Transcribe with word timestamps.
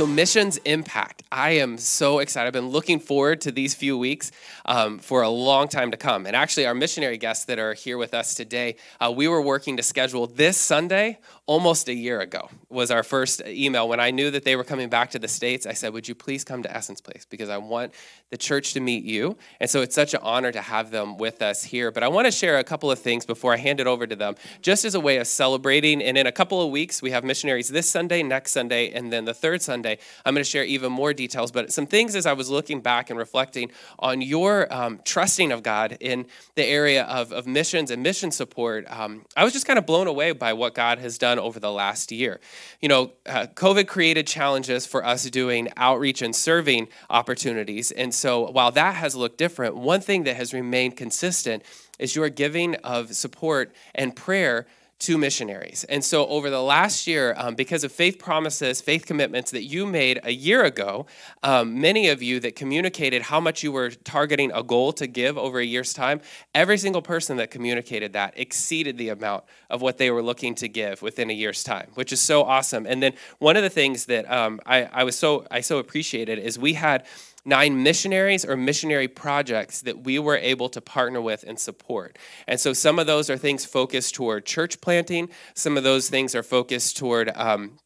So, 0.00 0.06
Missions 0.06 0.56
Impact. 0.64 1.24
I 1.30 1.50
am 1.50 1.76
so 1.76 2.20
excited. 2.20 2.46
I've 2.46 2.54
been 2.54 2.70
looking 2.70 3.00
forward 3.00 3.42
to 3.42 3.52
these 3.52 3.74
few 3.74 3.98
weeks 3.98 4.32
um, 4.64 4.98
for 4.98 5.20
a 5.20 5.28
long 5.28 5.68
time 5.68 5.90
to 5.90 5.98
come. 5.98 6.24
And 6.24 6.34
actually, 6.34 6.64
our 6.64 6.72
missionary 6.72 7.18
guests 7.18 7.44
that 7.44 7.58
are 7.58 7.74
here 7.74 7.98
with 7.98 8.14
us 8.14 8.34
today, 8.34 8.76
uh, 8.98 9.12
we 9.14 9.28
were 9.28 9.42
working 9.42 9.76
to 9.76 9.82
schedule 9.82 10.26
this 10.26 10.56
Sunday 10.56 11.18
almost 11.50 11.88
a 11.88 11.92
year 11.92 12.20
ago, 12.20 12.48
was 12.68 12.92
our 12.92 13.02
first 13.02 13.42
email. 13.44 13.88
When 13.88 13.98
I 13.98 14.12
knew 14.12 14.30
that 14.30 14.44
they 14.44 14.54
were 14.54 14.62
coming 14.62 14.88
back 14.88 15.10
to 15.10 15.18
the 15.18 15.26
States, 15.26 15.66
I 15.66 15.72
said, 15.72 15.92
Would 15.92 16.06
you 16.06 16.14
please 16.14 16.44
come 16.44 16.62
to 16.62 16.72
Essence 16.72 17.00
Place? 17.00 17.26
Because 17.28 17.48
I 17.48 17.56
want 17.58 17.92
the 18.30 18.36
church 18.36 18.72
to 18.74 18.80
meet 18.80 19.02
you. 19.02 19.36
And 19.58 19.68
so 19.68 19.82
it's 19.82 19.96
such 19.96 20.14
an 20.14 20.20
honor 20.22 20.52
to 20.52 20.60
have 20.60 20.92
them 20.92 21.18
with 21.18 21.42
us 21.42 21.64
here. 21.64 21.90
But 21.90 22.04
I 22.04 22.08
want 22.08 22.26
to 22.26 22.30
share 22.30 22.58
a 22.58 22.62
couple 22.62 22.88
of 22.88 23.00
things 23.00 23.26
before 23.26 23.52
I 23.52 23.56
hand 23.56 23.80
it 23.80 23.88
over 23.88 24.06
to 24.06 24.14
them, 24.14 24.36
just 24.62 24.84
as 24.84 24.94
a 24.94 25.00
way 25.00 25.16
of 25.16 25.26
celebrating. 25.26 26.00
And 26.00 26.16
in 26.16 26.28
a 26.28 26.30
couple 26.30 26.62
of 26.62 26.70
weeks, 26.70 27.02
we 27.02 27.10
have 27.10 27.24
missionaries 27.24 27.68
this 27.68 27.90
Sunday, 27.90 28.22
next 28.22 28.52
Sunday, 28.52 28.92
and 28.92 29.12
then 29.12 29.24
the 29.24 29.34
third 29.34 29.60
Sunday. 29.60 29.98
I'm 30.24 30.34
going 30.34 30.44
to 30.44 30.48
share 30.48 30.62
even 30.62 30.92
more 30.92 31.12
details. 31.12 31.50
But 31.50 31.72
some 31.72 31.88
things 31.88 32.14
as 32.14 32.26
I 32.26 32.32
was 32.32 32.48
looking 32.48 32.80
back 32.80 33.10
and 33.10 33.18
reflecting 33.18 33.72
on 33.98 34.22
your 34.22 34.72
um, 34.72 35.00
trusting 35.04 35.50
of 35.50 35.64
God 35.64 35.96
in 35.98 36.26
the 36.54 36.64
area 36.64 37.02
of, 37.06 37.32
of 37.32 37.48
missions 37.48 37.90
and 37.90 38.04
mission 38.04 38.30
support, 38.30 38.88
um, 38.88 39.24
I 39.36 39.42
was 39.42 39.52
just 39.52 39.66
kind 39.66 39.80
of 39.80 39.84
blown 39.84 40.06
away 40.06 40.30
by 40.30 40.52
what 40.52 40.76
God 40.76 41.00
has 41.00 41.18
done 41.18 41.39
over 41.40 41.58
the 41.58 41.72
last 41.72 42.12
year. 42.12 42.40
You 42.80 42.88
know, 42.88 43.12
uh, 43.26 43.46
COVID 43.54 43.86
created 43.86 44.26
challenges 44.26 44.86
for 44.86 45.04
us 45.04 45.28
doing 45.30 45.68
outreach 45.76 46.22
and 46.22 46.34
serving 46.34 46.88
opportunities. 47.08 47.90
And 47.90 48.14
so 48.14 48.50
while 48.50 48.70
that 48.72 48.94
has 48.96 49.16
looked 49.16 49.38
different, 49.38 49.76
one 49.76 50.00
thing 50.00 50.24
that 50.24 50.36
has 50.36 50.54
remained 50.54 50.96
consistent 50.96 51.62
is 51.98 52.16
your 52.16 52.28
giving 52.28 52.74
of 52.76 53.14
support 53.14 53.72
and 53.94 54.14
prayer 54.14 54.66
to 55.00 55.16
missionaries. 55.16 55.84
And 55.84 56.04
so, 56.04 56.26
over 56.26 56.50
the 56.50 56.62
last 56.62 57.06
year, 57.06 57.34
um, 57.38 57.54
because 57.54 57.84
of 57.84 57.90
faith 57.90 58.18
promises, 58.18 58.80
faith 58.82 59.06
commitments 59.06 59.50
that 59.50 59.64
you 59.64 59.86
made 59.86 60.20
a 60.22 60.30
year 60.30 60.62
ago, 60.64 61.06
um, 61.42 61.80
many 61.80 62.08
of 62.08 62.22
you 62.22 62.38
that 62.40 62.54
communicated 62.54 63.22
how 63.22 63.40
much 63.40 63.62
you 63.62 63.72
were 63.72 63.90
targeting 63.90 64.52
a 64.52 64.62
goal 64.62 64.92
to 64.92 65.06
give 65.06 65.38
over 65.38 65.58
a 65.58 65.64
year's 65.64 65.94
time, 65.94 66.20
every 66.54 66.76
single 66.76 67.00
person 67.00 67.38
that 67.38 67.50
communicated 67.50 68.12
that 68.12 68.34
exceeded 68.36 68.98
the 68.98 69.08
amount 69.08 69.44
of 69.70 69.80
what 69.80 69.96
they 69.96 70.10
were 70.10 70.22
looking 70.22 70.54
to 70.56 70.68
give 70.68 71.00
within 71.00 71.30
a 71.30 71.34
year's 71.34 71.64
time, 71.64 71.88
which 71.94 72.12
is 72.12 72.20
so 72.20 72.44
awesome. 72.44 72.86
And 72.86 73.02
then, 73.02 73.14
one 73.38 73.56
of 73.56 73.62
the 73.62 73.70
things 73.70 74.04
that 74.06 74.30
um, 74.30 74.60
I, 74.66 74.84
I 74.84 75.04
was 75.04 75.16
so 75.16 75.46
I 75.50 75.62
so 75.62 75.78
appreciated 75.78 76.38
is 76.38 76.58
we 76.58 76.74
had 76.74 77.06
nine 77.50 77.82
missionaries 77.82 78.46
or 78.46 78.56
missionary 78.56 79.08
projects 79.08 79.82
that 79.82 80.04
we 80.04 80.18
were 80.18 80.38
able 80.38 80.70
to 80.70 80.80
partner 80.80 81.20
with 81.20 81.44
and 81.46 81.58
support. 81.58 82.18
And 82.46 82.58
so 82.58 82.72
some 82.72 82.98
of 82.98 83.06
those 83.06 83.28
are 83.28 83.36
things 83.36 83.66
focused 83.66 84.14
toward 84.14 84.46
church 84.46 84.80
planting, 84.80 85.28
some 85.54 85.76
of 85.76 85.82
those 85.82 86.08
things 86.08 86.34
are 86.34 86.42
focused 86.42 86.96
toward. 86.96 87.30
Um, 87.34 87.78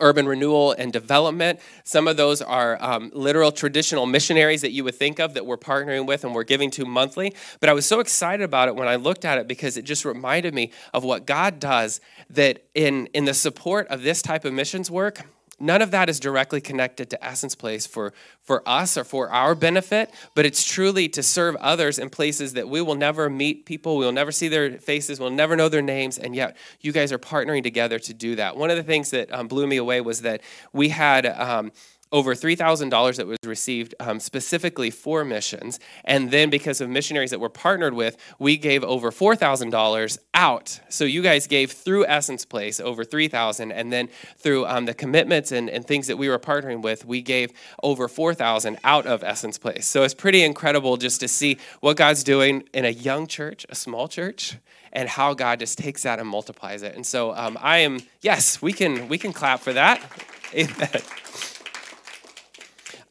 urban 0.00 0.26
renewal 0.26 0.72
and 0.72 0.92
development. 0.92 1.58
Some 1.82 2.08
of 2.08 2.18
those 2.18 2.42
are 2.42 2.76
um, 2.78 3.10
literal 3.14 3.50
traditional 3.50 4.04
missionaries 4.04 4.60
that 4.60 4.72
you 4.72 4.84
would 4.84 4.94
think 4.94 5.18
of 5.18 5.32
that 5.32 5.46
we're 5.46 5.56
partnering 5.56 6.06
with 6.06 6.24
and 6.24 6.34
we're 6.34 6.44
giving 6.44 6.70
to 6.72 6.84
monthly. 6.84 7.34
But 7.60 7.70
I 7.70 7.72
was 7.72 7.86
so 7.86 7.98
excited 8.00 8.44
about 8.44 8.68
it 8.68 8.76
when 8.76 8.86
I 8.86 8.96
looked 8.96 9.24
at 9.24 9.38
it 9.38 9.48
because 9.48 9.78
it 9.78 9.86
just 9.86 10.04
reminded 10.04 10.52
me 10.52 10.72
of 10.92 11.04
what 11.04 11.24
God 11.24 11.58
does 11.58 12.02
that 12.28 12.66
in, 12.74 13.06
in 13.14 13.24
the 13.24 13.32
support 13.32 13.88
of 13.88 14.02
this 14.02 14.20
type 14.20 14.44
of 14.44 14.52
missions 14.52 14.90
work, 14.90 15.24
none 15.60 15.82
of 15.82 15.90
that 15.90 16.08
is 16.08 16.20
directly 16.20 16.60
connected 16.60 17.10
to 17.10 17.24
Essence 17.24 17.54
Place 17.54 17.86
for, 17.86 18.12
for 18.42 18.62
us 18.66 18.96
or 18.96 19.04
for 19.04 19.30
our 19.30 19.54
benefit, 19.54 20.10
but 20.34 20.46
it's 20.46 20.64
truly 20.64 21.08
to 21.10 21.22
serve 21.22 21.56
others 21.56 21.98
in 21.98 22.10
places 22.10 22.54
that 22.54 22.68
we 22.68 22.80
will 22.80 22.94
never 22.94 23.28
meet 23.28 23.66
people, 23.66 23.96
we 23.96 24.04
will 24.04 24.12
never 24.12 24.32
see 24.32 24.48
their 24.48 24.78
faces, 24.78 25.20
we'll 25.20 25.30
never 25.30 25.56
know 25.56 25.68
their 25.68 25.82
names, 25.82 26.18
and 26.18 26.34
yet 26.34 26.56
you 26.80 26.92
guys 26.92 27.12
are 27.12 27.18
partnering 27.18 27.62
together 27.62 27.98
to 27.98 28.14
do 28.14 28.36
that. 28.36 28.56
One 28.56 28.70
of 28.70 28.76
the 28.76 28.82
things 28.82 29.10
that 29.10 29.32
um, 29.32 29.48
blew 29.48 29.66
me 29.66 29.76
away 29.76 30.00
was 30.00 30.22
that 30.22 30.42
we 30.72 30.88
had. 30.88 31.26
Um, 31.26 31.72
over 32.12 32.34
$3,000 32.34 33.16
that 33.16 33.26
was 33.26 33.38
received 33.44 33.94
um, 34.00 34.20
specifically 34.20 34.90
for 34.90 35.24
missions. 35.24 35.78
And 36.04 36.30
then 36.30 36.50
because 36.50 36.80
of 36.80 36.88
missionaries 36.88 37.30
that 37.30 37.40
we're 37.40 37.48
partnered 37.48 37.94
with, 37.94 38.16
we 38.38 38.56
gave 38.56 38.82
over 38.84 39.10
$4,000 39.10 40.18
out. 40.34 40.80
So 40.88 41.04
you 41.04 41.22
guys 41.22 41.46
gave 41.46 41.72
through 41.72 42.06
Essence 42.06 42.44
Place 42.44 42.80
over 42.80 43.04
$3,000. 43.04 43.72
And 43.74 43.92
then 43.92 44.08
through 44.36 44.66
um, 44.66 44.86
the 44.86 44.94
commitments 44.94 45.52
and, 45.52 45.68
and 45.68 45.86
things 45.86 46.06
that 46.06 46.16
we 46.16 46.28
were 46.28 46.38
partnering 46.38 46.82
with, 46.82 47.04
we 47.04 47.22
gave 47.22 47.52
over 47.82 48.08
$4,000 48.08 48.78
out 48.84 49.06
of 49.06 49.22
Essence 49.22 49.58
Place. 49.58 49.86
So 49.86 50.02
it's 50.02 50.14
pretty 50.14 50.42
incredible 50.42 50.96
just 50.96 51.20
to 51.20 51.28
see 51.28 51.58
what 51.80 51.96
God's 51.96 52.24
doing 52.24 52.64
in 52.72 52.84
a 52.84 52.90
young 52.90 53.26
church, 53.26 53.66
a 53.68 53.74
small 53.74 54.08
church, 54.08 54.56
and 54.92 55.08
how 55.08 55.34
God 55.34 55.58
just 55.60 55.78
takes 55.78 56.02
that 56.04 56.18
and 56.18 56.28
multiplies 56.28 56.82
it. 56.82 56.94
And 56.94 57.06
so 57.06 57.34
um, 57.34 57.58
I 57.60 57.78
am, 57.78 58.00
yes, 58.20 58.62
we 58.62 58.72
can, 58.72 59.08
we 59.08 59.18
can 59.18 59.32
clap 59.32 59.60
for 59.60 59.72
that. 59.74 60.00
Amen. 60.54 61.02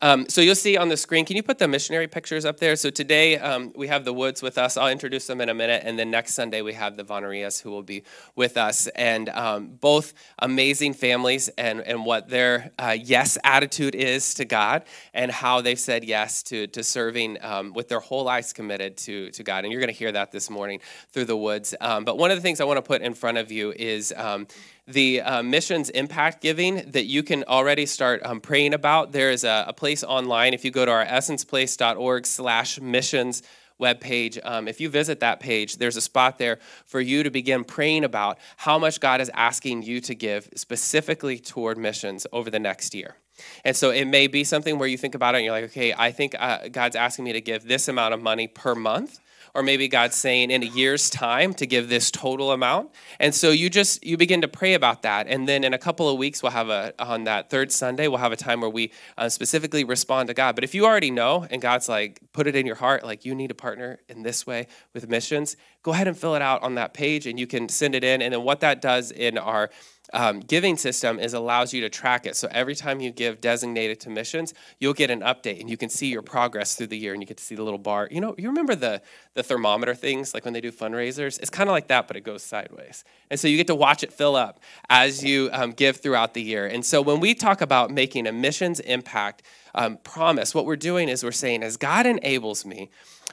Um, 0.01 0.29
so 0.29 0.41
you'll 0.41 0.55
see 0.55 0.77
on 0.77 0.89
the 0.89 0.97
screen, 0.97 1.25
can 1.25 1.35
you 1.35 1.43
put 1.43 1.57
the 1.57 1.67
missionary 1.67 2.07
pictures 2.07 2.45
up 2.45 2.59
there? 2.59 2.75
So 2.75 2.89
today 2.89 3.37
um, 3.39 3.73
we 3.75 3.87
have 3.87 4.05
the 4.05 4.13
Woods 4.13 4.41
with 4.41 4.57
us. 4.57 4.77
I'll 4.77 4.89
introduce 4.89 5.25
them 5.27 5.41
in 5.41 5.49
a 5.49 5.53
minute. 5.53 5.81
And 5.85 5.97
then 5.97 6.11
next 6.11 6.33
Sunday 6.33 6.61
we 6.61 6.73
have 6.73 6.97
the 6.97 7.03
Vonarias 7.03 7.61
who 7.61 7.71
will 7.71 7.83
be 7.83 8.03
with 8.35 8.57
us. 8.57 8.87
And 8.87 9.29
um, 9.29 9.67
both 9.67 10.13
amazing 10.39 10.93
families 10.93 11.49
and, 11.57 11.81
and 11.81 12.05
what 12.05 12.29
their 12.29 12.71
uh, 12.77 12.95
yes 12.99 13.37
attitude 13.43 13.95
is 13.95 14.35
to 14.35 14.45
God 14.45 14.83
and 15.13 15.31
how 15.31 15.61
they've 15.61 15.79
said 15.79 16.03
yes 16.03 16.43
to, 16.43 16.67
to 16.67 16.83
serving 16.83 17.37
um, 17.43 17.73
with 17.73 17.89
their 17.89 17.99
whole 17.99 18.23
lives 18.23 18.53
committed 18.53 18.97
to, 18.97 19.31
to 19.31 19.43
God. 19.43 19.63
And 19.63 19.71
you're 19.71 19.81
going 19.81 19.93
to 19.93 19.97
hear 19.97 20.11
that 20.11 20.31
this 20.31 20.49
morning 20.49 20.79
through 21.09 21.25
the 21.25 21.37
Woods. 21.37 21.73
Um, 21.81 22.05
but 22.05 22.17
one 22.17 22.29
of 22.29 22.37
the 22.37 22.41
things 22.41 22.61
I 22.61 22.65
want 22.65 22.77
to 22.77 22.83
put 22.83 23.01
in 23.01 23.15
front 23.15 23.39
of 23.39 23.51
you 23.51 23.73
is 23.75 24.13
um, 24.15 24.47
the 24.87 25.21
uh, 25.21 25.43
missions 25.43 25.89
impact 25.89 26.41
giving 26.41 26.89
that 26.91 27.05
you 27.05 27.21
can 27.21 27.43
already 27.43 27.85
start 27.85 28.21
um, 28.23 28.39
praying 28.39 28.73
about. 28.73 29.11
There 29.11 29.31
is 29.31 29.43
a, 29.43 29.65
a, 29.67 29.73
place 29.73 30.03
online. 30.03 30.53
If 30.53 30.63
you 30.63 30.71
go 30.71 30.85
to 30.85 30.91
our 30.91 31.05
essenceplace.org 31.05 32.25
slash 32.25 32.79
missions 32.79 33.43
webpage, 33.79 34.39
um, 34.43 34.67
if 34.67 34.79
you 34.79 34.89
visit 34.89 35.19
that 35.19 35.39
page, 35.41 35.77
there's 35.77 35.97
a 35.97 36.01
spot 36.01 36.37
there 36.37 36.57
for 36.85 37.01
you 37.01 37.21
to 37.23 37.29
begin 37.29 37.65
praying 37.65 38.05
about 38.05 38.39
how 38.55 38.79
much 38.79 39.01
God 39.01 39.19
is 39.19 39.29
asking 39.33 39.83
you 39.83 39.99
to 40.01 40.15
give 40.15 40.49
specifically 40.55 41.37
toward 41.37 41.77
missions 41.77 42.25
over 42.31 42.49
the 42.49 42.59
next 42.59 42.95
year. 42.95 43.17
And 43.65 43.75
so 43.75 43.91
it 43.91 44.05
may 44.05 44.27
be 44.27 44.43
something 44.43 44.79
where 44.79 44.87
you 44.87 44.97
think 44.97 45.15
about 45.15 45.35
it 45.35 45.39
and 45.39 45.45
you're 45.45 45.53
like, 45.53 45.65
okay, 45.65 45.93
I 45.95 46.11
think 46.11 46.33
uh, 46.39 46.69
God's 46.69 46.95
asking 46.95 47.25
me 47.25 47.33
to 47.33 47.41
give 47.41 47.65
this 47.65 47.87
amount 47.87 48.13
of 48.13 48.21
money 48.21 48.47
per 48.47 48.73
month 48.73 49.19
or 49.57 49.63
maybe 49.63 49.87
God's 49.87 50.15
saying 50.15 50.51
in 50.51 50.61
a 50.61 50.67
year's 50.67 51.09
time 51.09 51.51
to 51.55 51.65
give 51.65 51.89
this 51.89 52.11
total 52.11 52.51
amount. 52.51 52.91
And 53.19 53.33
so 53.33 53.49
you 53.49 53.71
just 53.71 54.05
you 54.05 54.15
begin 54.15 54.41
to 54.41 54.47
pray 54.47 54.75
about 54.75 55.01
that, 55.01 55.25
and 55.27 55.49
then 55.49 55.63
in 55.63 55.73
a 55.73 55.79
couple 55.79 56.07
of 56.07 56.19
weeks 56.19 56.43
we'll 56.43 56.51
have 56.51 56.69
a 56.69 56.93
on 56.99 57.23
that 57.23 57.49
third 57.49 57.71
Sunday 57.71 58.07
we'll 58.07 58.19
have 58.19 58.31
a 58.31 58.37
time 58.37 58.61
where 58.61 58.69
we 58.69 58.91
uh, 59.17 59.27
specifically 59.29 59.83
respond 59.83 60.27
to 60.27 60.35
God. 60.35 60.53
But 60.53 60.63
if 60.63 60.75
you 60.75 60.85
already 60.85 61.09
know 61.09 61.47
and 61.49 61.59
God's 61.59 61.89
like 61.89 62.21
put 62.33 62.45
it 62.45 62.55
in 62.55 62.67
your 62.67 62.75
heart 62.75 63.03
like 63.03 63.25
you 63.25 63.33
need 63.33 63.49
a 63.49 63.55
partner 63.55 63.99
in 64.07 64.21
this 64.21 64.45
way 64.45 64.67
with 64.93 65.09
missions, 65.09 65.57
go 65.81 65.91
ahead 65.91 66.07
and 66.07 66.15
fill 66.15 66.35
it 66.35 66.43
out 66.43 66.61
on 66.61 66.75
that 66.75 66.93
page, 66.93 67.25
and 67.25 67.39
you 67.39 67.47
can 67.47 67.67
send 67.67 67.95
it 67.95 68.03
in. 68.03 68.21
And 68.21 68.35
then 68.35 68.43
what 68.43 68.59
that 68.59 68.79
does 68.79 69.09
in 69.09 69.39
our 69.39 69.71
um, 70.13 70.39
giving 70.39 70.77
system 70.77 71.19
is 71.19 71.33
allows 71.33 71.73
you 71.73 71.81
to 71.81 71.89
track 71.89 72.25
it. 72.25 72.35
So 72.35 72.47
every 72.51 72.75
time 72.75 72.99
you 72.99 73.11
give 73.11 73.41
designated 73.41 73.99
to 74.01 74.09
missions, 74.09 74.53
you'll 74.79 74.93
get 74.93 75.09
an 75.09 75.21
update 75.21 75.59
and 75.59 75.69
you 75.69 75.77
can 75.77 75.89
see 75.89 76.07
your 76.07 76.21
progress 76.21 76.75
through 76.75 76.87
the 76.87 76.97
year 76.97 77.13
and 77.13 77.21
you 77.21 77.27
get 77.27 77.37
to 77.37 77.43
see 77.43 77.55
the 77.55 77.63
little 77.63 77.79
bar. 77.79 78.07
You 78.11 78.21
know, 78.21 78.35
you 78.37 78.47
remember 78.47 78.75
the 78.75 79.01
the 79.33 79.43
thermometer 79.43 79.93
things 79.93 80.33
like 80.33 80.45
when 80.45 80.53
they 80.53 80.61
do 80.61 80.71
fundraisers? 80.71 81.39
It's 81.39 81.49
kind 81.49 81.69
of 81.69 81.73
like 81.73 81.87
that, 81.87 82.07
but 82.07 82.17
it 82.17 82.21
goes 82.21 82.43
sideways. 82.43 83.03
And 83.29 83.39
so 83.39 83.47
you 83.47 83.57
get 83.57 83.67
to 83.67 83.75
watch 83.75 84.03
it 84.03 84.13
fill 84.13 84.35
up 84.35 84.59
as 84.89 85.23
you 85.23 85.49
um, 85.51 85.71
give 85.71 85.97
throughout 85.97 86.33
the 86.33 86.41
year. 86.41 86.65
And 86.65 86.85
so 86.85 87.01
when 87.01 87.19
we 87.19 87.33
talk 87.33 87.61
about 87.61 87.91
making 87.91 88.27
a 88.27 88.31
missions 88.31 88.79
impact 88.79 89.43
um, 89.77 89.97
promise, 89.97 90.53
what 90.53 90.65
we're 90.65 90.75
doing 90.75 91.07
is 91.07 91.23
we're 91.23 91.31
saying, 91.31 91.63
as 91.63 91.77
God 91.77 92.05
enables 92.05 92.65
me, 92.65 92.89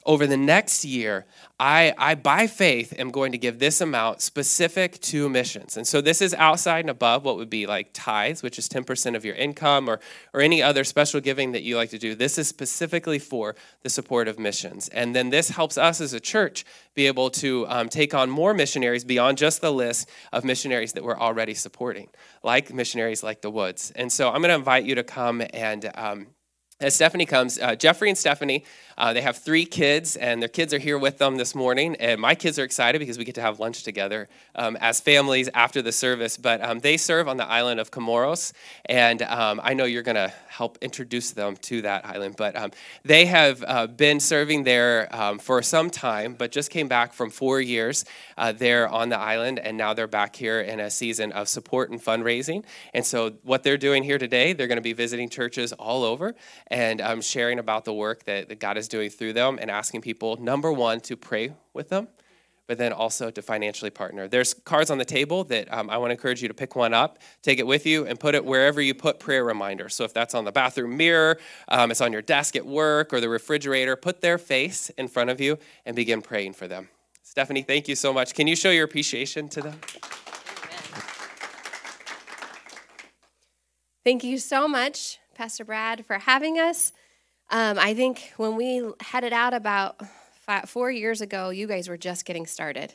over 0.06 0.27
the 0.27 0.37
next 0.37 0.84
year, 0.84 1.25
I, 1.58 1.94
I, 1.96 2.14
by 2.14 2.46
faith, 2.46 2.93
am 2.99 3.11
going 3.11 3.32
to 3.32 3.38
give 3.38 3.58
this 3.58 3.81
amount 3.81 4.20
specific 4.20 5.00
to 5.02 5.31
missions. 5.31 5.79
And 5.79 5.87
so 5.87 6.02
this 6.02 6.20
is 6.20 6.35
outside 6.35 6.81
and 6.81 6.91
above 6.91 7.25
what 7.25 7.37
would 7.37 7.49
be 7.49 7.67
like 7.67 7.91
tithes, 7.94 8.43
which 8.43 8.58
is 8.58 8.69
10% 8.69 9.17
of 9.17 9.25
your 9.25 9.35
income, 9.35 9.88
or, 9.88 10.00
or 10.35 10.43
any 10.43 10.62
other 10.62 10.85
special 10.85 11.20
giving 11.20 11.52
that 11.52 11.62
you 11.62 11.76
like 11.76 11.88
to 11.91 11.99
do. 11.99 12.14
This 12.14 12.37
is 12.37 12.49
specifically 12.49 13.19
for 13.19 13.56
the 13.82 13.88
support 13.88 14.29
of 14.29 14.38
missions. 14.38 14.88
And 14.88 15.17
then 15.17 15.31
this 15.31 15.49
helps 15.49 15.79
us 15.79 16.02
as 16.02 16.12
a 16.12 16.20
church 16.20 16.67
be 16.94 17.06
able 17.06 17.31
to 17.31 17.67
um, 17.69 17.88
take 17.88 18.12
on 18.12 18.29
more 18.29 18.52
missionaries 18.52 19.05
beyond 19.05 19.38
just 19.38 19.62
the 19.62 19.73
list 19.73 20.11
of 20.32 20.44
missionaries 20.44 20.93
that 20.93 21.02
we're 21.02 21.19
already 21.19 21.55
supporting, 21.55 22.08
like 22.43 22.75
missionaries 22.75 23.23
like 23.23 23.40
the 23.40 23.50
Woods. 23.50 23.90
And 23.97 24.12
so 24.12 24.29
I'm 24.29 24.43
going 24.43 24.50
to 24.50 24.55
invite 24.55 24.85
you 24.85 24.97
to 24.97 25.05
come 25.05 25.43
and 25.55 25.90
um, 25.94 26.26
as 26.81 26.94
Stephanie 26.94 27.26
comes, 27.26 27.59
uh, 27.59 27.76
Jeffrey 27.76 28.09
and 28.09 28.19
Stephanie, 28.19 28.65
uh, 28.99 29.12
they 29.12 29.21
have 29.21 29.38
three 29.38 29.65
kids, 29.65 30.17
and 30.17 30.41
their 30.41 30.49
kids 30.49 30.73
are 30.73 30.79
here 30.79 30.99
with 30.99 31.19
them 31.19 31.37
this 31.37 31.55
morning. 31.55 31.97
And 31.97 32.21
my 32.21 32.35
kids 32.35 32.59
are 32.59 32.65
excited 32.65 32.99
because 32.99 33.19
we 33.19 33.25
get 33.25 33.35
to 33.37 33.41
have 33.41 33.59
lunch 33.59 33.82
together 33.82 34.29
um, 34.55 34.76
as 34.81 35.00
families 35.00 35.49
after 35.55 35.82
the 35.82 35.91
service. 35.93 36.37
But 36.37 36.62
um, 36.62 36.79
they 36.81 36.97
serve 36.97 37.26
on 37.26 37.37
the 37.37 37.47
island 37.47 37.81
of 37.81 37.91
Comoros, 37.91 38.53
and 38.87 39.23
um, 39.23 39.61
I 39.65 39.75
know 39.75 39.85
you're 39.85 40.03
going 40.03 40.15
to 40.17 40.32
help 40.49 40.79
introduce 40.81 41.32
them 41.32 41.56
to 41.56 41.82
that 41.82 42.06
island. 42.06 42.37
But 42.37 42.56
um, 42.56 42.71
they 43.05 43.26
have 43.26 43.65
uh, 43.67 43.87
been 43.88 44.21
serving 44.21 44.62
there 44.62 45.09
um, 45.15 45.38
for 45.38 45.62
some 45.62 45.91
time, 45.91 46.35
but 46.35 46.53
just 46.53 46.71
came 46.71 46.87
back 46.87 47.12
from 47.12 47.31
four 47.31 47.61
years 47.61 48.05
uh, 48.38 48.53
there 48.53 48.88
on 48.88 49.09
the 49.09 49.19
island, 49.19 49.59
and 49.59 49.76
now 49.76 49.94
they're 49.94 50.06
back 50.06 50.37
here 50.37 50.61
in 50.61 50.79
a 50.79 50.91
season 50.91 51.32
of 51.32 51.49
support 51.49 51.91
and 51.91 52.00
fundraising. 52.00 52.65
And 52.93 53.05
so, 53.05 53.32
what 53.43 53.65
they're 53.65 53.76
doing 53.76 54.05
here 54.05 54.19
today, 54.19 54.53
they're 54.53 54.69
going 54.69 54.76
to 54.76 54.82
be 54.82 54.93
visiting 54.93 55.29
churches 55.29 55.73
all 55.73 56.05
over 56.05 56.35
and 56.69 57.00
um, 57.00 57.20
sharing 57.20 57.58
about 57.58 57.84
the 57.84 57.93
work 57.93 58.25
that, 58.25 58.49
that 58.49 58.58
God 58.58 58.76
is 58.76 58.88
doing 58.88 59.11
through 59.11 59.34
them 59.34 59.58
and 59.61 59.70
asking 59.70 60.00
people, 60.00 60.37
number 60.37 60.72
one, 60.72 61.00
to 61.00 61.16
pray 61.16 61.52
with 61.72 61.88
them, 61.90 62.08
but 62.66 62.78
then 62.78 62.93
also 62.93 63.31
to 63.31 63.43
financially 63.43 63.90
partner. 63.90 64.26
There's 64.26 64.55
cards 64.55 64.90
on 64.90 64.96
the 64.96 65.05
table 65.05 65.44
that 65.44 65.70
um, 65.72 65.90
I 65.90 65.99
want 65.99 66.11
to 66.11 66.12
encourage 66.12 66.40
you 66.40 66.49
to 66.49 66.55
pick 66.55 66.75
one 66.75 66.94
up, 66.94 67.19
take 67.43 67.58
it 67.58 67.66
with 67.66 67.84
you, 67.84 68.06
and 68.06 68.19
put 68.19 68.34
it 68.34 68.44
wherever 68.44 68.81
you 68.81 68.94
put 68.94 69.20
prayer 69.20 69.44
reminders. 69.44 69.94
So 69.94 70.05
if 70.05 70.14
that's 70.14 70.34
on 70.34 70.44
the 70.44 70.52
bathroom 70.52 70.96
mirror, 70.96 71.38
um, 71.69 71.90
it's 71.90 72.00
on 72.00 72.12
your 72.12 72.22
desk 72.22 72.56
at 72.56 72.64
work, 72.64 73.12
or 73.12 73.20
the 73.20 73.28
refrigerator, 73.28 73.96
put 73.96 74.22
their 74.22 74.38
face 74.38 74.88
in 74.90 75.08
front 75.08 75.28
of 75.28 75.40
you 75.40 75.58
and 75.84 75.94
begin 75.94 76.22
praying 76.22 76.55
for 76.55 76.66
them. 76.66 76.88
Stephanie, 77.22 77.62
thank 77.62 77.88
you 77.88 77.96
so 77.96 78.12
much. 78.12 78.32
Can 78.32 78.46
you 78.46 78.56
show 78.56 78.70
your 78.70 78.84
appreciation 78.84 79.49
to 79.50 79.61
them? 79.61 79.81
Thank 84.05 84.22
you 84.22 84.38
so 84.38 84.69
much, 84.69 85.19
Pastor 85.34 85.64
Brad, 85.64 86.06
for 86.06 86.19
having 86.19 86.58
us. 86.58 86.92
Um, 87.50 87.78
I 87.78 87.94
think 87.94 88.32
when 88.36 88.56
we 88.56 88.82
headed 89.00 89.32
out 89.32 89.54
about 89.54 90.00
five, 90.40 90.69
four 90.69 90.90
years 90.90 91.20
ago, 91.20 91.50
you 91.50 91.66
guys 91.66 91.88
were 91.88 91.96
just 91.96 92.25
getting 92.25 92.46
started. 92.46 92.94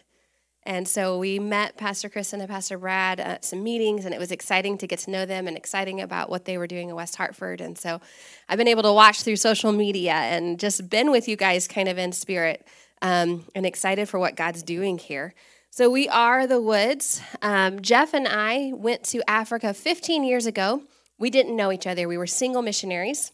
And 0.63 0.88
so 0.88 1.18
we 1.18 1.39
met 1.39 1.77
Pastor 1.77 2.09
Kristen 2.09 2.41
and 2.41 2.50
Pastor 2.50 2.77
Brad 2.77 3.19
at 3.19 3.45
some 3.45 3.63
meetings, 3.63 4.06
and 4.06 4.13
it 4.13 4.19
was 4.19 4.31
exciting 4.31 4.77
to 4.80 4.88
get 4.88 5.00
to 5.00 5.12
know 5.12 5.25
them 5.25 5.47
and 5.47 5.56
exciting 5.56 6.01
about 6.01 6.30
what 6.30 6.45
they 6.45 6.57
were 6.57 6.68
doing 6.68 6.89
in 6.89 6.95
West 6.95 7.15
Hartford. 7.15 7.62
And 7.62 7.77
so 7.77 8.01
I've 8.47 8.57
been 8.57 8.68
able 8.68 8.83
to 8.83 8.94
watch 8.94 9.24
through 9.24 9.38
social 9.38 9.71
media 9.71 10.13
and 10.13 10.59
just 10.59 10.89
been 10.89 11.12
with 11.12 11.27
you 11.27 11.35
guys 11.35 11.68
kind 11.68 11.88
of 11.88 11.97
in 11.97 12.12
spirit 12.12 12.68
um, 13.01 13.45
and 13.56 13.65
excited 13.65 14.09
for 14.09 14.19
what 14.19 14.35
God's 14.35 14.62
doing 14.62 14.97
here. 14.97 15.33
So 15.71 15.89
we 15.89 16.09
are 16.09 16.45
the 16.45 16.62
Woods. 16.62 17.21
Um, 17.42 17.81
Jeff 17.81 18.13
and 18.13 18.27
I 18.27 18.71
went 18.75 19.03
to 19.06 19.27
Africa 19.30 19.74
15 19.74 20.24
years 20.24 20.45
ago. 20.45 20.83
We 21.19 21.30
didn't 21.30 21.56
know 21.56 21.71
each 21.71 21.86
other, 21.86 22.07
we 22.07 22.18
were 22.18 22.27
single 22.27 22.62
missionaries. 22.62 23.31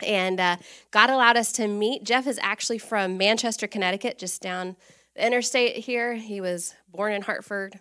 And 0.00 0.38
uh, 0.38 0.56
God 0.90 1.08
allowed 1.08 1.38
us 1.38 1.52
to 1.52 1.66
meet. 1.66 2.04
Jeff 2.04 2.26
is 2.26 2.38
actually 2.42 2.78
from 2.78 3.16
Manchester, 3.16 3.66
Connecticut, 3.66 4.18
just 4.18 4.42
down 4.42 4.76
the 5.14 5.26
interstate 5.26 5.76
here. 5.76 6.14
He 6.14 6.40
was 6.40 6.74
born 6.92 7.14
in 7.14 7.22
Hartford. 7.22 7.80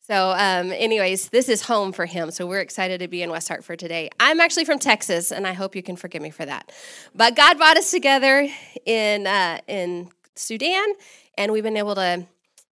So, 0.00 0.30
um, 0.30 0.72
anyways, 0.72 1.28
this 1.28 1.48
is 1.48 1.62
home 1.62 1.92
for 1.92 2.06
him. 2.06 2.30
So, 2.30 2.46
we're 2.46 2.60
excited 2.60 2.98
to 3.00 3.08
be 3.08 3.22
in 3.22 3.30
West 3.30 3.48
Hartford 3.48 3.78
today. 3.78 4.10
I'm 4.18 4.40
actually 4.40 4.64
from 4.64 4.78
Texas, 4.78 5.30
and 5.30 5.46
I 5.46 5.52
hope 5.52 5.76
you 5.76 5.82
can 5.82 5.94
forgive 5.94 6.22
me 6.22 6.30
for 6.30 6.44
that. 6.44 6.72
But 7.14 7.36
God 7.36 7.56
brought 7.56 7.76
us 7.76 7.90
together 7.90 8.48
in, 8.84 9.26
uh, 9.26 9.60
in 9.68 10.08
Sudan, 10.34 10.94
and 11.38 11.52
we've 11.52 11.62
been 11.62 11.76
able 11.76 11.94
to 11.94 12.26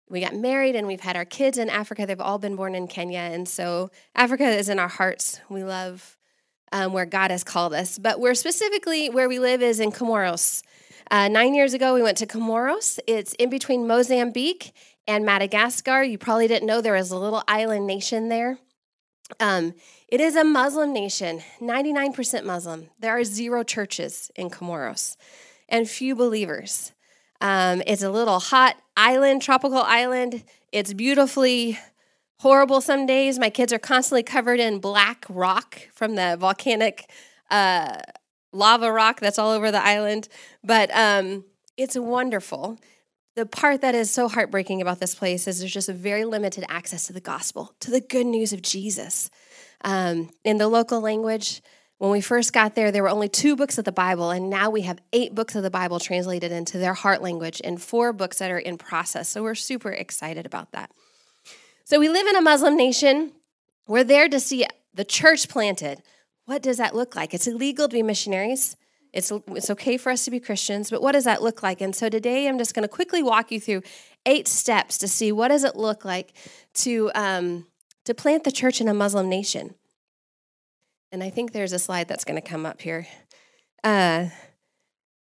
we 0.09 0.21
got 0.21 0.35
married 0.35 0.77
and 0.77 0.87
we've 0.87 1.01
had 1.01 1.17
our 1.17 1.25
kids 1.25 1.59
in 1.59 1.69
Africa. 1.69 2.07
They've 2.07 2.21
all 2.21 2.39
been 2.39 2.57
born 2.57 2.75
in 2.75 2.87
Kenya. 2.87 3.19
And 3.19 3.49
so 3.49 3.91
Africa 4.15 4.49
is 4.49 4.69
in 4.69 4.79
our 4.79 4.89
hearts. 4.89 5.41
We 5.49 5.65
love 5.65 6.17
um, 6.73 6.93
where 6.93 7.07
God 7.07 7.31
has 7.31 7.43
called 7.43 7.75
us. 7.75 7.99
But 7.99 8.21
we're 8.21 8.35
specifically 8.35 9.11
where 9.11 9.29
we 9.29 9.39
live 9.39 9.63
is 9.63 9.81
in 9.81 9.91
Comoros. 9.91 10.63
Uh, 11.11 11.29
nine 11.29 11.55
years 11.55 11.75
ago, 11.75 11.95
we 11.95 12.03
went 12.03 12.19
to 12.19 12.27
Comoros. 12.27 12.99
It's 13.07 13.33
in 13.35 13.51
between 13.51 13.87
Mozambique 13.87 14.73
and 15.07 15.25
Madagascar. 15.25 16.03
You 16.03 16.19
probably 16.19 16.49
didn't 16.49 16.67
know 16.67 16.81
there 16.81 16.95
was 16.95 17.11
a 17.11 17.19
little 17.19 17.43
island 17.49 17.87
nation 17.87 18.29
there. 18.29 18.59
Um, 19.41 19.75
it 20.09 20.21
is 20.21 20.37
a 20.37 20.45
Muslim 20.45 20.93
nation, 20.93 21.43
99% 21.61 22.45
Muslim. 22.45 22.91
There 23.01 23.17
are 23.19 23.25
zero 23.25 23.65
churches 23.65 24.31
in 24.37 24.51
Comoros 24.51 25.17
and 25.69 25.89
few 25.89 26.15
believers. 26.15 26.93
Um, 27.41 27.83
it's 27.87 28.03
a 28.03 28.11
little 28.11 28.41
hot 28.41 28.77
island, 28.97 29.43
tropical 29.43 29.79
island. 29.79 30.45
It's 30.73 30.93
beautifully 30.93 31.79
horrible 32.39 32.81
some 32.81 33.07
days. 33.07 33.39
My 33.39 33.51
kids 33.51 33.73
are 33.73 33.79
constantly 33.79 34.23
covered 34.23 34.61
in 34.61 34.79
black 34.79 35.25
rock 35.29 35.89
from 35.93 36.15
the 36.15 36.37
volcanic 36.39 37.11
uh, 37.51 37.99
lava 38.53 38.91
rock 38.91 39.21
that's 39.21 39.39
all 39.39 39.51
over 39.51 39.71
the 39.71 39.83
island. 39.83 40.29
But 40.63 40.91
um, 40.95 41.45
it's 41.77 41.97
wonderful. 41.97 42.79
The 43.35 43.47
part 43.47 43.83
that 43.83 43.95
is 43.95 44.11
so 44.11 44.29
heartbreaking 44.29 44.81
about 44.81 44.99
this 44.99 45.15
place 45.15 45.47
is 45.47 45.59
there's 45.59 45.73
just 45.73 45.91
a 45.91 45.95
very 45.95 46.25
limited 46.25 46.65
access 46.69 47.07
to 47.07 47.13
the 47.13 47.21
gospel, 47.21 47.75
to 47.81 47.91
the 47.91 48.01
good 48.01 48.27
news 48.27 48.53
of 48.53 48.63
Jesus. 48.63 49.31
Um, 49.83 50.31
in 50.43 50.57
the 50.57 50.69
local 50.69 51.01
language, 51.01 51.61
when 51.99 52.11
we 52.11 52.21
first 52.21 52.53
got 52.53 52.75
there, 52.75 52.93
there 52.93 53.03
were 53.03 53.09
only 53.09 53.29
two 53.29 53.57
books 53.57 53.79
of 53.79 53.85
the 53.85 53.93
Bible, 53.93 54.31
and 54.31 54.51
now 54.51 54.69
we 54.69 54.83
have 54.83 54.99
eight 55.13 55.35
books 55.35 55.55
of 55.55 55.63
the 55.63 55.71
Bible 55.71 55.99
translated 55.99 56.53
into 56.53 56.79
their 56.79 56.93
heart 56.93 57.23
language 57.23 57.61
and 57.65 57.81
four 57.81 58.13
books 58.13 58.39
that 58.39 58.51
are 58.51 58.59
in 58.59 58.77
process. 58.77 59.29
So 59.29 59.43
we're 59.43 59.55
super 59.55 59.91
excited 59.91 60.45
about 60.45 60.73
that. 60.73 60.91
So 61.85 61.99
we 61.99 62.09
live 62.09 62.27
in 62.27 62.37
a 62.37 62.43
Muslim 62.43 62.77
nation. 62.77 63.33
We're 63.87 64.05
there 64.05 64.29
to 64.29 64.41
see 64.41 64.67
the 64.93 65.05
church 65.05 65.49
planted. 65.49 66.03
What 66.45 66.63
does 66.63 66.77
that 66.77 66.95
look 66.95 67.17
like? 67.17 67.33
It's 67.33 67.47
illegal 67.47 67.89
to 67.89 67.93
be 67.93 68.03
missionaries. 68.03 68.77
It's, 69.13 69.33
it's 69.49 69.71
okay 69.71 69.97
for 69.97 70.11
us 70.11 70.27
to 70.27 70.31
be 70.31 70.39
Christians, 70.39 70.91
but 70.91 71.01
what 71.01 71.13
does 71.13 71.25
that 71.25 71.43
look 71.43 71.63
like? 71.63 71.81
And 71.81 71.97
so 71.97 72.11
today 72.11 72.47
I'm 72.47 72.59
just 72.59 72.75
going 72.75 72.83
to 72.83 72.89
quickly 72.89 73.23
walk 73.23 73.51
you 73.51 73.59
through 73.59 73.83
eight 74.27 74.47
steps 74.47 74.99
to 74.99 75.09
see 75.09 75.33
what 75.33 75.49
does 75.49 75.65
it 75.65 75.77
look 75.77 76.05
like 76.05 76.35
to, 76.75 77.11
um, 77.15 77.67
to 78.05 78.13
plant 78.13 78.45
the 78.45 78.53
church 78.53 78.83
in 78.83 78.89
a 78.89 78.95
Muslim 78.95 79.31
nation. 79.31 79.75
And 81.13 81.23
I 81.23 81.31
think 81.31 81.53
there's 81.53 81.73
a 81.73 81.79
slide 81.79 82.09
that's 82.09 82.25
going 82.25 82.41
to 82.41 82.47
come 82.47 82.67
up 82.67 82.83
here. 82.83 83.07
Uh, 83.85 84.29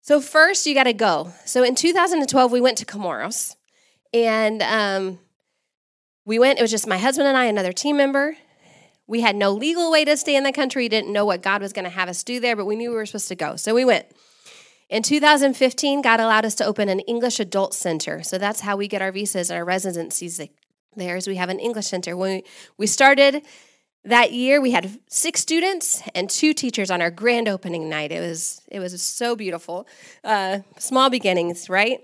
so 0.01 0.21
first, 0.21 0.67
you 0.67 0.75
got 0.75 0.85
to 0.85 0.93
go. 0.93 1.33
So 1.45 1.63
in 1.63 1.75
2012, 1.75 2.53
we 2.53 2.61
went 2.61 2.79
to 2.79 2.87
Comoros, 2.87 3.57
and 4.13 4.63
um, 4.63 5.19
we 6.25 6.39
went, 6.39 6.59
it 6.59 6.63
was 6.63 6.71
just 6.71 6.87
my 6.87 6.99
husband 6.99 7.29
and 7.29 7.37
I, 7.37 7.45
another 7.47 7.73
team 7.73 7.97
member. 7.97 8.37
We 9.07 9.21
had 9.21 9.37
no 9.37 9.53
legal 9.53 9.91
way 9.91 10.05
to 10.05 10.17
stay 10.17 10.37
in 10.37 10.45
the 10.45 10.53
country, 10.53 10.85
We 10.85 10.89
didn't 10.89 11.13
know 11.13 11.27
what 11.27 11.43
God 11.43 11.61
was 11.61 11.73
going 11.73 11.85
to 11.85 11.91
have 11.91 12.09
us 12.09 12.23
do 12.25 12.41
there, 12.41 12.57
but 12.57 12.65
we 12.65 12.77
knew 12.77 12.91
we 12.91 12.97
were 12.97 13.07
supposed 13.07 13.29
to 13.29 13.35
go. 13.35 13.57
So 13.57 13.75
we 13.75 13.85
went. 13.85 14.07
In 14.89 15.03
2015, 15.03 16.03
God 16.03 16.21
allowed 16.21 16.45
us 16.45 16.55
to 16.57 16.65
open 16.65 16.89
an 16.89 17.01
English 17.01 17.41
adult 17.41 17.75
center. 17.75 18.23
So 18.23 18.39
that's 18.39 18.61
how 18.61 18.77
we 18.77 18.89
get 18.89 19.03
our 19.03 19.13
visas 19.13 19.51
and 19.51 19.59
our 19.59 19.65
residencies 19.65 20.41
there 20.97 21.17
is 21.17 21.27
we 21.27 21.37
have 21.37 21.49
an 21.49 21.59
English 21.59 21.87
center. 21.87 22.17
When 22.17 22.37
we, 22.37 22.45
we 22.79 22.87
started 22.87 23.43
that 24.05 24.33
year, 24.33 24.61
we 24.61 24.73
had 24.73 24.99
six 25.09 25.41
students 25.41 26.03
and 26.15 26.29
two 26.29 26.53
teachers 26.53 26.91
on 26.91 27.01
our 27.01 27.11
grand 27.11 27.49
opening 27.49 27.89
night. 27.89 28.13
It 28.13 28.21
was 28.21 28.61
it 28.71 28.81
was 28.81 29.01
so 29.01 29.35
beautiful. 29.35 29.87
Uh, 30.23 30.61
small 30.79 31.09
beginnings, 31.11 31.71
right? 31.71 32.01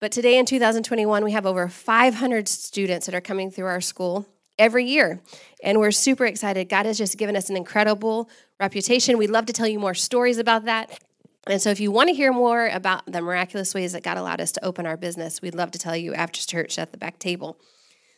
But 0.00 0.12
today 0.12 0.38
in 0.38 0.46
2021, 0.46 1.24
we 1.24 1.32
have 1.32 1.46
over 1.46 1.68
500 1.68 2.48
students 2.48 3.06
that 3.06 3.14
are 3.14 3.20
coming 3.20 3.50
through 3.50 3.66
our 3.66 3.80
school 3.80 4.26
every 4.58 4.84
year. 4.84 5.20
And 5.62 5.78
we're 5.78 5.90
super 5.90 6.24
excited. 6.24 6.68
God 6.68 6.86
has 6.86 6.98
just 6.98 7.18
given 7.18 7.36
us 7.36 7.50
an 7.50 7.56
incredible 7.56 8.28
reputation. 8.60 9.18
We'd 9.18 9.30
love 9.30 9.46
to 9.46 9.52
tell 9.52 9.66
you 9.66 9.78
more 9.78 9.94
stories 9.94 10.38
about 10.38 10.64
that. 10.66 11.00
And 11.46 11.62
so, 11.62 11.70
if 11.70 11.80
you 11.80 11.90
want 11.90 12.08
to 12.08 12.14
hear 12.14 12.32
more 12.32 12.66
about 12.66 13.06
the 13.06 13.22
miraculous 13.22 13.74
ways 13.74 13.92
that 13.92 14.02
God 14.02 14.18
allowed 14.18 14.40
us 14.40 14.52
to 14.52 14.64
open 14.64 14.86
our 14.86 14.96
business, 14.96 15.40
we'd 15.40 15.54
love 15.54 15.70
to 15.70 15.78
tell 15.78 15.96
you 15.96 16.14
after 16.14 16.40
church 16.40 16.78
at 16.78 16.92
the 16.92 16.98
back 16.98 17.18
table. 17.18 17.58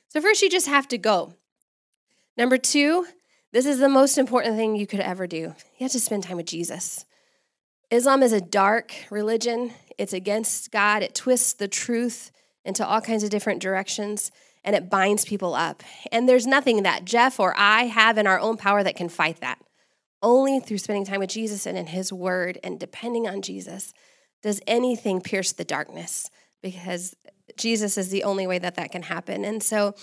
So, 0.08 0.20
first, 0.20 0.42
you 0.42 0.50
just 0.50 0.66
have 0.66 0.88
to 0.88 0.98
go. 0.98 1.34
Number 2.36 2.56
two, 2.56 3.06
this 3.52 3.66
is 3.66 3.78
the 3.78 3.88
most 3.88 4.18
important 4.18 4.56
thing 4.56 4.76
you 4.76 4.86
could 4.86 5.00
ever 5.00 5.26
do. 5.26 5.36
You 5.36 5.54
have 5.80 5.92
to 5.92 6.00
spend 6.00 6.22
time 6.22 6.36
with 6.36 6.46
Jesus. 6.46 7.04
Islam 7.90 8.22
is 8.22 8.32
a 8.32 8.40
dark 8.40 8.94
religion. 9.10 9.72
It's 9.98 10.12
against 10.12 10.70
God. 10.70 11.02
It 11.02 11.14
twists 11.14 11.52
the 11.54 11.66
truth 11.66 12.30
into 12.64 12.86
all 12.86 13.00
kinds 13.00 13.24
of 13.24 13.30
different 13.30 13.60
directions 13.60 14.30
and 14.64 14.76
it 14.76 14.90
binds 14.90 15.24
people 15.24 15.54
up. 15.54 15.82
And 16.12 16.28
there's 16.28 16.46
nothing 16.46 16.82
that 16.82 17.04
Jeff 17.04 17.40
or 17.40 17.54
I 17.56 17.84
have 17.84 18.18
in 18.18 18.26
our 18.26 18.38
own 18.38 18.56
power 18.56 18.82
that 18.82 18.96
can 18.96 19.08
fight 19.08 19.40
that. 19.40 19.58
Only 20.22 20.60
through 20.60 20.78
spending 20.78 21.06
time 21.06 21.20
with 21.20 21.30
Jesus 21.30 21.66
and 21.66 21.78
in 21.78 21.86
his 21.86 22.12
word 22.12 22.58
and 22.62 22.78
depending 22.78 23.26
on 23.26 23.42
Jesus 23.42 23.92
does 24.42 24.60
anything 24.66 25.20
pierce 25.20 25.52
the 25.52 25.64
darkness 25.64 26.30
because 26.62 27.16
Jesus 27.56 27.98
is 27.98 28.10
the 28.10 28.24
only 28.24 28.46
way 28.46 28.58
that 28.58 28.76
that 28.76 28.92
can 28.92 29.02
happen. 29.02 29.44
And 29.44 29.62
so 29.62 29.94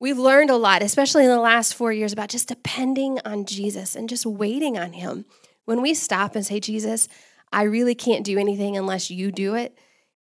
we've 0.00 0.18
learned 0.18 0.50
a 0.50 0.56
lot, 0.56 0.82
especially 0.82 1.24
in 1.24 1.30
the 1.30 1.40
last 1.40 1.74
four 1.74 1.92
years, 1.92 2.12
about 2.12 2.28
just 2.28 2.48
depending 2.48 3.18
on 3.24 3.44
Jesus 3.44 3.94
and 3.94 4.08
just 4.08 4.26
waiting 4.26 4.78
on 4.78 4.92
him. 4.92 5.24
When 5.64 5.82
we 5.82 5.94
stop 5.94 6.34
and 6.34 6.46
say, 6.46 6.60
Jesus, 6.60 7.08
I 7.52 7.64
really 7.64 7.94
can't 7.94 8.24
do 8.24 8.38
anything 8.38 8.76
unless 8.76 9.10
you 9.10 9.30
do 9.32 9.54
it, 9.54 9.76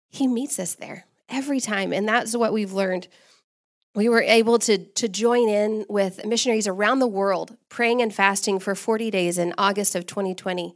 He 0.10 0.28
meets 0.28 0.60
us 0.60 0.76
there 0.76 1.06
every 1.30 1.60
time. 1.60 1.94
And 1.94 2.08
that's 2.08 2.36
what 2.36 2.54
we've 2.54 2.74
learned. 2.74 3.08
We 3.96 4.10
were 4.10 4.22
able 4.22 4.60
to, 4.60 4.78
to 4.78 5.08
join 5.08 5.48
in 5.48 5.86
with 5.88 6.26
missionaries 6.26 6.68
around 6.68 7.00
the 7.00 7.08
world 7.08 7.56
praying 7.70 8.02
and 8.02 8.14
fasting 8.14 8.60
for 8.60 8.76
40 8.76 9.10
days 9.10 9.38
in 9.38 9.54
August 9.58 9.96
of 9.96 10.06
2020. 10.06 10.76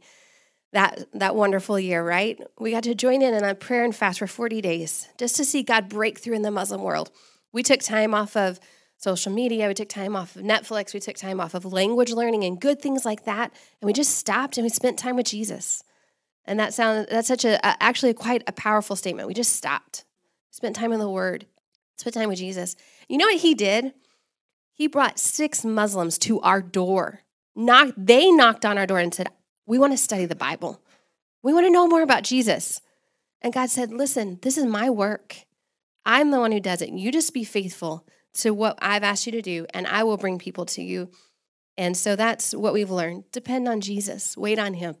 that 0.72 1.04
that 1.12 1.36
wonderful 1.36 1.78
year, 1.78 2.02
right? 2.02 2.40
We 2.58 2.70
got 2.70 2.84
to 2.84 2.94
join 2.94 3.22
in 3.22 3.34
on 3.34 3.44
a 3.44 3.54
prayer 3.54 3.84
and 3.84 3.94
fast 3.94 4.20
for 4.20 4.26
40 4.26 4.60
days 4.60 5.08
just 5.18 5.36
to 5.36 5.44
see 5.44 5.62
God 5.62 5.88
break 5.88 6.18
through 6.18 6.36
in 6.36 6.42
the 6.42 6.50
Muslim 6.50 6.82
world. 6.82 7.10
We 7.52 7.62
took 7.62 7.80
time 7.80 8.14
off 8.14 8.36
of 8.36 8.60
social 9.00 9.32
media, 9.32 9.66
we 9.66 9.74
took 9.74 9.88
time 9.88 10.14
off 10.14 10.36
of 10.36 10.42
Netflix, 10.42 10.94
we 10.94 11.00
took 11.00 11.16
time 11.16 11.40
off 11.40 11.54
of 11.54 11.64
language 11.64 12.12
learning 12.12 12.44
and 12.44 12.60
good 12.60 12.80
things 12.80 13.04
like 13.04 13.24
that, 13.24 13.52
and 13.80 13.86
we 13.86 13.92
just 13.92 14.16
stopped 14.16 14.56
and 14.56 14.64
we 14.64 14.68
spent 14.68 14.98
time 14.98 15.16
with 15.16 15.26
Jesus. 15.26 15.82
And 16.44 16.60
that 16.60 16.74
sounds 16.74 17.08
that's 17.10 17.28
such 17.28 17.44
a, 17.44 17.56
a 17.66 17.76
actually 17.82 18.14
quite 18.14 18.42
a 18.46 18.52
powerful 18.52 18.96
statement. 18.96 19.26
We 19.26 19.34
just 19.34 19.54
stopped, 19.54 20.04
spent 20.50 20.76
time 20.76 20.92
in 20.92 21.00
the 21.00 21.08
Word, 21.08 21.46
spent 21.96 22.14
time 22.14 22.28
with 22.28 22.38
Jesus. 22.38 22.76
You 23.08 23.18
know 23.18 23.26
what 23.26 23.40
he 23.40 23.54
did? 23.54 23.92
He 24.72 24.86
brought 24.86 25.18
six 25.18 25.64
Muslims 25.64 26.18
to 26.18 26.40
our 26.40 26.62
door. 26.62 27.20
Knocked, 27.56 27.94
they 27.96 28.30
knocked 28.30 28.64
on 28.64 28.78
our 28.78 28.86
door 28.86 28.98
and 28.98 29.12
said, 29.12 29.28
we 29.70 29.78
want 29.78 29.92
to 29.92 29.96
study 29.96 30.26
the 30.26 30.34
Bible. 30.34 30.82
We 31.44 31.52
want 31.52 31.64
to 31.64 31.70
know 31.70 31.86
more 31.86 32.02
about 32.02 32.24
Jesus. 32.24 32.80
And 33.40 33.52
God 33.52 33.70
said, 33.70 33.92
Listen, 33.92 34.38
this 34.42 34.58
is 34.58 34.66
my 34.66 34.90
work. 34.90 35.36
I'm 36.04 36.32
the 36.32 36.40
one 36.40 36.50
who 36.50 36.58
does 36.58 36.82
it. 36.82 36.90
You 36.90 37.12
just 37.12 37.32
be 37.32 37.44
faithful 37.44 38.04
to 38.34 38.52
what 38.52 38.78
I've 38.80 39.02
asked 39.02 39.26
you 39.26 39.32
to 39.32 39.42
do, 39.42 39.66
and 39.74 39.86
I 39.86 40.04
will 40.04 40.16
bring 40.16 40.38
people 40.38 40.66
to 40.66 40.82
you. 40.82 41.10
And 41.76 41.96
so 41.96 42.16
that's 42.16 42.54
what 42.54 42.72
we've 42.72 42.90
learned. 42.90 43.24
Depend 43.32 43.68
on 43.68 43.80
Jesus, 43.80 44.36
wait 44.36 44.58
on 44.58 44.74
Him. 44.74 44.96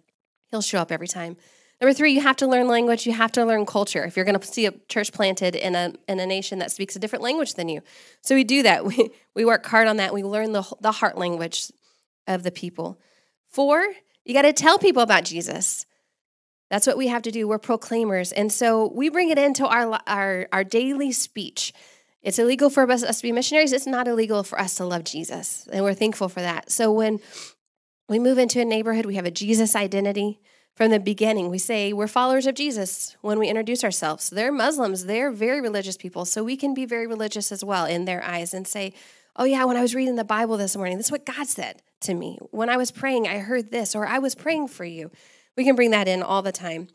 He'll 0.50 0.62
show 0.62 0.78
up 0.78 0.90
every 0.90 1.08
time. 1.08 1.36
Number 1.80 1.94
three, 1.94 2.12
you 2.12 2.20
have 2.20 2.36
to 2.36 2.46
learn 2.46 2.68
language. 2.68 3.06
You 3.06 3.12
have 3.12 3.32
to 3.32 3.44
learn 3.44 3.64
culture. 3.64 4.04
If 4.04 4.14
you're 4.16 4.26
going 4.26 4.38
to 4.38 4.46
see 4.46 4.66
a 4.66 4.72
church 4.88 5.12
planted 5.12 5.54
in 5.54 5.74
a 5.74 5.94
in 6.08 6.20
a 6.20 6.26
nation 6.26 6.58
that 6.58 6.70
speaks 6.70 6.94
a 6.94 6.98
different 6.98 7.22
language 7.22 7.54
than 7.54 7.68
you, 7.68 7.80
so 8.20 8.34
we 8.34 8.44
do 8.44 8.62
that. 8.64 8.84
We 8.90 9.10
we 9.34 9.44
work 9.44 9.64
hard 9.66 9.88
on 9.88 9.96
that. 9.96 10.12
We 10.12 10.22
learn 10.22 10.52
the 10.52 10.62
the 10.80 10.92
heart 10.92 11.16
language 11.16 11.70
of 12.26 12.42
the 12.42 12.50
people. 12.50 13.00
Four, 13.48 13.86
you 14.24 14.34
got 14.34 14.42
to 14.42 14.52
tell 14.52 14.78
people 14.78 15.02
about 15.02 15.24
Jesus. 15.24 15.86
That's 16.70 16.86
what 16.86 16.96
we 16.96 17.08
have 17.08 17.22
to 17.22 17.32
do. 17.32 17.48
We're 17.48 17.58
proclaimers. 17.58 18.30
And 18.30 18.52
so 18.52 18.92
we 18.94 19.08
bring 19.08 19.30
it 19.30 19.38
into 19.38 19.66
our, 19.66 20.00
our, 20.06 20.46
our 20.52 20.64
daily 20.64 21.10
speech. 21.10 21.72
It's 22.22 22.38
illegal 22.38 22.70
for 22.70 22.90
us, 22.90 23.02
us 23.02 23.18
to 23.18 23.22
be 23.22 23.32
missionaries. 23.32 23.72
It's 23.72 23.86
not 23.86 24.06
illegal 24.06 24.42
for 24.42 24.60
us 24.60 24.74
to 24.76 24.84
love 24.84 25.04
Jesus. 25.04 25.66
And 25.72 25.84
we're 25.84 25.94
thankful 25.94 26.28
for 26.28 26.40
that. 26.40 26.70
So 26.70 26.92
when 26.92 27.20
we 28.08 28.18
move 28.18 28.38
into 28.38 28.60
a 28.60 28.64
neighborhood, 28.64 29.06
we 29.06 29.14
have 29.14 29.24
a 29.24 29.30
Jesus 29.30 29.74
identity. 29.74 30.40
From 30.76 30.90
the 30.90 31.00
beginning, 31.00 31.50
we 31.50 31.58
say 31.58 31.92
we're 31.92 32.06
followers 32.06 32.46
of 32.46 32.54
Jesus 32.54 33.16
when 33.20 33.38
we 33.38 33.48
introduce 33.48 33.84
ourselves. 33.84 34.30
They're 34.30 34.52
Muslims, 34.52 35.04
they're 35.04 35.30
very 35.30 35.60
religious 35.60 35.96
people. 35.96 36.24
So 36.24 36.42
we 36.42 36.56
can 36.56 36.72
be 36.72 36.86
very 36.86 37.06
religious 37.06 37.52
as 37.52 37.62
well 37.62 37.84
in 37.84 38.06
their 38.06 38.24
eyes 38.24 38.54
and 38.54 38.66
say, 38.66 38.94
oh, 39.36 39.44
yeah, 39.44 39.64
when 39.64 39.76
I 39.76 39.82
was 39.82 39.94
reading 39.94 40.16
the 40.16 40.24
Bible 40.24 40.56
this 40.56 40.76
morning, 40.76 40.96
this 40.96 41.06
is 41.06 41.12
what 41.12 41.26
God 41.26 41.46
said 41.46 41.82
to 42.02 42.14
me. 42.14 42.38
When 42.50 42.70
I 42.70 42.76
was 42.76 42.90
praying, 42.90 43.28
I 43.28 43.38
heard 43.38 43.70
this, 43.70 43.94
or 43.94 44.06
I 44.06 44.18
was 44.20 44.34
praying 44.34 44.68
for 44.68 44.84
you. 44.84 45.10
We 45.56 45.64
can 45.64 45.76
bring 45.76 45.90
that 45.90 46.08
in 46.08 46.22
all 46.22 46.40
the 46.40 46.52
time. 46.52 46.88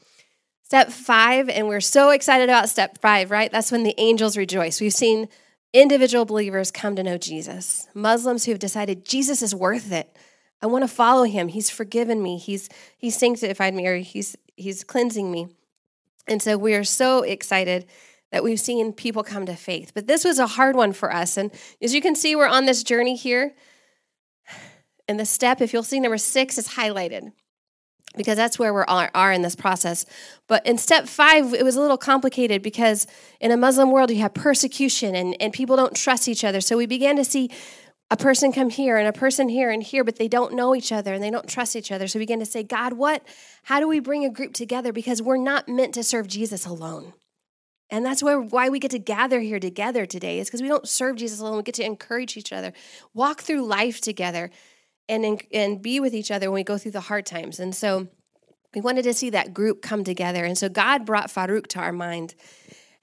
Step 0.66 0.90
five, 0.90 1.48
and 1.48 1.68
we're 1.68 1.80
so 1.80 2.10
excited 2.10 2.50
about 2.50 2.70
step 2.70 2.98
five, 2.98 3.30
right? 3.30 3.52
That's 3.52 3.72
when 3.72 3.84
the 3.84 3.94
angels 4.00 4.36
rejoice. 4.36 4.82
We've 4.82 4.92
seen 4.92 5.30
individual 5.74 6.26
believers 6.26 6.72
come 6.72 6.96
to 6.96 7.04
know 7.04 7.20
Jesus, 7.20 7.88
Muslims 7.94 8.46
who 8.46 8.52
have 8.52 8.60
decided 8.60 9.06
Jesus 9.06 9.44
is 9.44 9.54
worth 9.54 9.92
it. 9.92 10.18
I 10.64 10.66
want 10.66 10.84
to 10.84 10.88
follow 10.88 11.26
him. 11.26 11.50
He's 11.50 11.70
forgiven 11.70 12.24
me. 12.24 12.40
He's 12.40 12.68
he's 12.98 13.16
sanctified 13.16 13.76
me, 13.76 13.86
or 13.86 13.98
he's 13.98 14.36
he's 14.56 14.84
cleansing 14.84 15.32
me. 15.32 15.50
And 16.28 16.42
so 16.42 16.58
we 16.58 16.74
are 16.74 16.84
so 16.84 17.22
excited 17.22 17.86
that 18.32 18.44
we've 18.44 18.60
seen 18.60 18.92
people 18.92 19.22
come 19.22 19.46
to 19.46 19.56
faith. 19.56 19.92
But 19.94 20.08
this 20.08 20.26
was 20.26 20.40
a 20.40 20.48
hard 20.48 20.76
one 20.76 20.94
for 20.94 21.14
us. 21.14 21.38
And 21.38 21.52
as 21.80 21.94
you 21.94 22.02
can 22.02 22.16
see, 22.16 22.36
we're 22.36 22.48
on 22.48 22.66
this 22.66 22.82
journey 22.82 23.16
here. 23.16 23.54
And 25.08 25.20
the 25.20 25.26
step, 25.26 25.62
if 25.62 25.74
you'll 25.74 25.84
see 25.84 26.00
number 26.00 26.18
six, 26.18 26.58
is 26.58 26.70
highlighted 26.70 27.34
because 28.18 28.36
that's 28.36 28.58
where 28.58 28.74
we 28.74 28.84
are 28.88 29.32
in 29.32 29.42
this 29.42 29.56
process. 29.56 30.06
But 30.48 30.66
in 30.66 30.78
step 30.78 31.08
five, 31.08 31.54
it 31.54 31.64
was 31.64 31.76
a 31.76 31.82
little 31.82 31.98
complicated 31.98 32.62
because 32.62 33.08
in 33.40 33.52
a 33.52 33.58
Muslim 33.58 33.92
world, 33.92 34.12
you 34.12 34.18
have 34.18 34.34
persecution 34.34 35.16
and, 35.16 35.36
and 35.42 35.54
people 35.54 35.76
don't 35.76 35.96
trust 35.96 36.28
each 36.28 36.44
other. 36.44 36.62
So 36.62 36.78
we 36.78 36.86
began 36.86 37.16
to 37.18 37.26
see 37.26 37.50
a 38.12 38.18
person 38.18 38.52
come 38.52 38.70
here 38.70 38.98
and 38.98 39.08
a 39.08 39.14
person 39.14 39.50
here 39.50 39.72
and 39.72 39.82
here, 39.82 40.04
but 40.04 40.18
they 40.18 40.28
don't 40.28 40.54
know 40.54 40.76
each 40.76 40.92
other 40.92 41.14
and 41.14 41.24
they 41.24 41.32
don't 41.32 41.50
trust 41.50 41.76
each 41.76 41.92
other. 41.92 42.08
So 42.08 42.20
we 42.20 42.24
began 42.24 42.40
to 42.40 42.46
say, 42.46 42.64
God, 42.64 42.94
what? 42.94 43.24
How 43.64 43.80
do 43.80 43.88
we 43.88 44.00
bring 44.00 44.24
a 44.24 44.30
group 44.30 44.54
together? 44.54 44.94
Because 44.94 45.22
we're 45.22 45.38
not 45.38 45.68
meant 45.68 45.94
to 45.96 46.04
serve 46.04 46.28
Jesus 46.28 46.66
alone. 46.66 47.14
And 47.90 48.06
that's 48.06 48.24
where 48.24 48.40
why 48.40 48.70
we 48.70 48.80
get 48.80 48.92
to 48.92 49.00
gather 49.00 49.40
here 49.40 49.60
together 49.60 50.06
today 50.06 50.40
is 50.40 50.48
because 50.48 50.62
we 50.62 50.68
don't 50.68 50.88
serve 50.88 51.18
Jesus 51.18 51.40
alone. 51.40 51.58
We 51.58 51.64
get 51.64 51.76
to 51.76 51.86
encourage 51.86 52.36
each 52.36 52.52
other, 52.52 52.74
walk 53.14 53.42
through 53.42 53.66
life 53.66 54.02
together, 54.02 54.50
and 55.08 55.42
and 55.54 55.82
be 55.82 56.00
with 56.00 56.14
each 56.14 56.32
other 56.32 56.50
when 56.50 56.56
we 56.56 56.64
go 56.64 56.78
through 56.78 56.92
the 56.92 57.02
hard 57.02 57.26
times. 57.26 57.60
And 57.60 57.76
so 57.76 58.08
we 58.74 58.82
wanted 58.82 59.04
to 59.04 59.14
see 59.14 59.30
that 59.30 59.54
group 59.54 59.82
come 59.82 60.04
together. 60.04 60.44
And 60.44 60.58
so 60.58 60.68
God 60.70 61.06
brought 61.06 61.30
Farouk 61.30 61.68
to 61.68 61.80
our 61.80 61.94
mind. 61.94 62.36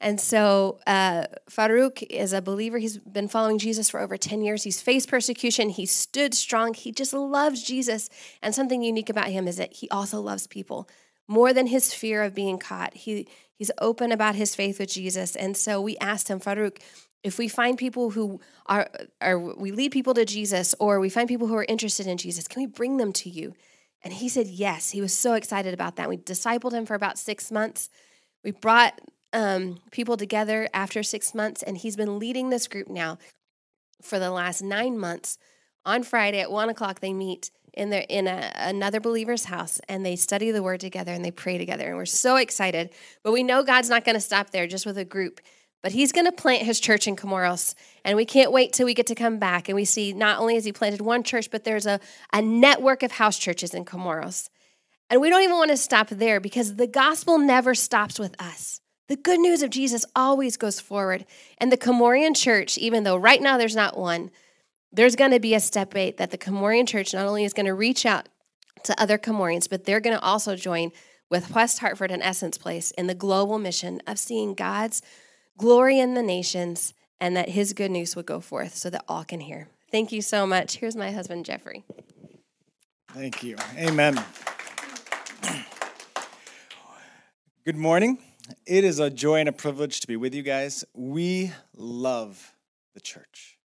And 0.03 0.21
so 0.21 0.81
uh, 0.87 1.27
Farouk 1.49 2.03
is 2.11 2.33
a 2.33 2.43
believer. 2.43 2.79
He's 2.79 2.99
been 2.99 3.29
following 3.29 3.59
Jesus 3.59 3.89
for 3.89 4.01
over 4.01 4.17
10 4.17 4.43
years. 4.43 4.65
He's 4.65 4.83
faced 4.83 5.09
persecution. 5.09 5.71
He 5.71 5.87
stood 5.87 6.35
strong. 6.35 6.75
He 6.75 6.91
just 6.91 7.13
loves 7.13 7.63
Jesus. 7.63 8.11
And 8.43 8.53
something 8.53 8.83
unique 8.83 9.09
about 9.09 9.29
him 9.29 9.47
is 9.47 9.57
that 9.57 9.75
he 9.75 9.89
also 9.91 10.21
loves 10.21 10.49
people 10.49 10.89
more 11.29 11.53
than 11.53 11.69
his 11.69 11.95
fear 11.95 12.25
of 12.25 12.35
being 12.35 12.59
caught. 12.59 12.95
He 12.95 13.29
he's 13.55 13.71
open 13.81 14.11
about 14.11 14.35
his 14.35 14.57
faith 14.57 14.81
with 14.81 14.91
Jesus. 14.91 15.37
And 15.37 15.57
so 15.57 15.81
we 15.81 15.97
asked 15.99 16.29
him, 16.29 16.41
Farouk, 16.41 16.79
if 17.23 17.39
we 17.39 17.49
find 17.49 17.79
people 17.79 18.11
who 18.11 18.41
are, 18.67 18.89
are 19.21 19.39
we 19.39 19.71
lead 19.71 19.93
people 19.93 20.15
to 20.15 20.25
Jesus 20.25 20.75
or 20.79 20.99
we 20.99 21.09
find 21.09 21.29
people 21.29 21.47
who 21.47 21.57
are 21.57 21.67
interested 21.69 22.07
in 22.07 22.19
Jesus, 22.19 22.49
can 22.49 22.63
we 22.63 22.67
bring 22.67 22.97
them 22.97 23.13
to 23.15 23.31
you? 23.31 23.55
And 24.03 24.13
he 24.13 24.29
said 24.29 24.49
yes. 24.49 24.91
He 24.91 25.01
was 25.01 25.15
so 25.15 25.35
excited 25.35 25.73
about 25.73 25.97
that. 25.97 26.09
We 26.09 26.17
discipled 26.17 26.73
him 26.73 26.87
for 26.87 26.95
about 26.95 27.19
six 27.19 27.53
months. 27.53 27.89
We 28.43 28.51
brought 28.51 29.01
um, 29.33 29.79
people 29.93 30.17
together 30.17 30.69
after 30.75 31.03
six 31.03 31.35
months, 31.35 31.63
and 31.63 31.79
he's 31.79 31.97
been 31.97 32.19
leading 32.19 32.51
this 32.51 32.67
group 32.67 32.89
now 32.89 33.19
for 34.03 34.19
the 34.19 34.31
last 34.31 34.63
nine 34.63 34.99
months. 34.99 35.39
On 35.85 36.03
Friday 36.03 36.41
at 36.41 36.51
one 36.51 36.69
o'clock, 36.69 37.01
they 37.01 37.13
meet 37.13 37.51
in 37.75 37.91
their 37.91 38.05
in 38.09 38.27
a, 38.27 38.53
another 38.57 39.01
believer's 39.01 39.47
house 39.47 39.81
and 39.89 40.05
they 40.05 40.17
study 40.17 40.51
the 40.51 40.63
word 40.63 40.81
together 40.81 41.13
and 41.13 41.25
they 41.25 41.31
pray 41.31 41.57
together 41.57 41.89
and 41.89 41.97
we're 41.97 42.05
so 42.05 42.37
excited 42.37 42.91
but 43.23 43.33
we 43.33 43.43
know 43.43 43.63
god's 43.63 43.89
not 43.89 44.05
going 44.05 44.15
to 44.15 44.21
stop 44.21 44.51
there 44.51 44.67
just 44.67 44.85
with 44.85 44.99
a 44.99 45.05
group 45.05 45.41
but 45.83 45.93
he's 45.93 46.13
going 46.13 46.27
to 46.27 46.33
plant 46.33 46.63
his 46.63 46.81
church 46.81 47.07
in 47.07 47.17
comoros 47.17 47.75
and 48.05 48.17
we 48.17 48.25
can't 48.25 48.53
wait 48.53 48.73
till 48.73 48.87
we 48.87 48.95
get 48.95 49.07
to 49.09 49.15
come 49.15 49.39
back 49.39 49.69
and 49.69 49.77
we 49.77 49.85
see 49.85 50.13
not 50.13 50.39
only 50.39 50.55
has 50.55 50.65
he 50.65 50.73
planted 50.73 51.01
one 51.01 51.23
church 51.23 51.51
but 51.51 51.65
there's 51.65 51.87
a, 51.87 52.01
a 52.33 52.41
network 52.41 53.03
of 53.03 53.13
house 53.13 53.39
churches 53.39 53.75
in 53.75 53.85
comoros. 53.85 54.49
And 55.11 55.21
we 55.21 55.29
don't 55.29 55.43
even 55.43 55.57
want 55.57 55.71
to 55.71 55.77
stop 55.77 56.09
there 56.09 56.41
because 56.41 56.77
the 56.77 56.87
gospel 56.87 57.37
never 57.39 57.75
stops 57.75 58.19
with 58.19 58.35
us. 58.41 58.81
The 59.09 59.17
good 59.17 59.41
news 59.41 59.63
of 59.63 59.71
jesus 59.71 60.05
always 60.17 60.57
goes 60.57 60.81
forward. 60.81 61.27
And 61.59 61.71
the 61.71 61.77
comorian 61.77 62.35
church 62.37 62.79
even 62.79 63.05
though 63.05 63.17
right 63.17 63.43
now 63.43 63.59
there's 63.59 63.77
not 63.77 63.99
one 63.99 64.31
there's 64.93 65.17
going 65.17 65.31
to 65.31 65.41
be 65.41 65.55
a 65.55 65.61
step 65.61 65.97
eight 65.97 66.19
that 66.19 66.31
the 66.31 66.39
Comorian 66.39 66.87
church 66.87 67.15
not 67.15 67.27
only 67.27 67.45
is 67.45 67.55
going 67.55 67.67
to 67.67 67.75
reach 67.75 68.05
out 68.05 68.29
to 68.85 69.01
other 69.01 69.19
Comorians, 69.19 69.69
but 69.69 69.85
they're 69.85 70.01
going 70.01 70.17
to 70.17 70.23
also 70.23 70.55
join 70.55 70.93
with 71.31 71.55
West 71.55 71.79
Hartford 71.79 72.11
and 72.11 72.23
Essence 72.23 72.59
Place 72.59 72.91
in 72.93 73.07
the 73.07 73.15
global 73.15 73.59
mission 73.59 74.03
of 74.07 74.19
seeing 74.19 74.55
God's 74.55 75.01
glory 75.59 75.99
in 75.99 76.15
the 76.15 76.23
nations 76.23 76.95
and 77.21 77.37
that 77.37 77.51
his 77.51 77.73
good 77.73 77.91
news 77.91 78.17
would 78.17 78.27
go 78.27 78.41
forth 78.41 78.75
so 78.75 78.91
that 78.91 79.05
all 79.09 79.25
can 79.25 79.41
hear. 79.41 79.69
Thank 79.91 80.11
you 80.11 80.23
so 80.23 80.47
much. 80.47 80.77
Here's 80.79 80.97
my 80.97 81.11
husband, 81.11 81.45
Jeffrey. 81.45 81.85
Thank 83.13 83.43
you. 83.43 83.57
Amen. 83.77 84.23
Good 87.65 87.77
morning. 87.77 88.19
It 88.67 88.85
is 88.85 88.99
a 88.99 89.09
joy 89.09 89.41
and 89.41 89.49
a 89.49 89.53
privilege 89.53 90.01
to 90.01 90.07
be 90.07 90.17
with 90.17 90.35
you 90.35 90.43
guys. 90.43 90.85
We 90.95 91.53
love 91.77 92.55
the 92.95 93.01
church. 93.01 93.59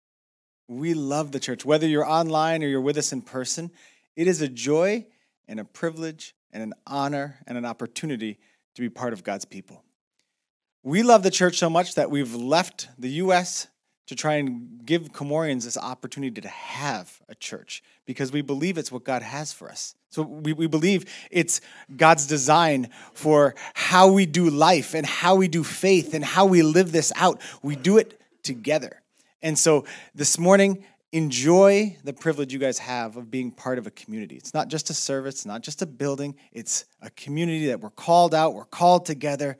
We 0.67 0.93
love 0.93 1.31
the 1.31 1.39
church. 1.39 1.63
Whether 1.63 1.87
you're 1.87 2.05
online 2.05 2.63
or 2.63 2.67
you're 2.67 2.81
with 2.81 2.97
us 2.97 3.13
in 3.13 3.21
person, 3.21 3.71
it 4.15 4.27
is 4.27 4.41
a 4.41 4.47
joy 4.47 5.05
and 5.47 5.59
a 5.59 5.63
privilege 5.63 6.35
and 6.51 6.63
an 6.63 6.73
honor 6.87 7.39
and 7.47 7.57
an 7.57 7.65
opportunity 7.65 8.39
to 8.73 8.81
be 8.81 8.89
part 8.89 9.13
of 9.13 9.23
God's 9.23 9.45
people. 9.45 9.83
We 10.85 11.01
love 11.01 11.23
the 11.23 11.31
church 11.31 11.57
so 11.57 11.67
much 11.67 11.95
that 11.95 12.11
we've 12.11 12.35
left 12.35 12.89
the 12.99 13.09
U.S. 13.09 13.65
to 14.05 14.15
try 14.15 14.35
and 14.35 14.85
give 14.85 15.11
Comorians 15.11 15.63
this 15.63 15.77
opportunity 15.77 16.39
to 16.41 16.47
have 16.47 17.23
a 17.27 17.33
church 17.33 17.81
because 18.05 18.31
we 18.31 18.43
believe 18.43 18.77
it's 18.77 18.91
what 18.91 19.03
God 19.03 19.23
has 19.23 19.51
for 19.51 19.67
us. 19.67 19.95
So 20.11 20.21
we, 20.21 20.53
we 20.53 20.67
believe 20.67 21.11
it's 21.31 21.59
God's 21.97 22.27
design 22.27 22.91
for 23.15 23.55
how 23.73 24.11
we 24.11 24.27
do 24.27 24.47
life 24.47 24.93
and 24.93 25.07
how 25.07 25.33
we 25.33 25.47
do 25.47 25.63
faith 25.63 26.13
and 26.13 26.23
how 26.23 26.45
we 26.45 26.61
live 26.61 26.91
this 26.91 27.11
out. 27.15 27.41
We 27.63 27.75
do 27.75 27.97
it 27.97 28.21
together. 28.43 29.01
And 29.41 29.57
so 29.57 29.85
this 30.13 30.37
morning, 30.37 30.85
enjoy 31.11 31.97
the 32.03 32.13
privilege 32.13 32.53
you 32.53 32.59
guys 32.59 32.77
have 32.77 33.17
of 33.17 33.31
being 33.31 33.49
part 33.49 33.79
of 33.79 33.87
a 33.87 33.91
community. 33.91 34.35
It's 34.35 34.53
not 34.53 34.67
just 34.67 34.91
a 34.91 34.93
service, 34.93 35.47
not 35.47 35.63
just 35.63 35.81
a 35.81 35.87
building, 35.87 36.35
it's 36.51 36.85
a 37.01 37.09
community 37.09 37.65
that 37.67 37.79
we're 37.79 37.89
called 37.89 38.35
out, 38.35 38.53
we're 38.53 38.65
called 38.65 39.07
together. 39.07 39.57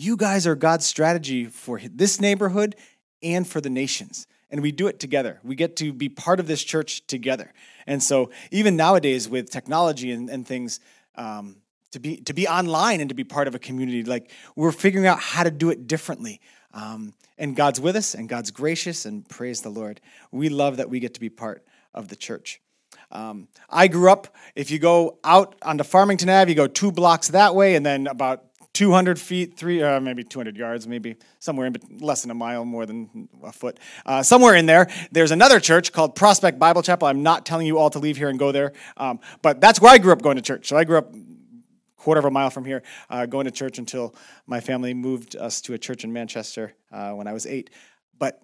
You 0.00 0.16
guys 0.16 0.46
are 0.46 0.54
God's 0.54 0.86
strategy 0.86 1.46
for 1.46 1.80
this 1.80 2.20
neighborhood 2.20 2.76
and 3.20 3.44
for 3.44 3.60
the 3.60 3.68
nations. 3.68 4.28
And 4.48 4.62
we 4.62 4.70
do 4.70 4.86
it 4.86 5.00
together. 5.00 5.40
We 5.42 5.56
get 5.56 5.74
to 5.78 5.92
be 5.92 6.08
part 6.08 6.38
of 6.38 6.46
this 6.46 6.62
church 6.62 7.04
together. 7.08 7.52
And 7.84 8.00
so, 8.00 8.30
even 8.52 8.76
nowadays, 8.76 9.28
with 9.28 9.50
technology 9.50 10.12
and, 10.12 10.30
and 10.30 10.46
things, 10.46 10.78
um, 11.16 11.56
to 11.90 11.98
be 11.98 12.18
to 12.18 12.32
be 12.32 12.46
online 12.46 13.00
and 13.00 13.08
to 13.08 13.14
be 13.16 13.24
part 13.24 13.48
of 13.48 13.56
a 13.56 13.58
community. 13.58 14.04
Like 14.04 14.30
we're 14.54 14.70
figuring 14.70 15.08
out 15.08 15.18
how 15.18 15.42
to 15.42 15.50
do 15.50 15.68
it 15.70 15.88
differently. 15.88 16.40
Um, 16.72 17.12
and 17.36 17.56
God's 17.56 17.80
with 17.80 17.96
us, 17.96 18.14
and 18.14 18.28
God's 18.28 18.52
gracious, 18.52 19.04
and 19.04 19.28
praise 19.28 19.62
the 19.62 19.70
Lord. 19.70 20.00
We 20.30 20.48
love 20.48 20.76
that 20.76 20.88
we 20.88 21.00
get 21.00 21.14
to 21.14 21.20
be 21.20 21.28
part 21.28 21.66
of 21.92 22.06
the 22.06 22.14
church. 22.14 22.60
Um, 23.10 23.48
I 23.68 23.88
grew 23.88 24.12
up, 24.12 24.28
if 24.54 24.70
you 24.70 24.78
go 24.78 25.18
out 25.24 25.56
onto 25.62 25.82
Farmington 25.82 26.28
Ave, 26.28 26.50
you 26.50 26.54
go 26.54 26.68
two 26.68 26.92
blocks 26.92 27.28
that 27.28 27.56
way, 27.56 27.74
and 27.74 27.84
then 27.84 28.06
about 28.06 28.44
200 28.74 29.18
feet, 29.18 29.56
three, 29.56 29.82
uh, 29.82 29.98
maybe 30.00 30.22
200 30.22 30.56
yards, 30.56 30.86
maybe 30.86 31.16
somewhere 31.40 31.66
in 31.66 31.74
less 32.00 32.22
than 32.22 32.30
a 32.30 32.34
mile, 32.34 32.64
more 32.64 32.86
than 32.86 33.28
a 33.42 33.50
foot. 33.50 33.78
Uh, 34.06 34.22
somewhere 34.22 34.54
in 34.54 34.66
there, 34.66 34.88
there's 35.10 35.30
another 35.30 35.58
church 35.58 35.92
called 35.92 36.14
Prospect 36.14 36.58
Bible 36.58 36.82
Chapel. 36.82 37.08
I'm 37.08 37.22
not 37.22 37.44
telling 37.44 37.66
you 37.66 37.78
all 37.78 37.90
to 37.90 37.98
leave 37.98 38.16
here 38.16 38.28
and 38.28 38.38
go 38.38 38.52
there, 38.52 38.72
um, 38.96 39.18
but 39.42 39.60
that's 39.60 39.80
where 39.80 39.92
I 39.92 39.98
grew 39.98 40.12
up 40.12 40.22
going 40.22 40.36
to 40.36 40.42
church. 40.42 40.68
So 40.68 40.76
I 40.76 40.84
grew 40.84 40.98
up 40.98 41.12
quarter 41.96 42.20
of 42.20 42.24
a 42.24 42.30
mile 42.30 42.50
from 42.50 42.64
here, 42.64 42.82
uh, 43.10 43.26
going 43.26 43.44
to 43.44 43.50
church 43.50 43.78
until 43.78 44.14
my 44.46 44.60
family 44.60 44.94
moved 44.94 45.36
us 45.36 45.60
to 45.62 45.74
a 45.74 45.78
church 45.78 46.04
in 46.04 46.12
Manchester 46.12 46.74
uh, 46.92 47.10
when 47.12 47.26
I 47.26 47.32
was 47.32 47.44
eight. 47.44 47.70
But 48.18 48.40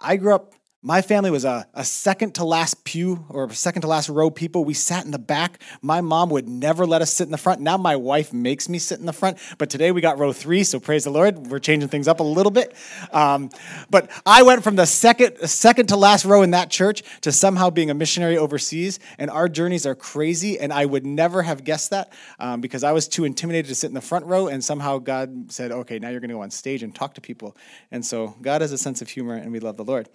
I 0.00 0.16
grew 0.16 0.34
up 0.34 0.54
my 0.84 1.00
family 1.00 1.30
was 1.30 1.44
a, 1.44 1.64
a 1.74 1.84
second 1.84 2.34
to 2.34 2.44
last 2.44 2.82
pew 2.82 3.24
or 3.28 3.48
second 3.52 3.82
to 3.82 3.88
last 3.88 4.08
row 4.08 4.30
people. 4.30 4.64
We 4.64 4.74
sat 4.74 5.04
in 5.04 5.12
the 5.12 5.18
back. 5.18 5.62
My 5.80 6.00
mom 6.00 6.28
would 6.30 6.48
never 6.48 6.84
let 6.84 7.00
us 7.02 7.12
sit 7.12 7.24
in 7.24 7.30
the 7.30 7.38
front. 7.38 7.60
Now 7.60 7.76
my 7.76 7.94
wife 7.94 8.32
makes 8.32 8.68
me 8.68 8.80
sit 8.80 8.98
in 8.98 9.06
the 9.06 9.12
front. 9.12 9.38
But 9.58 9.70
today 9.70 9.92
we 9.92 10.00
got 10.00 10.18
row 10.18 10.32
three, 10.32 10.64
so 10.64 10.80
praise 10.80 11.04
the 11.04 11.10
Lord. 11.10 11.46
We're 11.46 11.60
changing 11.60 11.88
things 11.88 12.08
up 12.08 12.18
a 12.18 12.24
little 12.24 12.50
bit. 12.50 12.74
Um, 13.12 13.50
but 13.90 14.10
I 14.26 14.42
went 14.42 14.64
from 14.64 14.74
the 14.74 14.84
second, 14.84 15.38
second 15.48 15.86
to 15.90 15.96
last 15.96 16.24
row 16.24 16.42
in 16.42 16.50
that 16.50 16.68
church 16.68 17.04
to 17.20 17.30
somehow 17.30 17.70
being 17.70 17.90
a 17.90 17.94
missionary 17.94 18.36
overseas. 18.36 18.98
And 19.18 19.30
our 19.30 19.48
journeys 19.48 19.86
are 19.86 19.94
crazy. 19.94 20.58
And 20.58 20.72
I 20.72 20.84
would 20.84 21.06
never 21.06 21.42
have 21.42 21.62
guessed 21.62 21.90
that 21.90 22.12
um, 22.40 22.60
because 22.60 22.82
I 22.82 22.90
was 22.90 23.06
too 23.06 23.24
intimidated 23.24 23.68
to 23.68 23.76
sit 23.76 23.86
in 23.86 23.94
the 23.94 24.00
front 24.00 24.26
row. 24.26 24.48
And 24.48 24.64
somehow 24.64 24.98
God 24.98 25.52
said, 25.52 25.70
okay, 25.70 26.00
now 26.00 26.08
you're 26.08 26.18
going 26.18 26.30
to 26.30 26.34
go 26.34 26.42
on 26.42 26.50
stage 26.50 26.82
and 26.82 26.92
talk 26.92 27.14
to 27.14 27.20
people. 27.20 27.56
And 27.92 28.04
so 28.04 28.34
God 28.42 28.62
has 28.62 28.72
a 28.72 28.78
sense 28.78 29.00
of 29.00 29.08
humor, 29.08 29.34
and 29.34 29.52
we 29.52 29.60
love 29.60 29.76
the 29.76 29.84
Lord. 29.84 30.08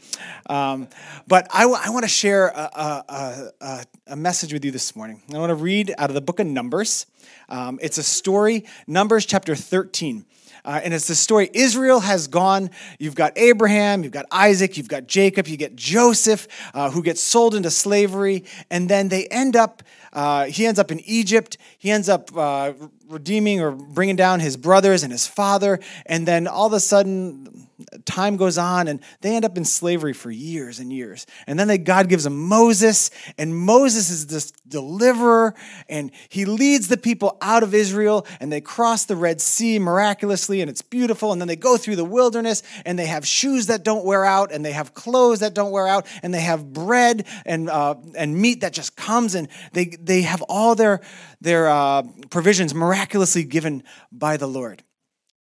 But 1.28 1.48
I, 1.54 1.62
w- 1.62 1.80
I 1.82 1.90
want 1.90 2.04
to 2.04 2.10
share 2.10 2.48
a, 2.48 3.04
a, 3.10 3.52
a, 3.62 3.86
a, 4.08 4.16
message 4.16 4.54
with 4.54 4.64
you 4.66 4.72
this 4.72 4.96
morning. 4.96 5.22
I 5.34 5.38
want 5.38 5.50
to 5.50 5.56
read 5.56 5.94
out 5.98 6.10
of 6.10 6.14
the 6.14 6.22
book 6.22 6.40
of 6.40 6.48
Numbers. 6.48 7.06
Um, 7.50 7.80
it's 7.82 7.98
a 7.98 8.04
story, 8.04 8.66
Numbers 8.88 9.26
chapter 9.26 9.56
13. 9.56 10.26
Uh, 10.66 10.82
and 10.84 10.94
it's 10.94 11.08
the 11.08 11.16
story 11.16 11.50
Israel 11.54 12.02
has 12.02 12.28
gone. 12.28 12.70
You've 13.00 13.16
got 13.16 13.38
Abraham, 13.38 14.04
you've 14.04 14.12
got 14.12 14.26
Isaac, 14.32 14.76
you've 14.76 14.90
got 14.90 15.08
Jacob, 15.08 15.48
you 15.48 15.56
get 15.56 15.78
Joseph, 15.78 16.48
uh, 16.74 16.92
who 16.92 17.02
gets 17.02 17.22
sold 17.22 17.56
into 17.56 17.72
slavery. 17.72 18.44
And 18.70 18.90
then 18.90 19.08
they 19.08 19.28
end 19.28 19.56
up, 19.56 19.82
uh, 20.18 20.46
he 20.46 20.66
ends 20.66 20.80
up 20.80 20.92
in 20.92 21.00
Egypt. 21.02 21.60
He 21.78 21.92
ends 21.92 22.10
up 22.10 22.36
uh, 22.36 22.74
redeeming 23.08 23.62
or 23.62 23.70
bringing 23.70 24.16
down 24.16 24.40
his 24.40 24.58
brothers 24.58 25.04
and 25.04 25.12
his 25.12 25.28
father. 25.28 25.80
And 26.08 26.28
then 26.28 26.48
all 26.48 26.66
of 26.66 26.74
a 26.74 26.80
sudden, 26.80 27.68
time 28.06 28.38
goes 28.38 28.58
on 28.58 28.88
and 28.88 29.00
they 29.22 29.36
end 29.36 29.46
up 29.46 29.58
in 29.58 29.64
slavery 29.64 30.14
for 30.14 30.32
years 30.32 30.80
and 30.80 30.92
years. 30.92 31.28
And 31.46 31.60
then 31.60 31.68
they, 31.68 31.78
God 31.78 32.10
gives 32.10 32.24
them 32.24 32.48
Moses, 32.48 33.12
and 33.38 33.56
Moses 33.56 34.10
is 34.10 34.28
this 34.28 34.52
deliverer, 34.68 35.54
and 35.88 36.12
he 36.30 36.46
leads 36.46 36.88
the 36.88 36.98
people 36.98 37.38
out 37.42 37.64
of 37.64 37.74
Israel, 37.74 38.26
and 38.40 38.52
they 38.52 38.62
cross 38.62 39.06
the 39.06 39.16
Red 39.16 39.40
Sea 39.40 39.80
miraculously, 39.80 40.62
and 40.62 40.70
it's 40.70 40.82
beautiful. 40.82 41.32
And 41.32 41.40
then 41.40 41.48
they 41.48 41.56
go 41.56 41.78
through 41.78 41.98
the 41.98 42.06
wilderness, 42.06 42.64
and 42.86 42.98
they 42.98 43.06
have 43.06 43.26
shoes 43.26 43.68
that 43.68 43.84
don't 43.84 44.06
wear 44.06 44.26
out, 44.26 44.52
and 44.52 44.66
they 44.66 44.72
have 44.72 44.94
clothes 44.94 45.40
that 45.40 45.54
don't 45.54 45.72
wear 45.72 45.88
out, 45.88 46.08
and 46.24 46.34
they 46.34 46.42
have 46.42 46.74
bread 46.74 47.28
and, 47.46 47.70
uh, 47.70 47.96
and 48.16 48.36
meat 48.36 48.62
that 48.62 48.74
just 48.74 48.96
comes, 48.96 49.36
and 49.36 49.48
they, 49.74 49.86
they 50.08 50.24
have 50.24 50.42
all 50.44 50.76
their, 50.76 51.02
their 51.42 51.70
uh, 51.70 52.04
provisions 52.30 52.74
miraculously 52.74 53.44
given 53.44 53.84
by 54.12 54.38
the 54.38 54.48
Lord. 54.48 54.84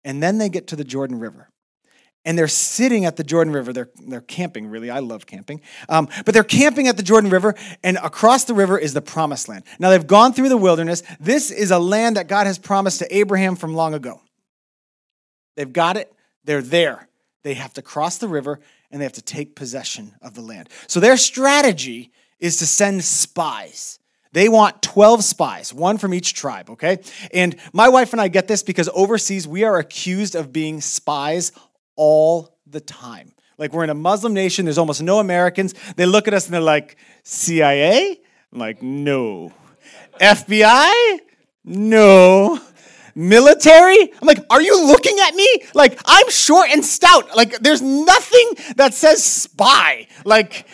And 0.05 0.23
then 0.23 0.39
they 0.39 0.49
get 0.49 0.69
to 0.69 0.77
the 0.77 0.85
Jordan 0.85 1.19
River 1.19 1.49
and 2.25 2.39
they're 2.39 2.49
sitting 2.49 3.05
at 3.05 3.17
the 3.17 3.25
Jordan 3.25 3.53
River. 3.53 3.73
They're, 3.73 3.91
they're 4.07 4.21
camping, 4.21 4.69
really. 4.69 4.91
I 4.91 5.01
love 5.01 5.27
camping. 5.27 5.61
Um, 5.89 6.09
but 6.25 6.35
they're 6.35 6.45
camping 6.45 6.89
at 6.89 6.97
the 6.97 7.03
Jordan 7.03 7.31
River, 7.31 7.55
and 7.83 7.97
across 7.99 8.45
the 8.45 8.55
river 8.55 8.79
is 8.79 8.95
the 8.95 9.03
promised 9.03 9.49
land. 9.49 9.65
Now, 9.79 9.91
they've 9.91 10.07
gone 10.07 10.33
through 10.33 10.49
the 10.49 10.57
wilderness. 10.57 11.03
This 11.19 11.51
is 11.51 11.71
a 11.71 11.79
land 11.79 12.17
that 12.17 12.29
God 12.29 12.47
has 12.47 12.59
promised 12.59 13.01
to 13.01 13.17
Abraham 13.17 13.57
from 13.57 13.75
long 13.75 13.95
ago. 13.95 14.21
They've 15.57 15.73
got 15.73 15.97
it, 15.97 16.13
they're 16.45 16.63
there. 16.63 17.09
They 17.43 17.55
have 17.55 17.73
to 17.75 17.83
cross 17.83 18.19
the 18.19 18.29
river, 18.29 18.61
and 18.91 19.01
they 19.01 19.05
have 19.05 19.15
to 19.15 19.23
take 19.23 19.57
possession 19.57 20.15
of 20.23 20.35
the 20.35 20.43
land. 20.43 20.69
So, 20.87 21.01
their 21.01 21.17
strategy 21.17 22.13
is 22.39 22.59
to 22.59 22.67
send 22.67 23.03
spies. 23.03 23.99
They 24.33 24.49
want 24.49 24.81
12 24.83 25.23
spies, 25.25 25.75
one 25.75 25.99
from 25.99 26.15
each 26.15 26.35
tribe, 26.35 26.71
okay? 26.71 26.99
And 27.33 27.57
my 27.73 27.89
wife 27.89 28.13
and 28.13 28.21
I 28.21 28.29
get 28.29 28.49
this 28.49 28.63
because 28.63 28.89
overseas 28.95 29.47
we 29.47 29.65
are 29.65 29.79
accused 29.79 30.35
of 30.35 30.53
being 30.53 30.81
spies 30.81 31.53
all 31.97 32.57
the 32.67 32.81
time. 32.81 33.33
Like 33.59 33.73
we're 33.73 33.85
in 33.85 33.91
a 33.91 33.95
Muslim 33.95 34.33
nation, 34.33 34.65
there's 34.65 34.79
almost 34.79 35.03
no 35.03 35.19
Americans. 35.19 35.75
They 35.97 36.07
look 36.07 36.29
at 36.29 36.35
us 36.35 36.47
and 36.47 36.55
they're 36.55 36.61
like, 36.61 36.97
CIA? 37.23 38.19
I'm 38.53 38.59
like, 38.59 38.83
no. 38.83 39.53
FBI? 40.21 41.19
No. 41.65 42.59
Military? 43.15 44.13
I'm 44.21 44.27
like, 44.27 44.45
are 44.49 44.63
you 44.63 44.87
looking 44.87 45.19
at 45.21 45.35
me? 45.35 45.49
Like, 45.75 46.01
I'm 46.07 46.31
short 46.31 46.71
and 46.71 46.85
stout. 46.85 47.37
Like, 47.37 47.59
there's 47.59 47.83
nothing 47.83 48.53
that 48.77 48.95
says 48.95 49.23
spy. 49.23 50.09
Like, 50.25 50.67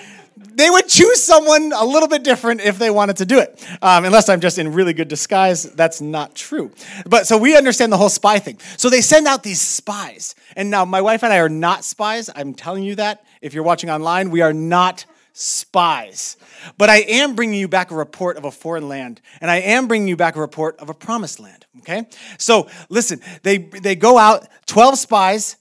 they 0.59 0.69
would 0.69 0.89
choose 0.89 1.23
someone 1.23 1.73
a 1.73 1.85
little 1.85 2.09
bit 2.09 2.25
different 2.25 2.61
if 2.61 2.79
they 2.79 2.91
wanted 2.91 3.17
to 3.19 3.25
do 3.25 3.39
it. 3.39 3.65
Um, 3.81 4.05
unless 4.05 4.29
I'm 4.29 4.41
just 4.41 4.59
in 4.59 4.73
really 4.73 4.93
good 4.93 5.07
disguise, 5.07 5.63
that's 5.63 6.01
not 6.01 6.35
true. 6.35 6.73
But 7.07 7.29
so 7.29 7.39
we 7.39 7.57
understand 7.57 7.93
the 7.93 7.97
whole 7.97 8.09
spy 8.09 8.41
thing. 8.41 8.59
So 8.77 8.91
they 8.91 9.01
send 9.01 9.29
out 9.29 9.45
these 9.45 9.61
spies. 9.61 10.35
And 10.57 10.69
now 10.69 10.85
my 10.85 11.01
wife 11.01 11.23
and 11.23 11.33
I 11.33 11.39
are 11.39 11.49
not 11.49 11.85
spies. 11.85 12.29
I'm 12.35 12.55
telling 12.55 12.83
you 12.83 12.97
that. 12.97 13.25
If 13.41 13.55
you're 13.55 13.63
watching 13.63 13.89
online, 13.89 14.31
we 14.31 14.41
are 14.41 14.53
not 14.53 15.05
spies. 15.33 16.37
But 16.77 16.91
I 16.91 17.03
am 17.03 17.37
bringing 17.37 17.61
you 17.61 17.69
back 17.69 17.93
a 17.93 17.95
report 17.95 18.37
of 18.37 18.45
a 18.45 18.51
foreign 18.51 18.89
land, 18.89 19.21
and 19.41 19.49
I 19.49 19.59
am 19.59 19.87
bringing 19.87 20.09
you 20.09 20.17
back 20.17 20.35
a 20.35 20.41
report 20.41 20.77
of 20.81 20.91
a 20.91 20.95
promised 20.95 21.39
land. 21.39 21.67
Okay? 21.79 22.07
So 22.37 22.69
listen, 22.89 23.21
they, 23.45 23.59
they 23.59 23.95
go 23.95 24.19
out, 24.19 24.49
12 24.67 24.99
spies, 24.99 25.57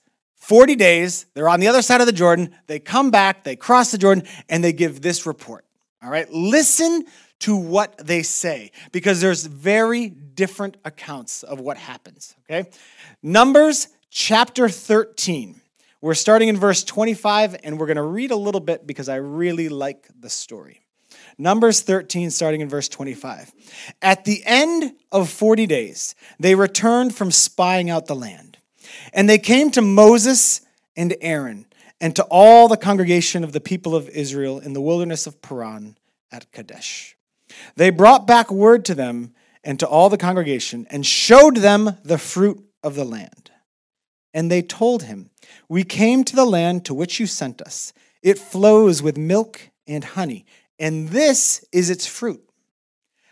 40 0.47 0.77
days, 0.77 1.25
they're 1.33 1.49
on 1.49 1.60
the 1.60 1.67
other 1.67 1.81
side 1.81 1.99
of 1.99 2.07
the 2.07 2.13
Jordan. 2.13 2.55
They 2.67 2.79
come 2.79 3.12
back, 3.12 3.43
they 3.43 3.57
cross 3.57 3.91
the 3.91 3.97
Jordan, 3.97 4.23
and 4.47 4.63
they 4.63 4.71
give 4.71 5.01
this 5.01 5.25
report. 5.25 5.65
All 6.01 6.10
right, 6.10 6.31
listen 6.31 7.03
to 7.39 7.57
what 7.57 7.97
they 7.97 8.23
say 8.23 8.71
because 8.93 9.19
there's 9.19 9.45
very 9.45 10.07
different 10.07 10.77
accounts 10.86 11.43
of 11.43 11.60
what 11.60 11.75
happens. 11.75 12.33
Okay, 12.49 12.69
Numbers 13.21 13.89
chapter 14.10 14.69
13. 14.69 15.60
We're 15.99 16.13
starting 16.13 16.47
in 16.47 16.55
verse 16.55 16.81
25, 16.81 17.57
and 17.65 17.77
we're 17.77 17.88
going 17.88 17.97
to 17.97 18.03
read 18.03 18.31
a 18.31 18.38
little 18.38 18.62
bit 18.62 18.88
because 18.88 19.10
I 19.10 19.17
really 19.17 19.67
like 19.67 20.07
the 20.17 20.29
story. 20.29 20.79
Numbers 21.38 21.81
13, 21.81 22.31
starting 22.31 22.62
in 22.62 22.69
verse 22.69 22.88
25. 22.88 23.51
At 24.01 24.23
the 24.23 24.43
end 24.45 24.93
of 25.12 25.29
40 25.29 25.65
days, 25.65 26.15
they 26.39 26.55
returned 26.55 27.13
from 27.13 27.31
spying 27.31 27.89
out 27.89 28.05
the 28.05 28.15
land. 28.15 28.56
And 29.13 29.29
they 29.29 29.38
came 29.38 29.71
to 29.71 29.81
Moses 29.81 30.62
and 30.95 31.15
Aaron 31.21 31.65
and 31.99 32.15
to 32.15 32.23
all 32.23 32.67
the 32.67 32.77
congregation 32.77 33.43
of 33.43 33.51
the 33.51 33.60
people 33.60 33.95
of 33.95 34.10
Israel 34.10 34.60
in 34.60 34.73
the 34.73 34.81
wilderness 34.81 35.27
of 35.27 35.41
Paran 35.41 35.97
at 36.31 36.51
Kadesh. 36.51 37.15
They 37.75 37.89
brought 37.89 38.27
back 38.27 38.51
word 38.51 38.86
to 38.86 38.95
them 38.95 39.33
and 39.63 39.79
to 39.79 39.88
all 39.88 40.10
the 40.10 40.17
congregation 40.17 40.88
and 40.89 41.05
showed 41.05 41.57
them 41.57 41.97
the 42.03 42.17
fruit 42.17 42.63
of 42.83 42.95
the 42.95 43.05
land. 43.05 43.51
And 44.33 44.51
they 44.51 44.62
told 44.62 45.03
him, 45.03 45.31
We 45.67 45.83
came 45.83 46.23
to 46.25 46.36
the 46.36 46.45
land 46.45 46.86
to 46.86 46.93
which 46.93 47.19
you 47.19 47.25
sent 47.25 47.62
us. 47.62 47.93
It 48.21 48.38
flows 48.38 49.01
with 49.01 49.17
milk 49.17 49.69
and 49.88 50.03
honey, 50.03 50.45
and 50.77 51.10
this 51.10 51.65
is 51.71 51.89
its 51.89 52.05
fruit. 52.05 52.46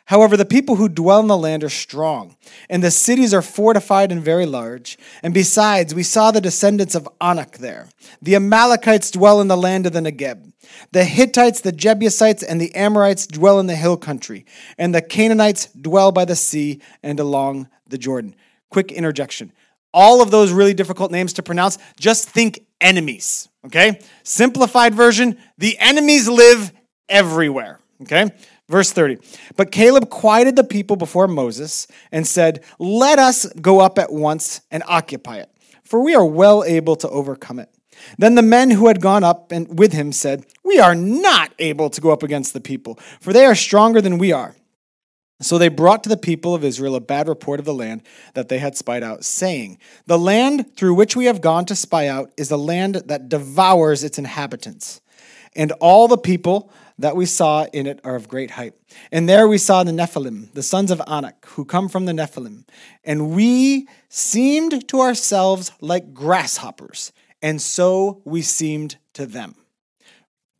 However, 0.05 0.37
the 0.37 0.45
people 0.45 0.75
who 0.75 0.87
dwell 0.87 1.19
in 1.19 1.27
the 1.27 1.37
land 1.37 1.63
are 1.63 1.69
strong, 1.69 2.35
and 2.69 2.83
the 2.83 2.91
cities 2.91 3.33
are 3.33 3.41
fortified 3.41 4.11
and 4.11 4.21
very 4.21 4.45
large. 4.45 4.99
And 5.23 5.33
besides, 5.33 5.95
we 5.95 6.03
saw 6.03 6.29
the 6.29 6.41
descendants 6.41 6.93
of 6.93 7.09
Anak 7.19 7.57
there. 7.57 7.89
The 8.21 8.35
Amalekites 8.35 9.09
dwell 9.09 9.41
in 9.41 9.47
the 9.47 9.57
land 9.57 9.87
of 9.87 9.93
the 9.93 10.01
Negeb. 10.01 10.53
The 10.91 11.05
Hittites, 11.05 11.61
the 11.61 11.71
Jebusites, 11.71 12.43
and 12.43 12.61
the 12.61 12.73
Amorites 12.75 13.25
dwell 13.25 13.59
in 13.59 13.65
the 13.65 13.75
hill 13.75 13.97
country, 13.97 14.45
and 14.77 14.93
the 14.93 15.01
Canaanites 15.01 15.67
dwell 15.73 16.11
by 16.11 16.25
the 16.25 16.35
sea 16.35 16.81
and 17.01 17.19
along 17.19 17.67
the 17.87 17.97
Jordan. 17.97 18.35
Quick 18.69 18.91
interjection. 18.91 19.51
All 19.93 20.21
of 20.21 20.29
those 20.29 20.51
really 20.51 20.73
difficult 20.73 21.11
names 21.11 21.33
to 21.33 21.43
pronounce, 21.43 21.77
just 21.99 22.29
think 22.29 22.65
enemies, 22.81 23.47
okay? 23.65 23.99
Simplified 24.23 24.93
version 24.93 25.37
the 25.57 25.77
enemies 25.79 26.27
live 26.27 26.73
everywhere, 27.07 27.79
okay? 28.01 28.31
Verse 28.67 28.91
30. 28.91 29.17
But 29.55 29.71
Caleb 29.71 30.09
quieted 30.09 30.55
the 30.55 30.63
people 30.63 30.95
before 30.95 31.27
Moses 31.27 31.87
and 32.11 32.25
said, 32.25 32.63
Let 32.79 33.19
us 33.19 33.45
go 33.53 33.79
up 33.79 33.99
at 33.99 34.11
once 34.11 34.61
and 34.71 34.83
occupy 34.87 35.37
it, 35.37 35.51
for 35.83 36.03
we 36.03 36.15
are 36.15 36.25
well 36.25 36.63
able 36.63 36.95
to 36.97 37.09
overcome 37.09 37.59
it. 37.59 37.69
Then 38.17 38.35
the 38.35 38.41
men 38.41 38.71
who 38.71 38.87
had 38.87 39.01
gone 39.01 39.23
up 39.23 39.51
and 39.51 39.77
with 39.79 39.93
him 39.93 40.11
said, 40.11 40.45
We 40.63 40.79
are 40.79 40.95
not 40.95 41.53
able 41.59 41.89
to 41.91 42.01
go 42.01 42.11
up 42.11 42.23
against 42.23 42.53
the 42.53 42.61
people, 42.61 42.99
for 43.19 43.33
they 43.33 43.45
are 43.45 43.55
stronger 43.55 44.01
than 44.01 44.17
we 44.17 44.31
are. 44.31 44.55
So 45.41 45.57
they 45.57 45.67
brought 45.67 46.03
to 46.03 46.09
the 46.09 46.17
people 46.17 46.55
of 46.55 46.63
Israel 46.63 46.95
a 46.95 47.01
bad 47.01 47.27
report 47.27 47.59
of 47.59 47.65
the 47.65 47.73
land 47.73 48.03
that 48.35 48.47
they 48.47 48.57
had 48.57 48.77
spied 48.77 49.03
out, 49.03 49.25
saying, 49.25 49.79
The 50.07 50.17
land 50.17 50.75
through 50.77 50.95
which 50.95 51.15
we 51.15 51.25
have 51.25 51.41
gone 51.41 51.65
to 51.65 51.75
spy 51.75 52.07
out 52.07 52.31
is 52.37 52.51
a 52.51 52.57
land 52.57 52.95
that 53.05 53.27
devours 53.27 54.03
its 54.03 54.17
inhabitants. 54.17 55.01
And 55.53 55.71
all 55.73 56.07
the 56.07 56.17
people 56.17 56.71
that 56.97 57.15
we 57.15 57.25
saw 57.25 57.65
in 57.73 57.87
it 57.87 57.99
are 58.03 58.15
of 58.15 58.27
great 58.27 58.51
height. 58.51 58.73
And 59.11 59.27
there 59.27 59.47
we 59.47 59.57
saw 59.57 59.83
the 59.83 59.91
Nephilim, 59.91 60.51
the 60.53 60.63
sons 60.63 60.91
of 60.91 61.01
Anak, 61.07 61.45
who 61.47 61.65
come 61.65 61.89
from 61.89 62.05
the 62.05 62.13
Nephilim. 62.13 62.65
And 63.03 63.35
we 63.35 63.87
seemed 64.09 64.87
to 64.89 65.01
ourselves 65.01 65.71
like 65.81 66.13
grasshoppers, 66.13 67.11
and 67.41 67.61
so 67.61 68.21
we 68.25 68.41
seemed 68.41 68.97
to 69.13 69.25
them 69.25 69.55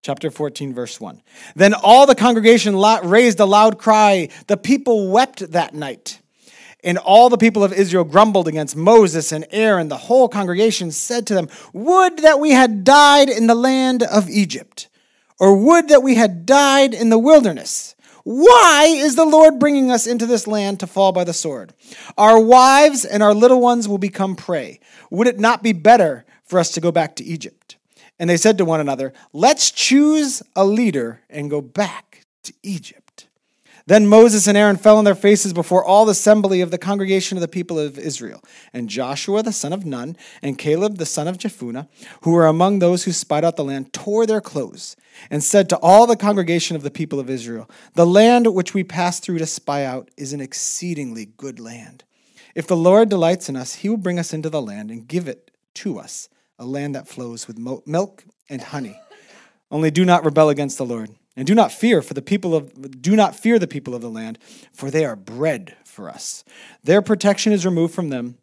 chapter 0.05 0.29
14, 0.29 0.71
verse 0.71 1.01
1. 1.01 1.19
Then 1.55 1.73
all 1.73 2.05
the 2.05 2.13
congregation 2.13 2.79
raised 3.03 3.39
a 3.39 3.45
loud 3.45 3.79
cry. 3.79 4.29
The 4.45 4.55
people 4.55 5.09
wept 5.09 5.51
that 5.51 5.73
night. 5.73 6.21
And 6.83 6.99
all 6.99 7.29
the 7.29 7.39
people 7.39 7.63
of 7.63 7.73
Israel 7.73 8.03
grumbled 8.03 8.47
against 8.47 8.75
Moses 8.75 9.31
and 9.31 9.47
Aaron. 9.49 9.87
The 9.87 9.97
whole 9.97 10.29
congregation 10.29 10.91
said 10.91 11.25
to 11.27 11.33
them, 11.33 11.49
Would 11.73 12.19
that 12.19 12.39
we 12.39 12.51
had 12.51 12.83
died 12.83 13.29
in 13.29 13.47
the 13.47 13.55
land 13.55 14.03
of 14.03 14.29
Egypt, 14.29 14.89
or 15.39 15.55
would 15.55 15.89
that 15.89 16.03
we 16.03 16.15
had 16.15 16.45
died 16.45 16.93
in 16.93 17.09
the 17.09 17.19
wilderness. 17.19 17.95
Why 18.23 18.85
is 18.87 19.15
the 19.15 19.25
Lord 19.25 19.59
bringing 19.59 19.91
us 19.91 20.07
into 20.07 20.25
this 20.25 20.47
land 20.47 20.79
to 20.79 20.87
fall 20.87 21.11
by 21.11 21.23
the 21.23 21.33
sword? 21.33 21.73
Our 22.17 22.39
wives 22.39 23.05
and 23.05 23.21
our 23.21 23.35
little 23.35 23.61
ones 23.61 23.87
will 23.87 23.99
become 23.99 24.35
prey. 24.35 24.79
Would 25.11 25.27
it 25.27 25.39
not 25.39 25.61
be 25.61 25.73
better 25.73 26.25
for 26.43 26.57
us 26.57 26.71
to 26.71 26.81
go 26.81 26.91
back 26.91 27.15
to 27.17 27.23
Egypt? 27.23 27.77
And 28.17 28.29
they 28.29 28.37
said 28.37 28.57
to 28.57 28.65
one 28.65 28.79
another, 28.79 29.13
Let's 29.31 29.69
choose 29.69 30.41
a 30.55 30.65
leader 30.65 31.21
and 31.29 31.51
go 31.51 31.61
back 31.61 32.25
to 32.43 32.53
Egypt. 32.63 33.27
Then 33.87 34.07
Moses 34.07 34.47
and 34.47 34.57
Aaron 34.57 34.77
fell 34.77 34.97
on 34.97 35.03
their 35.03 35.13
faces 35.13 35.53
before 35.53 35.85
all 35.85 36.05
the 36.05 36.13
assembly 36.13 36.61
of 36.61 36.71
the 36.71 36.79
congregation 36.79 37.37
of 37.37 37.41
the 37.41 37.47
people 37.47 37.77
of 37.77 37.99
Israel. 37.99 38.41
And 38.73 38.89
Joshua 38.89 39.43
the 39.43 39.51
son 39.51 39.73
of 39.73 39.85
Nun 39.85 40.17
and 40.41 40.57
Caleb 40.57 40.97
the 40.97 41.05
son 41.05 41.27
of 41.27 41.37
Jephunneh, 41.37 41.87
who 42.21 42.31
were 42.31 42.47
among 42.47 42.79
those 42.79 43.03
who 43.03 43.11
spied 43.11 43.45
out 43.45 43.57
the 43.57 43.63
land, 43.63 43.93
tore 43.93 44.25
their 44.25 44.41
clothes 44.41 44.95
and 45.29 45.43
said 45.43 45.69
to 45.69 45.77
all 45.79 46.07
the 46.07 46.15
congregation 46.15 46.75
of 46.75 46.83
the 46.83 46.91
people 46.91 47.19
of 47.19 47.29
Israel, 47.29 47.69
The 47.93 48.05
land 48.05 48.53
which 48.53 48.73
we 48.73 48.83
pass 48.83 49.19
through 49.19 49.39
to 49.39 49.45
spy 49.45 49.83
out 49.83 50.09
is 50.17 50.33
an 50.33 50.41
exceedingly 50.41 51.25
good 51.37 51.59
land. 51.59 52.03
If 52.55 52.67
the 52.67 52.77
Lord 52.77 53.09
delights 53.09 53.49
in 53.49 53.55
us, 53.55 53.75
he 53.75 53.89
will 53.89 53.97
bring 53.97 54.17
us 54.17 54.33
into 54.33 54.49
the 54.49 54.61
land 54.61 54.89
and 54.89 55.07
give 55.07 55.27
it 55.27 55.51
to 55.75 55.99
us 55.99 56.29
a 56.57 56.65
land 56.65 56.95
that 56.95 57.07
flows 57.07 57.47
with 57.47 57.59
milk 57.59 58.23
and 58.49 58.61
honey. 58.61 58.99
Only 59.69 59.91
do 59.91 60.05
not 60.05 60.23
rebel 60.23 60.49
against 60.49 60.77
the 60.77 60.85
Lord, 60.85 61.09
and 61.35 61.45
do 61.45 61.55
not 61.55 61.71
fear 61.71 62.01
for 62.01 62.13
the 62.13 62.21
people 62.21 62.55
of 62.55 63.01
do 63.01 63.15
not 63.15 63.35
fear 63.35 63.59
the 63.59 63.67
people 63.67 63.93
of 63.93 64.01
the 64.01 64.09
land, 64.09 64.39
for 64.71 64.89
they 64.89 65.03
are 65.03 65.15
bread 65.15 65.75
for 65.83 66.09
us. 66.09 66.43
Their 66.83 67.01
protection 67.01 67.51
is 67.51 67.65
removed 67.65 67.93
from 67.93 68.09
them. 68.09 68.37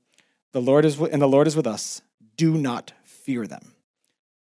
The 0.53 0.61
Lord 0.61 0.85
is 0.85 1.01
and 1.01 1.23
the 1.23 1.29
Lord 1.29 1.47
is 1.47 1.57
with 1.57 1.67
us. 1.67 2.03
Do 2.37 2.59
not 2.59 2.93
fear 3.05 3.47
them. 3.47 3.73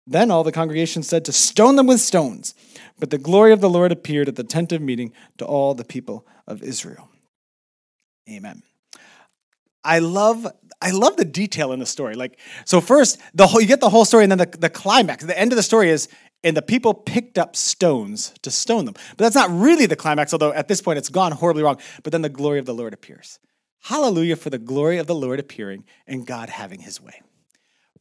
Then 0.08 0.32
all 0.32 0.44
the 0.44 0.52
congregation 0.52 1.04
said 1.04 1.26
to 1.26 1.32
stone 1.32 1.76
them 1.76 1.88
with 1.88 2.02
stones. 2.02 2.54
But 3.00 3.10
the 3.10 3.18
glory 3.18 3.54
of 3.54 3.62
the 3.62 3.70
Lord 3.70 3.92
appeared 3.92 4.28
at 4.28 4.36
the 4.36 4.44
tent 4.44 4.72
of 4.72 4.82
meeting 4.82 5.14
to 5.38 5.46
all 5.46 5.74
the 5.74 5.86
people 5.86 6.26
of 6.48 6.64
Israel. 6.64 7.10
Amen. 8.30 8.64
I 9.84 10.00
love 10.00 10.48
I 10.82 10.92
love 10.92 11.16
the 11.16 11.26
detail 11.26 11.74
in 11.74 11.80
the 11.80 11.86
story. 11.86 12.16
Like, 12.16 12.40
so 12.66 12.82
first, 12.82 13.20
the 13.36 13.46
whole, 13.46 13.62
you 13.62 13.68
get 13.68 13.82
the 13.82 13.90
whole 13.90 14.04
story, 14.04 14.24
and 14.24 14.32
then 14.32 14.40
the, 14.40 14.58
the 14.58 14.70
climax, 14.70 15.24
the 15.24 15.38
end 15.38 15.52
of 15.52 15.56
the 15.56 15.64
story 15.64 15.92
is, 15.92 16.08
and 16.44 16.58
the 16.58 16.64
people 16.64 16.96
picked 16.96 17.38
up 17.38 17.56
stones 17.56 18.34
to 18.42 18.50
stone 18.50 18.86
them. 18.86 18.96
But 19.12 19.20
that's 19.20 19.36
not 19.36 19.52
really 19.52 19.86
the 19.86 19.96
climax, 19.96 20.34
although 20.34 20.54
at 20.54 20.68
this 20.68 20.82
point 20.82 20.98
it's 20.98 21.10
gone 21.10 21.34
horribly 21.34 21.62
wrong. 21.62 21.78
But 22.02 22.12
then 22.12 22.24
the 22.24 22.30
glory 22.30 22.58
of 22.58 22.66
the 22.66 22.74
Lord 22.74 22.94
appears. 22.94 23.38
Hallelujah 23.84 24.36
for 24.36 24.50
the 24.50 24.58
glory 24.58 24.98
of 24.98 25.06
the 25.06 25.16
Lord 25.16 25.40
appearing 25.40 25.86
and 26.08 26.26
God 26.26 26.50
having 26.50 26.82
his 26.82 27.00
way. 27.00 27.22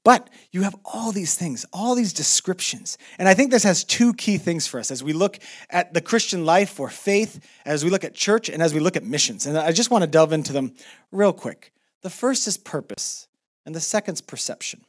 But 0.03 0.31
you 0.51 0.63
have 0.63 0.75
all 0.85 1.13
these 1.13 1.35
things, 1.37 1.67
all 1.73 1.95
these 1.95 2.15
descriptions. 2.15 2.97
And 3.19 3.29
I 3.29 3.35
think 3.35 3.51
this 3.51 3.65
has 3.65 3.85
two 3.85 4.15
key 4.15 4.39
things 4.39 4.67
for 4.67 4.81
us 4.81 4.91
as 4.91 5.05
we 5.05 5.13
look 5.13 5.39
at 5.69 5.93
the 5.93 6.01
Christian 6.01 6.47
life 6.47 6.81
or 6.81 6.89
faith, 6.89 7.47
as 7.67 7.85
we 7.85 7.91
look 7.91 8.05
at 8.05 8.15
church, 8.15 8.49
and 8.49 8.63
as 8.63 8.73
we 8.73 8.81
look 8.81 8.97
at 8.97 9.05
missions. 9.05 9.45
And 9.47 9.59
I 9.59 9.73
just 9.73 9.91
want 9.91 10.03
to 10.03 10.09
delve 10.09 10.33
into 10.33 10.53
them 10.55 10.75
real 11.13 11.35
quick. 11.35 11.73
The 12.03 12.11
first 12.11 12.47
is 12.49 12.57
purpose, 12.57 13.29
and 13.67 13.75
the 13.75 13.81
second 13.81 14.15
is 14.15 14.21
perception 14.23 14.81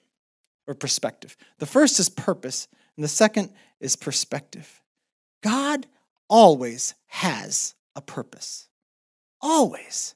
or 0.66 0.76
perspective. 0.76 1.36
The 1.60 1.66
first 1.66 2.00
is 2.00 2.08
purpose, 2.08 2.70
and 2.96 3.04
the 3.04 3.10
second 3.10 3.52
is 3.82 3.98
perspective. 3.98 4.82
God 5.44 5.88
always 6.30 6.94
has 7.08 7.76
a 7.98 8.02
purpose. 8.02 8.70
Always. 9.42 10.16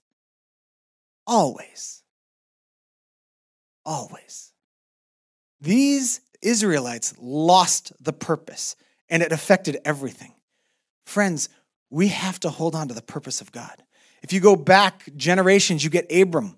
Always. 1.27 2.03
Always. 3.85 4.53
These 5.65 6.21
Israelites 6.43 7.15
lost 7.19 7.91
the 7.99 8.13
purpose, 8.13 8.75
and 9.09 9.23
it 9.23 9.31
affected 9.31 9.79
everything. 9.83 10.33
Friends, 11.07 11.49
we 11.89 12.09
have 12.09 12.39
to 12.41 12.51
hold 12.51 12.75
on 12.75 12.87
to 12.87 12.93
the 12.93 13.01
purpose 13.01 13.41
of 13.41 13.51
God. 13.51 13.83
If 14.21 14.31
you 14.31 14.39
go 14.39 14.55
back 14.55 15.09
generations, 15.17 15.83
you 15.83 15.89
get 15.89 16.11
Abram 16.11 16.55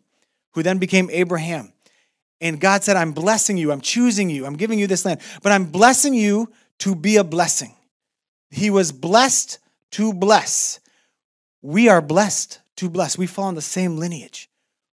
who 0.52 0.62
then 0.62 0.78
became 0.78 1.10
Abraham. 1.10 1.72
And 2.42 2.60
God 2.60 2.84
said, 2.84 2.98
I'm 2.98 3.14
blessing 3.14 3.56
you, 3.58 3.72
I'm 3.72 3.80
choosing 3.80 4.30
you, 4.30 4.46
I'm 4.46 4.58
giving 4.58 4.78
you 4.78 4.88
this 4.88 5.06
land, 5.06 5.22
but 5.42 5.54
I'm 5.54 5.66
blessing 5.66 6.14
you 6.14 6.52
to 6.80 6.94
be 6.94 7.16
a 7.16 7.24
blessing. 7.24 7.76
He 8.52 8.70
was 8.70 8.92
blessed 8.92 9.60
to 9.92 10.14
bless. 10.14 10.80
We 11.62 11.88
are 11.88 12.02
blessed 12.02 12.60
to 12.78 12.90
bless. 12.90 13.18
We 13.18 13.28
fall 13.28 13.50
in 13.50 13.56
the 13.56 13.62
same 13.62 13.98
lineage. 13.98 14.50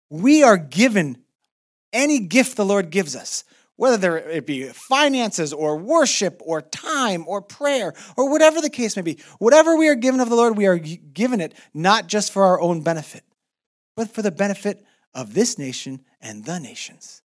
We 0.09 0.43
are 0.43 0.57
given 0.57 1.17
any 1.91 2.19
gift 2.19 2.57
the 2.57 2.65
Lord 2.65 2.91
gives 2.91 3.15
us, 3.15 3.43
whether 3.75 4.17
it 4.17 4.45
be 4.45 4.67
finances 4.67 5.51
or 5.51 5.77
worship 5.77 6.41
or 6.45 6.61
time 6.61 7.25
or 7.27 7.41
prayer 7.41 7.93
or 8.15 8.29
whatever 8.29 8.61
the 8.61 8.69
case 8.69 8.95
may 8.95 9.01
be. 9.01 9.19
Whatever 9.39 9.75
we 9.75 9.87
are 9.87 9.95
given 9.95 10.19
of 10.19 10.29
the 10.29 10.35
Lord, 10.35 10.57
we 10.57 10.67
are 10.67 10.77
given 10.77 11.41
it 11.41 11.53
not 11.73 12.07
just 12.07 12.31
for 12.31 12.43
our 12.45 12.61
own 12.61 12.81
benefit, 12.81 13.23
but 13.95 14.09
for 14.09 14.21
the 14.21 14.31
benefit 14.31 14.85
of 15.13 15.33
this 15.33 15.57
nation 15.57 16.01
and 16.21 16.45
the 16.45 16.59
nations. 16.59 17.21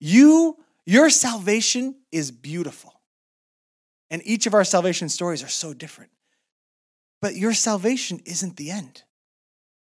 You, 0.00 0.58
your 0.84 1.08
salvation 1.10 1.96
is 2.12 2.30
beautiful. 2.30 3.00
And 4.10 4.22
each 4.24 4.46
of 4.46 4.54
our 4.54 4.64
salvation 4.64 5.08
stories 5.08 5.42
are 5.42 5.48
so 5.48 5.72
different. 5.72 6.10
But 7.22 7.36
your 7.36 7.54
salvation 7.54 8.20
isn't 8.26 8.56
the 8.56 8.70
end. 8.70 9.02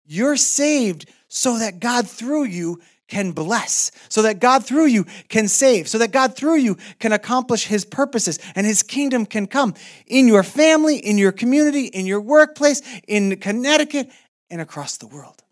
You're 0.05 0.37
saved 0.37 1.09
so 1.29 1.59
that 1.59 1.81
God 1.81 2.09
through 2.09 2.45
you 2.45 2.81
can 3.13 3.33
bless, 3.33 3.91
so 4.09 4.23
that 4.23 4.41
God 4.41 4.65
through 4.65 4.87
you 4.87 5.05
can 5.29 5.47
save, 5.47 5.87
so 5.87 5.99
that 5.99 6.13
God 6.13 6.35
through 6.35 6.57
you 6.57 6.79
can 6.99 7.13
accomplish 7.13 7.67
his 7.67 7.85
purposes 7.85 8.39
and 8.55 8.67
his 8.67 8.83
kingdom 8.83 9.27
can 9.27 9.47
come 9.47 9.75
in 10.07 10.27
your 10.27 10.43
family, 10.43 10.97
in 10.97 11.19
your 11.19 11.31
community, 11.31 11.85
in 11.85 12.07
your 12.07 12.23
workplace, 12.23 12.81
in 13.07 13.37
Connecticut, 13.37 14.09
and 14.49 14.63
across 14.63 14.97
the 14.97 15.07
world. 15.07 15.43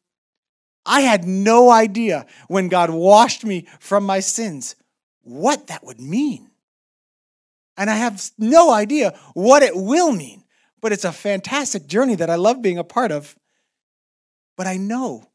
I 0.87 1.03
had 1.03 1.27
no 1.27 1.71
idea 1.71 2.25
when 2.49 2.69
God 2.69 2.89
washed 2.89 3.45
me 3.45 3.67
from 3.79 4.05
my 4.05 4.21
sins 4.21 4.75
what 5.21 5.67
that 5.67 5.85
would 5.85 6.01
mean. 6.01 6.49
And 7.77 7.91
I 7.91 7.97
have 7.97 8.31
no 8.39 8.73
idea 8.73 9.19
what 9.35 9.63
it 9.63 9.77
will 9.77 10.13
mean. 10.13 10.45
But 10.81 10.93
it's 10.93 11.05
a 11.05 11.13
fantastic 11.13 11.87
journey 11.87 12.15
that 12.15 12.31
I 12.31 12.37
love 12.37 12.63
being 12.63 12.79
a 12.79 12.85
part 12.85 13.13
of. 13.13 13.37
But 14.57 14.67
I 14.67 14.79
know, 14.79 15.29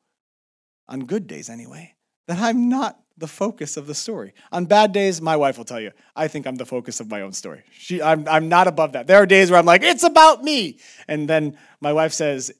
on 0.87 1.01
good 1.01 1.27
days 1.27 1.49
anyway, 1.49 1.94
that 2.27 2.39
I'm 2.39 2.69
not 2.69 2.99
the 3.17 3.27
focus 3.27 3.77
of 3.77 3.87
the 3.87 3.95
story. 3.95 4.33
On 4.51 4.65
bad 4.65 4.91
days, 4.91 5.21
my 5.21 5.35
wife 5.35 5.57
will 5.57 5.65
tell 5.65 5.79
you, 5.79 5.91
I 6.15 6.27
think 6.27 6.45
I'm 6.45 6.55
the 6.55 6.65
focus 6.65 6.99
of 6.99 7.09
my 7.09 7.21
own 7.21 7.31
story. 7.31 7.63
She, 7.71 8.01
I'm, 8.01 8.27
I'm 8.27 8.49
not 8.49 8.67
above 8.67 8.91
that. 8.93 9.07
There 9.07 9.17
are 9.17 9.25
days 9.25 9.49
where 9.49 9.59
I'm 9.59 9.65
like, 9.65 9.83
it's 9.83 10.03
about 10.03 10.43
me. 10.43 10.79
And 11.07 11.29
then 11.29 11.57
my 11.79 11.93
wife 11.93 12.11
says, 12.11 12.51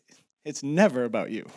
it's 0.46 0.62
never 0.62 1.06
about 1.06 1.32
you. 1.32 1.50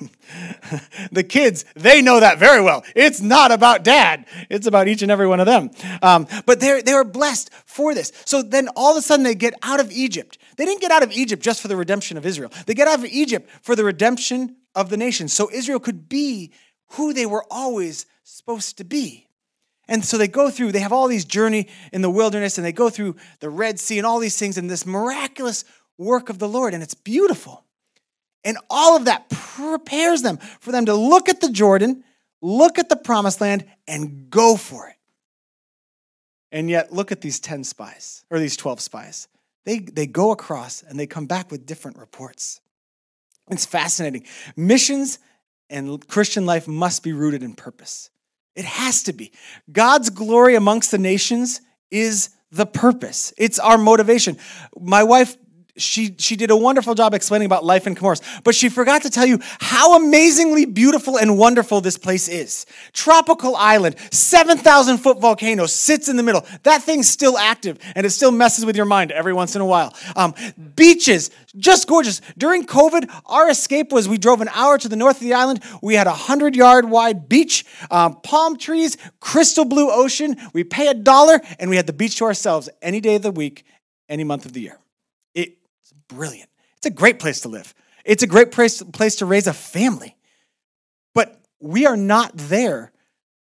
the 1.12 1.22
kids, 1.22 1.66
they 1.76 2.00
know 2.00 2.20
that 2.20 2.38
very 2.38 2.62
well. 2.62 2.84
It's 2.96 3.20
not 3.20 3.52
about 3.52 3.84
dad. 3.84 4.24
It's 4.48 4.66
about 4.66 4.88
each 4.88 5.02
and 5.02 5.12
every 5.12 5.28
one 5.28 5.40
of 5.40 5.46
them. 5.46 5.70
Um, 6.00 6.26
but 6.46 6.58
they're, 6.58 6.82
they 6.82 6.92
are 6.92 7.04
blessed 7.04 7.52
for 7.66 7.94
this. 7.94 8.12
So 8.24 8.42
then 8.42 8.68
all 8.74 8.92
of 8.92 8.96
a 8.96 9.02
sudden 9.02 9.24
they 9.24 9.34
get 9.34 9.52
out 9.62 9.78
of 9.78 9.92
Egypt. 9.92 10.38
They 10.56 10.64
didn't 10.64 10.80
get 10.80 10.90
out 10.90 11.02
of 11.02 11.12
Egypt 11.12 11.42
just 11.42 11.60
for 11.60 11.68
the 11.68 11.76
redemption 11.76 12.16
of 12.16 12.24
Israel. 12.24 12.50
They 12.64 12.72
get 12.72 12.88
out 12.88 12.98
of 12.98 13.04
Egypt 13.04 13.50
for 13.62 13.76
the 13.76 13.84
redemption 13.84 14.56
of 14.74 14.88
the 14.88 14.96
nation. 14.96 15.28
So 15.28 15.50
Israel 15.52 15.80
could 15.80 16.08
be 16.08 16.50
who 16.92 17.12
they 17.12 17.26
were 17.26 17.44
always 17.50 18.06
supposed 18.24 18.78
to 18.78 18.84
be. 18.84 19.28
And 19.88 20.04
so 20.04 20.18
they 20.18 20.28
go 20.28 20.50
through, 20.50 20.72
they 20.72 20.80
have 20.80 20.92
all 20.92 21.08
these 21.08 21.24
journey 21.24 21.68
in 21.92 22.02
the 22.02 22.10
wilderness 22.10 22.58
and 22.58 22.64
they 22.64 22.72
go 22.72 22.90
through 22.90 23.16
the 23.40 23.48
Red 23.48 23.80
Sea 23.80 23.98
and 23.98 24.06
all 24.06 24.18
these 24.18 24.38
things 24.38 24.58
and 24.58 24.68
this 24.68 24.84
miraculous 24.84 25.64
work 25.96 26.28
of 26.28 26.38
the 26.38 26.48
Lord. 26.48 26.74
And 26.74 26.82
it's 26.82 26.94
beautiful. 26.94 27.64
And 28.44 28.58
all 28.68 28.96
of 28.96 29.06
that 29.06 29.30
prepares 29.30 30.22
them 30.22 30.36
for 30.60 30.72
them 30.72 30.86
to 30.86 30.94
look 30.94 31.28
at 31.28 31.40
the 31.40 31.50
Jordan, 31.50 32.04
look 32.42 32.78
at 32.78 32.88
the 32.88 32.96
promised 32.96 33.40
land, 33.40 33.64
and 33.86 34.30
go 34.30 34.56
for 34.56 34.88
it. 34.88 34.94
And 36.50 36.70
yet, 36.70 36.92
look 36.92 37.12
at 37.12 37.20
these 37.20 37.40
10 37.40 37.64
spies, 37.64 38.24
or 38.30 38.38
these 38.38 38.56
12 38.56 38.80
spies. 38.80 39.28
They, 39.64 39.80
they 39.80 40.06
go 40.06 40.30
across 40.30 40.82
and 40.82 40.98
they 40.98 41.06
come 41.06 41.26
back 41.26 41.50
with 41.50 41.66
different 41.66 41.98
reports. 41.98 42.60
It's 43.50 43.66
fascinating. 43.66 44.24
Missions 44.56 45.18
and 45.70 46.06
Christian 46.08 46.46
life 46.46 46.66
must 46.66 47.02
be 47.02 47.12
rooted 47.12 47.42
in 47.42 47.54
purpose. 47.54 48.10
It 48.56 48.64
has 48.64 49.02
to 49.04 49.12
be. 49.12 49.32
God's 49.70 50.10
glory 50.10 50.54
amongst 50.54 50.90
the 50.90 50.98
nations 50.98 51.60
is 51.90 52.30
the 52.50 52.66
purpose. 52.66 53.32
It's 53.38 53.58
our 53.58 53.78
motivation. 53.78 54.38
My 54.78 55.04
wife 55.04 55.36
she 55.78 56.14
she 56.18 56.36
did 56.36 56.50
a 56.50 56.56
wonderful 56.56 56.94
job 56.94 57.14
explaining 57.14 57.46
about 57.46 57.64
life 57.64 57.86
in 57.86 57.94
Comoros, 57.94 58.22
but 58.44 58.54
she 58.54 58.68
forgot 58.68 59.02
to 59.02 59.10
tell 59.10 59.26
you 59.26 59.38
how 59.60 59.96
amazingly 59.96 60.66
beautiful 60.66 61.18
and 61.18 61.38
wonderful 61.38 61.80
this 61.80 61.96
place 61.96 62.28
is. 62.28 62.66
Tropical 62.92 63.56
island, 63.56 63.96
7,000 64.10 64.98
foot 64.98 65.20
volcano 65.20 65.66
sits 65.66 66.08
in 66.08 66.16
the 66.16 66.22
middle. 66.22 66.44
That 66.64 66.82
thing's 66.82 67.08
still 67.08 67.38
active 67.38 67.78
and 67.94 68.04
it 68.04 68.10
still 68.10 68.30
messes 68.30 68.64
with 68.64 68.76
your 68.76 68.86
mind 68.86 69.12
every 69.12 69.32
once 69.32 69.54
in 69.54 69.60
a 69.60 69.66
while. 69.66 69.94
Um, 70.16 70.34
beaches, 70.76 71.30
just 71.56 71.88
gorgeous. 71.88 72.20
During 72.36 72.66
COVID, 72.66 73.10
our 73.26 73.48
escape 73.50 73.92
was 73.92 74.08
we 74.08 74.18
drove 74.18 74.40
an 74.40 74.48
hour 74.52 74.78
to 74.78 74.88
the 74.88 74.96
north 74.96 75.16
of 75.16 75.22
the 75.22 75.34
island. 75.34 75.62
We 75.82 75.94
had 75.94 76.06
a 76.06 76.10
100 76.10 76.56
yard 76.56 76.90
wide 76.90 77.28
beach, 77.28 77.64
um, 77.90 78.20
palm 78.22 78.56
trees, 78.56 78.96
crystal 79.20 79.64
blue 79.64 79.90
ocean. 79.90 80.36
We 80.52 80.64
pay 80.64 80.88
a 80.88 80.94
dollar 80.94 81.40
and 81.58 81.70
we 81.70 81.76
had 81.76 81.86
the 81.86 81.92
beach 81.92 82.16
to 82.16 82.24
ourselves 82.24 82.68
any 82.82 83.00
day 83.00 83.16
of 83.16 83.22
the 83.22 83.30
week, 83.30 83.64
any 84.08 84.24
month 84.24 84.46
of 84.46 84.52
the 84.52 84.60
year 84.60 84.78
brilliant. 86.08 86.50
It's 86.76 86.86
a 86.86 86.90
great 86.90 87.18
place 87.18 87.40
to 87.42 87.48
live. 87.48 87.74
It's 88.04 88.22
a 88.22 88.26
great 88.26 88.50
place, 88.50 88.82
place 88.82 89.16
to 89.16 89.26
raise 89.26 89.46
a 89.46 89.52
family. 89.52 90.16
But 91.14 91.40
we 91.60 91.86
are 91.86 91.96
not 91.96 92.32
there 92.34 92.92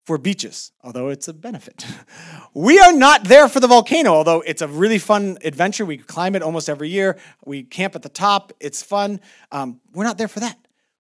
for 0.06 0.18
beaches, 0.18 0.72
although 0.84 1.10
it's 1.10 1.28
a 1.28 1.34
benefit. 1.34 1.86
we 2.54 2.80
are 2.80 2.94
not 2.94 3.24
there 3.24 3.48
for 3.48 3.60
the 3.60 3.68
volcano, 3.68 4.12
although 4.12 4.42
it's 4.42 4.62
a 4.62 4.68
really 4.68 5.00
fun 5.00 5.38
adventure. 5.44 5.86
We 5.86 5.98
climb 5.98 6.36
it 6.36 6.44
almost 6.44 6.70
every 6.70 6.90
year. 6.90 7.18
We 7.46 7.64
camp 7.64 7.96
at 7.96 8.02
the 8.02 8.10
top. 8.10 8.52
It's 8.60 8.84
fun. 8.84 9.22
Um, 9.52 9.80
we're 9.94 10.04
not 10.04 10.18
there 10.18 10.28
for 10.28 10.42
that. 10.42 10.58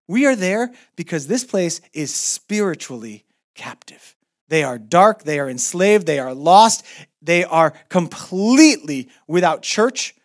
We 0.08 0.26
are 0.26 0.36
there 0.36 0.72
because 0.96 1.28
this 1.28 1.44
place 1.44 1.82
is 1.94 2.14
spiritually 2.14 3.26
captive. 3.56 4.16
They 4.50 4.64
are 4.64 4.78
dark, 4.78 5.24
they 5.24 5.40
are 5.40 5.50
enslaved, 5.50 6.06
they 6.06 6.20
are 6.20 6.34
lost, 6.34 6.86
they 7.22 7.44
are 7.44 7.74
completely 7.90 9.10
without 9.28 9.64
church, 9.64 10.16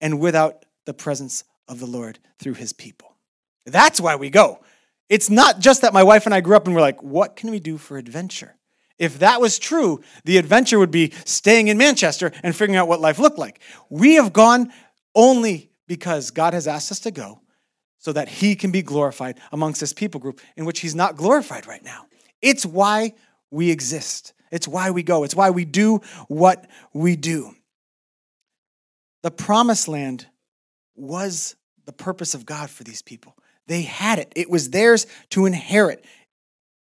and 0.00 0.20
without 0.20 0.64
the 0.84 0.94
presence 0.94 1.44
of 1.68 1.80
the 1.80 1.86
Lord 1.86 2.18
through 2.38 2.54
his 2.54 2.72
people. 2.72 3.16
That's 3.64 4.00
why 4.00 4.16
we 4.16 4.30
go. 4.30 4.60
It's 5.08 5.30
not 5.30 5.60
just 5.60 5.82
that 5.82 5.92
my 5.92 6.02
wife 6.02 6.26
and 6.26 6.34
I 6.34 6.40
grew 6.40 6.56
up 6.56 6.66
and 6.66 6.74
we're 6.74 6.80
like, 6.80 7.02
what 7.02 7.36
can 7.36 7.50
we 7.50 7.60
do 7.60 7.78
for 7.78 7.96
adventure? 7.96 8.56
If 8.98 9.18
that 9.18 9.40
was 9.40 9.58
true, 9.58 10.00
the 10.24 10.38
adventure 10.38 10.78
would 10.78 10.90
be 10.90 11.12
staying 11.24 11.68
in 11.68 11.76
Manchester 11.76 12.32
and 12.42 12.56
figuring 12.56 12.76
out 12.76 12.88
what 12.88 13.00
life 13.00 13.18
looked 13.18 13.38
like. 13.38 13.60
We 13.90 14.14
have 14.14 14.32
gone 14.32 14.72
only 15.14 15.70
because 15.86 16.30
God 16.30 16.54
has 16.54 16.66
asked 16.66 16.90
us 16.90 17.00
to 17.00 17.10
go 17.10 17.40
so 17.98 18.12
that 18.12 18.28
he 18.28 18.56
can 18.56 18.70
be 18.70 18.82
glorified 18.82 19.38
amongst 19.52 19.80
this 19.80 19.92
people 19.92 20.20
group 20.20 20.40
in 20.56 20.64
which 20.64 20.80
he's 20.80 20.94
not 20.94 21.16
glorified 21.16 21.66
right 21.66 21.84
now. 21.84 22.06
It's 22.40 22.64
why 22.64 23.14
we 23.50 23.70
exist. 23.70 24.32
It's 24.50 24.68
why 24.68 24.90
we 24.90 25.02
go. 25.02 25.24
It's 25.24 25.34
why 25.34 25.50
we 25.50 25.64
do 25.64 26.00
what 26.28 26.68
we 26.92 27.16
do. 27.16 27.54
The 29.26 29.32
promised 29.32 29.88
land 29.88 30.24
was 30.94 31.56
the 31.84 31.92
purpose 31.92 32.34
of 32.34 32.46
God 32.46 32.70
for 32.70 32.84
these 32.84 33.02
people. 33.02 33.36
They 33.66 33.82
had 33.82 34.20
it, 34.20 34.32
it 34.36 34.48
was 34.48 34.70
theirs 34.70 35.08
to 35.30 35.46
inherit. 35.46 36.04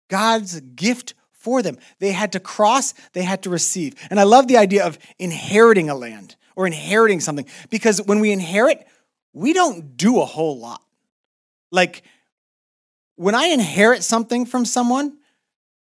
God's 0.10 0.62
gift 0.62 1.16
for 1.34 1.62
them. 1.62 1.78
They 2.00 2.14
had 2.14 2.32
to 2.32 2.40
cross, 2.40 2.94
they 3.12 3.24
had 3.24 3.44
to 3.44 3.50
receive. 3.50 3.96
And 4.10 4.22
I 4.22 4.24
love 4.24 4.48
the 4.48 4.56
idea 4.56 4.86
of 4.86 4.98
inheriting 5.20 5.90
a 5.90 5.96
land 5.96 6.38
or 6.56 6.66
inheriting 6.66 7.20
something 7.20 7.46
because 7.70 8.02
when 8.04 8.22
we 8.22 8.32
inherit, 8.32 8.88
we 9.34 9.52
don't 9.52 9.98
do 9.98 10.22
a 10.22 10.26
whole 10.26 10.58
lot. 10.60 10.82
Like 11.74 12.04
when 13.18 13.36
I 13.36 13.48
inherit 13.48 14.02
something 14.02 14.46
from 14.46 14.64
someone 14.64 15.18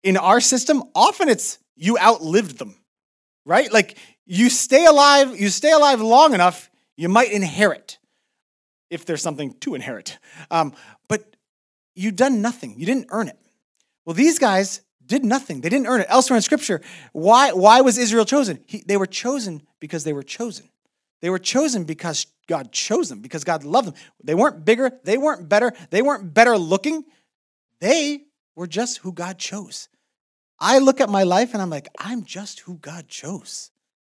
in 0.03 0.15
our 0.15 0.39
system, 0.39 0.83
often 0.95 1.27
it's 1.27 1.59
you 1.75 1.99
outlived 1.99 2.59
them, 2.59 2.77
right? 3.45 3.69
Like 3.73 3.97
you 4.25 4.49
stay 4.49 4.85
alive, 4.85 5.39
you 5.39 5.49
stay 5.49 5.71
alive 5.71 6.01
long 6.01 6.33
enough, 6.33 6.69
you 6.95 7.09
might 7.09 7.31
inherit 7.31 7.99
if 8.89 9.05
there's 9.05 9.21
something 9.21 9.53
to 9.59 9.75
inherit. 9.75 10.17
Um, 10.49 10.73
but 11.07 11.35
you've 11.95 12.15
done 12.15 12.41
nothing, 12.41 12.75
you 12.77 12.85
didn't 12.85 13.07
earn 13.09 13.27
it. 13.27 13.37
Well, 14.05 14.13
these 14.13 14.39
guys 14.39 14.81
did 15.05 15.23
nothing, 15.23 15.61
they 15.61 15.69
didn't 15.69 15.87
earn 15.87 16.01
it. 16.01 16.07
Elsewhere 16.09 16.37
in 16.37 16.41
Scripture, 16.41 16.81
why, 17.11 17.51
why 17.51 17.81
was 17.81 17.97
Israel 17.97 18.25
chosen? 18.25 18.63
He, 18.65 18.83
they 18.85 18.97
were 18.97 19.05
chosen 19.05 19.61
because 19.79 20.03
they 20.03 20.13
were 20.13 20.23
chosen. 20.23 20.69
They 21.21 21.29
were 21.29 21.39
chosen 21.39 21.85
because 21.85 22.27
God 22.47 22.71
chose 22.71 23.09
them, 23.09 23.21
because 23.21 23.43
God 23.43 23.63
loved 23.63 23.87
them. 23.87 23.95
They 24.23 24.35
weren't 24.35 24.65
bigger, 24.65 24.91
they 25.03 25.17
weren't 25.17 25.49
better, 25.49 25.73
they 25.89 26.01
weren't 26.01 26.33
better 26.33 26.57
looking. 26.57 27.03
They 27.79 28.23
were 28.55 28.67
just 28.67 28.99
who 28.99 29.11
God 29.11 29.37
chose. 29.37 29.89
I 30.59 30.79
look 30.79 31.01
at 31.01 31.09
my 31.09 31.23
life 31.23 31.53
and 31.53 31.61
I'm 31.61 31.69
like, 31.69 31.89
I'm 31.99 32.23
just 32.23 32.61
who 32.61 32.77
God 32.77 33.07
chose. 33.07 33.71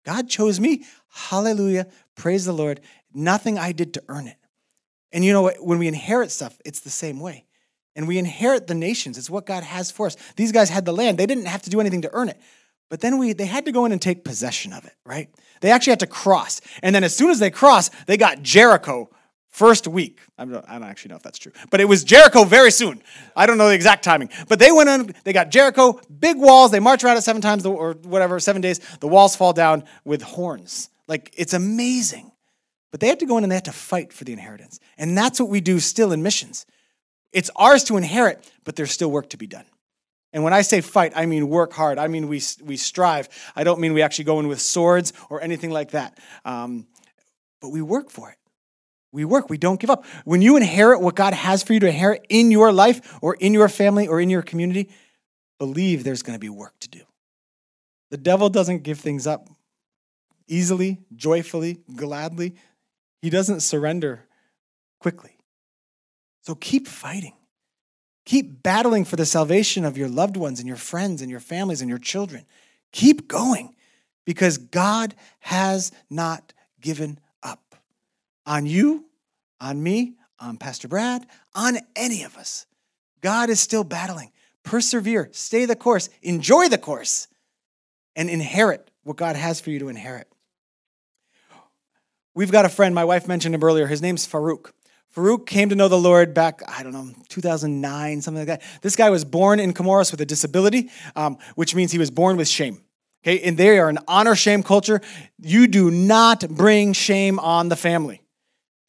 God 0.06 0.30
chose 0.30 0.60
me. 0.60 0.86
Hallelujah. 1.10 1.88
Praise 2.16 2.46
the 2.46 2.54
Lord. 2.54 2.82
Nothing 3.14 3.58
I 3.58 3.72
did 3.72 3.94
to 3.96 4.04
earn 4.08 4.28
it. 4.28 4.38
And 5.12 5.26
you 5.26 5.34
know 5.34 5.42
what? 5.42 5.64
When 5.64 5.80
we 5.80 5.88
inherit 5.88 6.32
stuff, 6.32 6.60
it's 6.66 6.82
the 6.82 6.90
same 6.90 7.20
way. 7.20 7.46
And 7.96 8.08
we 8.08 8.18
inherit 8.18 8.68
the 8.68 8.76
nations. 8.76 9.18
It's 9.18 9.30
what 9.30 9.46
God 9.46 9.64
has 9.64 9.92
for 9.92 10.06
us. 10.06 10.16
These 10.36 10.52
guys 10.52 10.70
had 10.70 10.86
the 10.86 10.94
land. 10.94 11.18
They 11.18 11.26
didn't 11.26 11.46
have 11.46 11.64
to 11.64 11.70
do 11.70 11.80
anything 11.80 12.04
to 12.04 12.14
earn 12.14 12.30
it. 12.30 12.40
But 12.90 13.02
then 13.02 13.18
we 13.18 13.34
they 13.34 13.46
had 13.46 13.66
to 13.66 13.72
go 13.72 13.86
in 13.86 13.92
and 13.92 14.02
take 14.02 14.24
possession 14.24 14.74
of 14.74 14.86
it, 14.86 14.94
right? 15.06 15.30
They 15.62 15.72
actually 15.72 15.92
had 15.92 16.00
to 16.02 16.08
cross. 16.08 16.62
And 16.82 16.96
then 16.96 17.04
as 17.04 17.16
soon 17.16 17.30
as 17.30 17.40
they 17.40 17.52
crossed, 17.52 17.94
they 18.08 18.18
got 18.18 18.42
Jericho 18.42 19.10
first 19.50 19.88
week. 19.88 20.20
I 20.38 20.46
don't, 20.46 20.66
I 20.68 20.74
don't, 20.74 20.88
actually 20.88 21.10
know 21.10 21.18
if 21.18 21.24
that's 21.24 21.40
true, 21.40 21.52
but 21.70 21.82
it 21.82 21.86
was 21.86 22.04
Jericho 22.04 22.44
very 22.44 22.72
soon. 22.72 23.02
I 23.36 23.46
don't 23.46 23.58
know 23.58 23.68
the 23.68 23.76
exact 23.76 24.04
timing, 24.04 24.30
but 24.48 24.60
they 24.60 24.72
went 24.72 24.90
in, 24.90 25.14
they 25.24 25.34
got 25.34 25.50
Jericho, 25.50 26.00
big 26.20 26.38
walls. 26.38 26.72
They 26.72 26.80
march 26.80 27.04
around 27.04 27.18
it 27.18 27.22
seven 27.22 27.42
times 27.42 27.66
or 27.66 27.94
whatever, 28.04 28.40
seven 28.40 28.62
days. 28.62 28.80
The 29.00 29.08
walls 29.08 29.36
fall 29.36 29.54
down 29.54 29.84
with 30.06 30.22
horns. 30.22 30.90
Like 31.08 31.34
it's 31.36 31.54
amazing. 31.54 32.32
But 32.92 33.02
they 33.02 33.08
had 33.08 33.20
to 33.20 33.26
go 33.26 33.38
in 33.38 33.44
and 33.44 33.52
they 33.52 33.56
had 33.56 33.66
to 33.66 33.72
fight 33.72 34.14
for 34.14 34.24
the 34.24 34.34
inheritance. 34.34 34.80
And 34.98 35.18
that's 35.18 35.40
what 35.40 35.50
we 35.50 35.62
do 35.62 35.80
still 35.80 36.12
in 36.12 36.24
missions. 36.24 36.66
It's 37.32 37.52
ours 37.56 37.84
to 37.86 37.98
inherit, 37.98 38.52
but 38.64 38.76
there's 38.76 38.92
still 38.92 39.12
work 39.12 39.30
to 39.30 39.38
be 39.38 39.46
done. 39.46 39.66
And 40.34 40.44
when 40.44 40.54
I 40.54 40.62
say 40.62 40.82
fight, 40.82 41.14
I 41.16 41.26
mean 41.26 41.50
work 41.50 41.74
hard. 41.74 41.98
I 41.98 42.08
mean 42.08 42.28
we, 42.28 42.42
we 42.64 42.78
strive. 42.78 43.30
I 43.56 43.64
don't 43.64 43.80
mean 43.80 43.94
we 43.94 44.02
actually 44.02 44.26
go 44.26 44.40
in 44.40 44.48
with 44.48 44.62
swords 44.62 45.14
or 45.30 45.42
anything 45.42 45.72
like 45.72 45.92
that. 45.92 46.18
Um, 46.46 46.88
but 47.62 47.70
we 47.70 47.82
work 47.82 48.10
for 48.10 48.30
it. 48.32 48.38
We 49.12 49.26
work, 49.26 49.50
we 49.50 49.58
don't 49.58 49.80
give 49.80 49.90
up. 49.90 50.06
When 50.24 50.42
you 50.42 50.56
inherit 50.56 51.02
what 51.02 51.16
God 51.16 51.34
has 51.34 51.64
for 51.64 51.74
you 51.74 51.80
to 51.80 51.88
inherit 51.88 52.26
in 52.30 52.52
your 52.52 52.72
life 52.72 53.18
or 53.22 53.36
in 53.36 53.54
your 53.54 53.68
family 53.68 54.08
or 54.08 54.22
in 54.22 54.30
your 54.30 54.44
community, 54.44 54.90
believe 55.58 56.04
there's 56.04 56.22
going 56.22 56.36
to 56.36 56.40
be 56.40 56.50
work 56.50 56.74
to 56.82 56.90
do. 56.90 57.02
The 58.12 58.18
devil 58.18 58.50
doesn't 58.50 58.84
give 58.84 59.00
things 59.00 59.26
up 59.26 59.50
easily, 60.48 61.00
joyfully, 61.16 61.80
gladly. 61.96 62.56
He 63.22 63.30
doesn't 63.30 63.62
surrender 63.62 64.26
quickly. 65.00 65.38
So 66.42 66.56
keep 66.56 66.88
fighting. 66.88 67.34
Keep 68.26 68.62
battling 68.62 69.06
for 69.06 69.16
the 69.16 69.26
salvation 69.26 69.86
of 69.86 69.98
your 69.98 70.08
loved 70.08 70.38
ones 70.38 70.60
and 70.60 70.68
your 70.68 70.78
friends 70.78 71.22
and 71.22 71.32
your 71.32 71.40
families 71.40 71.82
and 71.82 71.90
your 71.90 72.00
children. 72.00 72.46
Keep 72.92 73.28
going 73.28 73.76
because 74.26 74.58
God 74.58 75.16
has 75.40 75.92
not 76.10 76.54
given 76.80 77.20
on 78.50 78.66
you, 78.66 79.06
on 79.62 79.82
me, 79.82 80.16
on 80.40 80.58
Pastor 80.58 80.88
Brad, 80.88 81.26
on 81.54 81.78
any 81.96 82.24
of 82.24 82.36
us. 82.36 82.66
God 83.22 83.50
is 83.50 83.60
still 83.60 83.84
battling. 83.84 84.32
Persevere, 84.64 85.30
stay 85.32 85.66
the 85.66 85.76
course, 85.76 86.10
enjoy 86.22 86.68
the 86.68 86.78
course, 86.78 87.28
and 88.16 88.30
inherit 88.30 88.92
what 89.04 89.18
God 89.18 89.36
has 89.36 89.62
for 89.62 89.70
you 89.70 89.80
to 89.80 89.90
inherit. 89.90 90.28
We've 92.36 92.52
got 92.52 92.66
a 92.66 92.70
friend, 92.70 92.94
my 92.96 93.06
wife 93.06 93.28
mentioned 93.28 93.54
him 93.54 93.64
earlier. 93.64 93.88
His 93.88 94.02
name's 94.02 94.28
Farouk. 94.28 94.72
Farouk 95.16 95.46
came 95.46 95.70
to 95.70 95.76
know 95.76 95.88
the 95.88 95.98
Lord 95.98 96.34
back, 96.34 96.62
I 96.68 96.84
don't 96.84 96.94
know, 96.94 97.10
2009, 97.30 98.22
something 98.22 98.48
like 98.48 98.60
that. 98.60 98.82
This 98.82 98.96
guy 98.96 99.10
was 99.10 99.26
born 99.26 99.60
in 99.60 99.74
Comoros 99.74 100.12
with 100.12 100.22
a 100.22 100.26
disability, 100.26 100.90
um, 101.16 101.38
which 101.56 101.76
means 101.76 101.92
he 101.92 101.98
was 101.98 102.12
born 102.12 102.38
with 102.38 102.48
shame. 102.48 102.82
Okay, 103.24 103.42
and 103.42 103.58
they 103.58 103.80
are 103.80 103.90
an 103.90 104.00
honor 104.08 104.36
shame 104.36 104.64
culture. 104.64 105.02
You 105.40 105.68
do 105.68 105.92
not 105.92 106.48
bring 106.50 106.94
shame 106.94 107.38
on 107.40 107.70
the 107.70 107.76
family. 107.76 108.22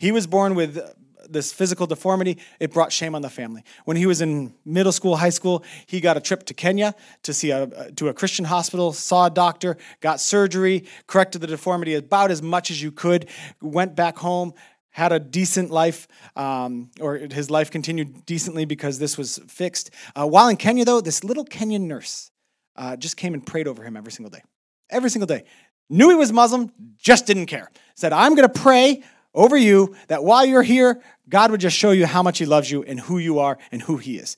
He 0.00 0.12
was 0.12 0.26
born 0.26 0.54
with 0.54 0.80
this 1.28 1.52
physical 1.52 1.86
deformity, 1.86 2.38
it 2.58 2.72
brought 2.72 2.90
shame 2.90 3.14
on 3.14 3.22
the 3.22 3.28
family. 3.30 3.62
When 3.84 3.98
he 3.98 4.06
was 4.06 4.22
in 4.22 4.54
middle 4.64 4.92
school, 4.92 5.16
high 5.16 5.30
school, 5.30 5.62
he 5.86 6.00
got 6.00 6.16
a 6.16 6.20
trip 6.20 6.44
to 6.46 6.54
Kenya 6.54 6.94
to 7.22 7.34
see 7.34 7.50
a 7.50 7.92
to 7.96 8.08
a 8.08 8.14
Christian 8.14 8.46
hospital, 8.46 8.92
saw 8.92 9.26
a 9.26 9.30
doctor, 9.30 9.76
got 10.00 10.20
surgery, 10.20 10.86
corrected 11.06 11.42
the 11.42 11.46
deformity 11.46 11.94
about 11.94 12.30
as 12.30 12.42
much 12.42 12.70
as 12.70 12.82
you 12.82 12.90
could, 12.90 13.28
went 13.60 13.94
back 13.94 14.16
home, 14.16 14.54
had 14.90 15.12
a 15.12 15.20
decent 15.20 15.70
life, 15.70 16.08
um, 16.34 16.90
or 16.98 17.16
his 17.16 17.50
life 17.50 17.70
continued 17.70 18.24
decently 18.24 18.64
because 18.64 18.98
this 18.98 19.18
was 19.18 19.38
fixed. 19.46 19.90
Uh, 20.16 20.26
while 20.26 20.48
in 20.48 20.56
Kenya, 20.56 20.86
though, 20.86 21.02
this 21.02 21.22
little 21.22 21.44
Kenyan 21.44 21.82
nurse 21.82 22.30
uh, 22.74 22.96
just 22.96 23.18
came 23.18 23.34
and 23.34 23.46
prayed 23.46 23.68
over 23.68 23.84
him 23.84 23.96
every 23.96 24.12
single 24.12 24.30
day. 24.30 24.42
Every 24.88 25.10
single 25.10 25.26
day. 25.26 25.44
Knew 25.90 26.08
he 26.08 26.16
was 26.16 26.32
Muslim, 26.32 26.72
just 26.98 27.26
didn't 27.26 27.46
care. 27.46 27.70
Said, 27.94 28.12
I'm 28.12 28.34
going 28.34 28.48
to 28.48 28.60
pray 28.60 29.02
over 29.34 29.56
you 29.56 29.94
that 30.08 30.24
while 30.24 30.44
you're 30.44 30.62
here, 30.62 31.00
God 31.28 31.50
would 31.50 31.60
just 31.60 31.76
show 31.76 31.90
you 31.92 32.06
how 32.06 32.22
much 32.22 32.38
He 32.38 32.46
loves 32.46 32.70
you 32.70 32.82
and 32.82 32.98
who 32.98 33.18
you 33.18 33.38
are 33.38 33.58
and 33.70 33.82
who 33.82 33.96
He 33.96 34.16
is. 34.16 34.36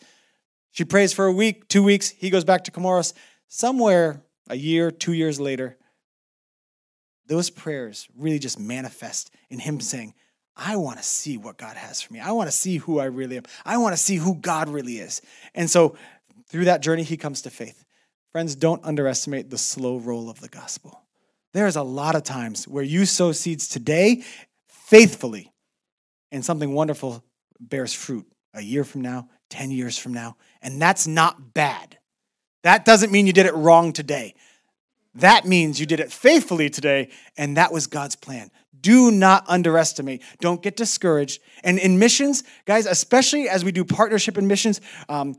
She 0.72 0.84
prays 0.84 1.12
for 1.12 1.26
a 1.26 1.32
week, 1.32 1.68
two 1.68 1.82
weeks. 1.82 2.10
He 2.10 2.30
goes 2.30 2.44
back 2.44 2.64
to 2.64 2.70
Comoros. 2.70 3.12
Somewhere 3.48 4.22
a 4.48 4.56
year, 4.56 4.90
two 4.90 5.12
years 5.12 5.38
later, 5.38 5.76
those 7.26 7.50
prayers 7.50 8.08
really 8.16 8.38
just 8.38 8.58
manifest 8.58 9.30
in 9.50 9.58
him 9.58 9.80
saying, 9.80 10.14
I 10.56 10.76
want 10.76 10.98
to 10.98 11.04
see 11.04 11.36
what 11.36 11.56
God 11.56 11.76
has 11.76 12.02
for 12.02 12.12
me. 12.12 12.20
I 12.20 12.32
want 12.32 12.48
to 12.48 12.56
see 12.56 12.76
who 12.76 12.98
I 12.98 13.04
really 13.04 13.36
am. 13.36 13.44
I 13.64 13.78
want 13.78 13.94
to 13.94 14.02
see 14.02 14.16
who 14.16 14.34
God 14.34 14.68
really 14.68 14.98
is. 14.98 15.22
And 15.54 15.70
so 15.70 15.96
through 16.48 16.66
that 16.66 16.82
journey, 16.82 17.02
he 17.02 17.16
comes 17.16 17.42
to 17.42 17.50
faith. 17.50 17.84
Friends, 18.32 18.54
don't 18.54 18.84
underestimate 18.84 19.50
the 19.50 19.58
slow 19.58 19.98
roll 19.98 20.28
of 20.28 20.40
the 20.40 20.48
gospel. 20.48 21.02
There's 21.52 21.76
a 21.76 21.82
lot 21.82 22.14
of 22.14 22.22
times 22.22 22.66
where 22.66 22.82
you 22.82 23.04
sow 23.04 23.32
seeds 23.32 23.68
today 23.68 24.24
faithfully, 24.92 25.50
and 26.32 26.44
something 26.44 26.74
wonderful 26.74 27.24
bears 27.58 27.94
fruit 27.94 28.26
a 28.52 28.60
year 28.60 28.84
from 28.84 29.00
now, 29.00 29.26
10 29.48 29.70
years 29.70 29.96
from 29.96 30.12
now. 30.12 30.36
And 30.60 30.82
that's 30.82 31.06
not 31.06 31.54
bad. 31.54 31.96
That 32.62 32.84
doesn't 32.84 33.10
mean 33.10 33.26
you 33.26 33.32
did 33.32 33.46
it 33.46 33.54
wrong 33.54 33.94
today. 33.94 34.34
That 35.14 35.46
means 35.46 35.80
you 35.80 35.86
did 35.86 35.98
it 35.98 36.12
faithfully 36.12 36.68
today, 36.68 37.08
and 37.38 37.56
that 37.56 37.72
was 37.72 37.86
God's 37.86 38.16
plan. 38.16 38.50
Do 38.78 39.10
not 39.10 39.44
underestimate. 39.48 40.22
Don't 40.40 40.62
get 40.62 40.76
discouraged. 40.76 41.40
And 41.64 41.78
in 41.78 41.98
missions, 41.98 42.44
guys, 42.66 42.84
especially 42.84 43.48
as 43.48 43.64
we 43.64 43.72
do 43.72 43.86
partnership 43.86 44.36
in 44.36 44.46
missions, 44.46 44.82
um, 45.08 45.36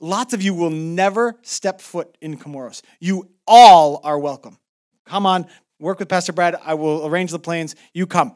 lots 0.00 0.32
of 0.32 0.40
you 0.40 0.54
will 0.54 0.70
never 0.70 1.36
step 1.42 1.82
foot 1.82 2.16
in 2.22 2.38
Comoros. 2.38 2.80
You 3.00 3.28
all 3.46 4.00
are 4.02 4.18
welcome. 4.18 4.56
Come 5.04 5.26
on, 5.26 5.46
work 5.78 5.98
with 5.98 6.08
Pastor 6.08 6.32
Brad. 6.32 6.56
I 6.64 6.72
will 6.72 7.06
arrange 7.06 7.32
the 7.32 7.38
planes. 7.38 7.76
You 7.92 8.06
come. 8.06 8.34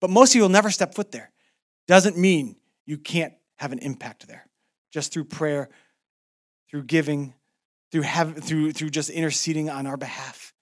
But 0.00 0.10
most 0.10 0.30
of 0.30 0.36
you 0.36 0.42
will 0.42 0.48
never 0.48 0.70
step 0.70 0.94
foot 0.94 1.12
there. 1.12 1.30
Doesn't 1.86 2.16
mean 2.16 2.56
you 2.84 2.98
can't 2.98 3.34
have 3.56 3.72
an 3.72 3.78
impact 3.78 4.26
there. 4.28 4.46
Just 4.92 5.12
through 5.12 5.24
prayer, 5.24 5.68
through 6.70 6.84
giving, 6.84 7.34
through, 7.92 8.02
have, 8.02 8.36
through, 8.42 8.72
through 8.72 8.90
just 8.90 9.10
interceding 9.10 9.70
on 9.70 9.86
our 9.86 9.96
behalf. 9.96 10.52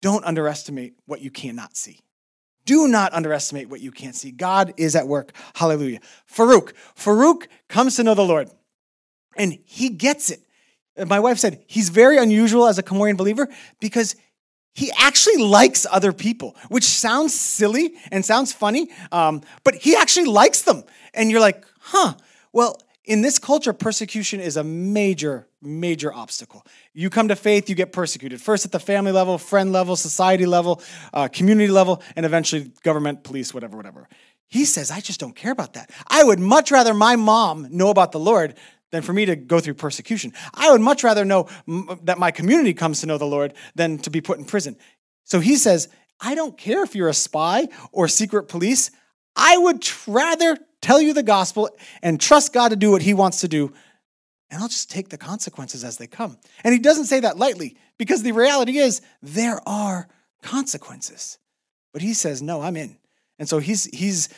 Don't 0.00 0.24
underestimate 0.24 0.94
what 1.06 1.20
you 1.20 1.30
cannot 1.30 1.76
see. 1.76 2.00
Do 2.64 2.86
not 2.88 3.12
underestimate 3.12 3.68
what 3.68 3.80
you 3.80 3.90
can't 3.90 4.14
see. 4.14 4.30
God 4.30 4.74
is 4.76 4.94
at 4.94 5.08
work. 5.08 5.32
Hallelujah. 5.54 6.00
Farouk. 6.32 6.72
Farouk 6.96 7.46
comes 7.68 7.96
to 7.96 8.04
know 8.04 8.14
the 8.14 8.22
Lord, 8.22 8.50
and 9.36 9.58
he 9.64 9.88
gets 9.88 10.30
it. 10.30 10.40
My 11.08 11.20
wife 11.20 11.38
said 11.38 11.64
he's 11.66 11.88
very 11.88 12.18
unusual 12.18 12.66
as 12.66 12.78
a 12.78 12.82
Comorian 12.82 13.16
believer 13.16 13.48
because 13.80 14.14
he 14.74 14.90
actually 14.98 15.42
likes 15.42 15.86
other 15.90 16.12
people, 16.12 16.56
which 16.68 16.84
sounds 16.84 17.34
silly 17.34 17.94
and 18.10 18.24
sounds 18.24 18.52
funny, 18.52 18.90
um, 19.10 19.42
but 19.64 19.74
he 19.74 19.94
actually 19.94 20.26
likes 20.26 20.62
them. 20.62 20.84
And 21.12 21.30
you're 21.30 21.40
like, 21.40 21.64
huh, 21.78 22.14
well, 22.52 22.80
in 23.04 23.20
this 23.20 23.38
culture, 23.38 23.72
persecution 23.72 24.40
is 24.40 24.56
a 24.56 24.64
major, 24.64 25.46
major 25.60 26.12
obstacle. 26.12 26.64
You 26.94 27.10
come 27.10 27.28
to 27.28 27.36
faith, 27.36 27.68
you 27.68 27.74
get 27.74 27.92
persecuted. 27.92 28.40
First 28.40 28.64
at 28.64 28.72
the 28.72 28.80
family 28.80 29.12
level, 29.12 29.38
friend 29.38 29.72
level, 29.72 29.96
society 29.96 30.46
level, 30.46 30.80
uh, 31.12 31.28
community 31.28 31.70
level, 31.70 32.00
and 32.16 32.24
eventually 32.24 32.70
government, 32.82 33.24
police, 33.24 33.52
whatever, 33.52 33.76
whatever. 33.76 34.08
He 34.46 34.64
says, 34.64 34.90
I 34.90 35.00
just 35.00 35.18
don't 35.18 35.34
care 35.34 35.50
about 35.50 35.74
that. 35.74 35.90
I 36.06 36.22
would 36.22 36.38
much 36.38 36.70
rather 36.70 36.94
my 36.94 37.16
mom 37.16 37.68
know 37.70 37.88
about 37.88 38.12
the 38.12 38.20
Lord 38.20 38.54
than 38.92 39.02
for 39.02 39.12
me 39.12 39.24
to 39.24 39.34
go 39.34 39.58
through 39.58 39.74
persecution. 39.74 40.32
I 40.54 40.70
would 40.70 40.80
much 40.80 41.02
rather 41.02 41.24
know 41.24 41.48
that 42.02 42.18
my 42.18 42.30
community 42.30 42.74
comes 42.74 43.00
to 43.00 43.06
know 43.06 43.18
the 43.18 43.24
Lord 43.24 43.54
than 43.74 43.98
to 43.98 44.10
be 44.10 44.20
put 44.20 44.38
in 44.38 44.44
prison. 44.44 44.76
So 45.24 45.40
he 45.40 45.56
says, 45.56 45.88
I 46.20 46.36
don't 46.36 46.56
care 46.56 46.84
if 46.84 46.94
you're 46.94 47.08
a 47.08 47.14
spy 47.14 47.68
or 47.90 48.06
secret 48.06 48.44
police. 48.44 48.90
I 49.34 49.56
would 49.56 49.88
rather 50.06 50.56
tell 50.80 51.00
you 51.00 51.14
the 51.14 51.22
gospel 51.22 51.70
and 52.02 52.20
trust 52.20 52.52
God 52.52 52.68
to 52.68 52.76
do 52.76 52.90
what 52.90 53.02
he 53.02 53.14
wants 53.14 53.40
to 53.40 53.48
do, 53.48 53.72
and 54.50 54.60
I'll 54.62 54.68
just 54.68 54.90
take 54.90 55.08
the 55.08 55.16
consequences 55.16 55.82
as 55.82 55.96
they 55.96 56.06
come. 56.06 56.36
And 56.62 56.74
he 56.74 56.78
doesn't 56.78 57.06
say 57.06 57.20
that 57.20 57.38
lightly 57.38 57.76
because 57.96 58.22
the 58.22 58.32
reality 58.32 58.76
is 58.76 59.00
there 59.22 59.60
are 59.66 60.08
consequences. 60.42 61.38
But 61.92 62.02
he 62.02 62.12
says, 62.12 62.42
No, 62.42 62.60
I'm 62.60 62.76
in. 62.76 62.98
And 63.38 63.48
so 63.48 63.58
he's, 63.58 63.86
he's 63.86 64.28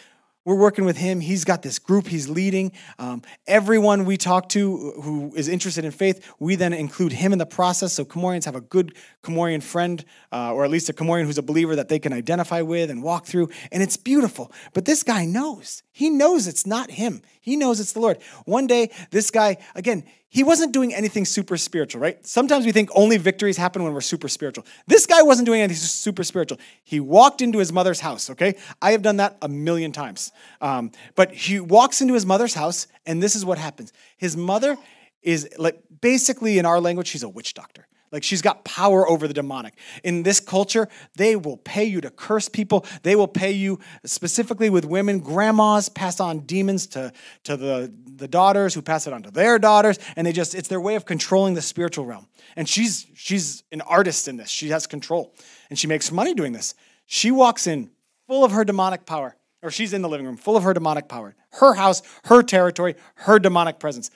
we're 0.44 0.54
working 0.54 0.85
with 0.85 0.96
him. 0.96 1.20
He's 1.20 1.44
got 1.44 1.62
this 1.62 1.78
group 1.78 2.07
he's 2.07 2.28
leading. 2.28 2.72
Um, 2.98 3.22
everyone 3.46 4.04
we 4.04 4.16
talk 4.16 4.48
to 4.50 4.92
who 5.02 5.33
is 5.35 5.48
interested 5.48 5.85
in 5.85 5.90
faith, 5.90 6.35
we 6.38 6.54
then 6.54 6.72
include 6.72 7.12
him 7.12 7.33
in 7.33 7.38
the 7.38 7.46
process. 7.46 7.94
So 7.94 8.04
Comorians 8.04 8.44
have 8.44 8.54
a 8.54 8.61
good 8.61 8.94
Comorian 9.22 9.62
friend, 9.62 10.04
uh, 10.33 10.52
or 10.52 10.64
at 10.64 10.70
least 10.70 10.88
a 10.88 10.92
Comorian 10.92 11.24
who's 11.24 11.38
a 11.38 11.42
believer 11.42 11.76
that 11.76 11.88
they 11.88 11.98
can 11.98 12.12
identify 12.12 12.61
with 12.61 12.90
and 12.90 13.02
walk 13.02 13.26
through. 13.26 13.48
And 13.72 13.83
it's 13.83 13.96
beautiful. 13.96 14.52
But 14.74 14.85
this 14.85 15.02
guy 15.02 15.24
knows. 15.24 15.83
He 15.92 16.11
knows 16.11 16.46
it's 16.46 16.66
not 16.66 16.90
him. 16.90 17.22
He 17.40 17.57
knows 17.57 17.80
it's 17.80 17.92
the 17.92 18.00
Lord. 18.00 18.18
One 18.44 18.66
day, 18.66 18.90
this 19.11 19.30
guy, 19.30 19.59
again, 19.74 20.04
he 20.35 20.42
wasn't 20.42 20.73
doing 20.73 20.92
anything 20.92 21.25
super 21.25 21.57
spiritual, 21.57 22.01
right? 22.01 22.27
Sometimes 22.27 22.66
we 22.66 22.73
think 22.73 22.90
only 22.92 23.18
victories 23.18 23.57
happen 23.57 23.85
when 23.85 23.94
we're 23.94 24.01
super 24.01 24.27
spiritual. 24.27 24.66
This 24.88 25.07
guy 25.07 25.23
wasn't 25.23 25.47
doing 25.47 25.61
anything 25.61 25.77
super 25.77 26.25
spiritual. 26.25 26.59
He 26.83 26.99
walked 26.99 27.40
into 27.40 27.61
his 27.61 27.73
mother's 27.73 28.01
house, 28.01 28.29
okay? 28.31 28.57
I 28.83 28.90
have 28.90 29.01
done 29.01 29.18
that 29.18 29.37
a 29.42 29.49
million 29.49 29.92
times. 29.92 30.33
Um, 30.61 30.90
but 31.14 31.33
he 31.33 31.61
walks 31.61 32.01
into 32.01 32.14
his 32.14 32.27
mother's 32.27 32.53
house, 32.53 32.88
and 33.07 33.23
this 33.23 33.37
is 33.37 33.44
what 33.44 33.59
happens. 33.59 33.92
His 34.16 34.37
mother 34.37 34.77
is 35.23 35.49
like 35.57 35.81
basically 36.01 36.59
in 36.59 36.66
our 36.66 36.81
language, 36.81 37.07
she's 37.07 37.23
a 37.23 37.29
witch 37.29 37.55
doctor. 37.55 37.87
Like 38.14 38.22
she's 38.22 38.42
got 38.42 38.64
power 38.64 39.09
over 39.09 39.27
the 39.27 39.35
demonic. 39.35 39.74
In 40.05 40.22
this 40.22 40.38
culture, 40.38 40.88
they 41.16 41.35
will 41.35 41.57
pay 41.57 41.83
you 41.83 42.00
to 42.00 42.11
curse 42.11 42.48
people. 42.48 42.87
They 43.03 43.16
will 43.16 43.27
pay 43.27 43.50
you 43.50 43.81
specifically 44.07 44.70
with 44.70 44.85
women. 44.85 45.18
Grandmas 45.18 45.88
pass 45.88 46.20
on 46.20 46.46
demons 46.46 46.87
to, 46.87 47.12
to 47.42 47.57
the, 47.57 47.92
the 48.07 48.29
daughters 48.29 48.72
who 48.72 48.83
pass 48.83 49.09
it 49.09 49.12
on 49.12 49.24
to 49.24 49.33
their 49.33 49.59
daughters. 49.59 49.98
And 50.14 50.24
they 50.24 50.33
just, 50.33 50.55
it's 50.55 50.68
their 50.68 50.81
way 50.81 50.94
of 50.94 51.05
controlling 51.05 51.55
the 51.55 51.61
spiritual 51.61 52.07
realm. 52.07 52.29
And 52.55 52.68
she's 52.68 53.05
she's 53.16 53.64
an 53.72 53.81
artist 53.81 54.29
in 54.29 54.37
this. 54.37 54.48
She 54.48 54.68
has 54.68 54.87
control. 54.87 55.35
And 55.68 55.77
she 55.77 55.88
makes 55.88 56.12
money 56.12 56.35
doing 56.35 56.53
this. 56.53 56.77
She 57.07 57.33
walks 57.33 57.66
in 57.66 57.90
full 58.29 58.44
of 58.44 58.53
her 58.53 58.64
demonic 58.64 59.07
power, 59.07 59.35
or 59.61 59.72
she's 59.72 59.92
in 59.92 60.03
the 60.03 60.09
living 60.09 60.24
room 60.24 60.37
full 60.37 60.57
of 60.57 60.62
her 60.62 60.72
demonic 60.72 61.09
power. 61.09 61.35
Her 61.50 61.74
house, 61.74 62.00
her 62.27 62.44
territory, 62.44 62.94
her 63.16 63.40
demonic 63.40 63.81
presence. 63.81 64.12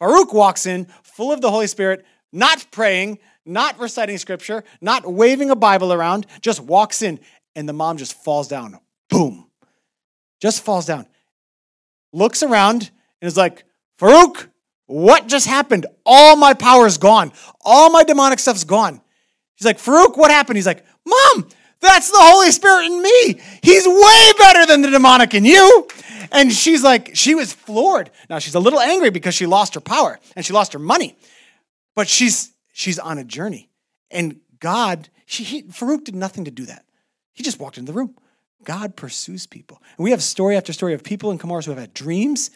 Farouk 0.00 0.32
walks 0.32 0.64
in 0.64 0.86
full 1.02 1.30
of 1.30 1.42
the 1.42 1.50
Holy 1.50 1.66
Spirit, 1.66 2.06
not 2.32 2.66
praying, 2.70 3.18
not 3.44 3.78
reciting 3.78 4.18
scripture, 4.18 4.64
not 4.80 5.10
waving 5.10 5.50
a 5.50 5.56
Bible 5.56 5.92
around, 5.92 6.26
just 6.40 6.60
walks 6.60 7.02
in 7.02 7.20
and 7.54 7.68
the 7.68 7.72
mom 7.72 7.96
just 7.96 8.22
falls 8.24 8.48
down. 8.48 8.78
Boom. 9.10 9.48
Just 10.40 10.64
falls 10.64 10.86
down. 10.86 11.06
Looks 12.12 12.42
around 12.42 12.90
and 13.20 13.26
is 13.26 13.36
like, 13.36 13.64
Farouk, 13.98 14.48
what 14.86 15.28
just 15.28 15.46
happened? 15.46 15.86
All 16.04 16.36
my 16.36 16.54
power 16.54 16.86
is 16.86 16.98
gone. 16.98 17.32
All 17.60 17.90
my 17.90 18.04
demonic 18.04 18.38
stuff's 18.38 18.64
gone. 18.64 19.00
She's 19.56 19.66
like, 19.66 19.78
Farouk, 19.78 20.16
what 20.16 20.30
happened? 20.30 20.56
He's 20.56 20.66
like, 20.66 20.84
Mom, 21.06 21.48
that's 21.80 22.10
the 22.10 22.18
Holy 22.18 22.50
Spirit 22.50 22.86
in 22.86 23.02
me. 23.02 23.40
He's 23.62 23.86
way 23.86 24.32
better 24.38 24.66
than 24.66 24.82
the 24.82 24.90
demonic 24.90 25.34
in 25.34 25.44
you. 25.44 25.88
And 26.32 26.52
she's 26.52 26.82
like, 26.82 27.10
she 27.14 27.34
was 27.34 27.52
floored. 27.52 28.10
Now 28.28 28.38
she's 28.38 28.54
a 28.54 28.60
little 28.60 28.80
angry 28.80 29.10
because 29.10 29.34
she 29.34 29.46
lost 29.46 29.74
her 29.74 29.80
power 29.80 30.18
and 30.34 30.44
she 30.44 30.52
lost 30.52 30.72
her 30.72 30.78
money. 30.78 31.16
But 31.94 32.08
she's 32.08 32.53
She's 32.76 32.98
on 32.98 33.18
a 33.18 33.24
journey. 33.24 33.70
And 34.10 34.40
God, 34.58 35.08
she, 35.26 35.44
he, 35.44 35.62
Farouk 35.62 36.04
did 36.04 36.16
nothing 36.16 36.44
to 36.44 36.50
do 36.50 36.66
that. 36.66 36.84
He 37.32 37.44
just 37.44 37.60
walked 37.60 37.78
into 37.78 37.92
the 37.92 37.96
room. 37.96 38.16
God 38.64 38.96
pursues 38.96 39.46
people. 39.46 39.80
And 39.96 40.02
we 40.04 40.10
have 40.10 40.22
story 40.22 40.56
after 40.56 40.72
story 40.72 40.92
of 40.92 41.04
people 41.04 41.30
in 41.30 41.38
Comoros 41.38 41.64
who 41.66 41.70
have 41.70 41.78
had 41.78 41.94
dreams. 41.94 42.50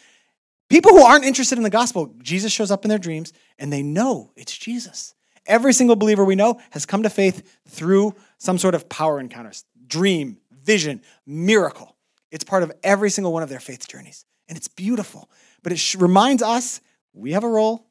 People 0.68 0.90
who 0.90 1.02
aren't 1.02 1.24
interested 1.24 1.57
in 1.57 1.62
the 1.62 1.70
gospel, 1.70 2.12
Jesus 2.20 2.52
shows 2.52 2.72
up 2.72 2.85
in 2.85 2.88
their 2.88 2.98
dreams 2.98 3.33
and 3.61 3.72
they 3.72 3.83
know 3.83 4.33
it's 4.35 4.57
Jesus. 4.57 5.14
Every 5.46 5.72
single 5.72 5.96
believer 5.96 6.24
we 6.24 6.35
know 6.35 6.61
has 6.70 6.85
come 6.85 7.04
to 7.04 7.11
faith 7.11 7.59
through 7.68 8.14
some 8.38 8.59
sort 8.59 8.74
of 8.74 8.88
power 8.88 9.20
encounters, 9.20 9.64
dream, 9.87 10.38
vision, 10.50 11.00
miracle. 11.26 11.96
It's 12.33 12.44
part 12.44 12.64
of 12.64 12.72
every 12.83 13.11
single 13.11 13.33
one 13.33 13.44
of 13.44 13.48
their 13.48 13.61
faith 13.61 13.87
journeys. 13.87 14.24
And 14.48 14.59
it's 14.59 14.68
beautiful. 14.68 15.31
But 15.62 15.72
it 15.72 15.94
reminds 15.94 16.42
us 16.42 16.81
we 17.14 17.33
have 17.33 17.44
a 17.44 17.48
role, 17.48 17.88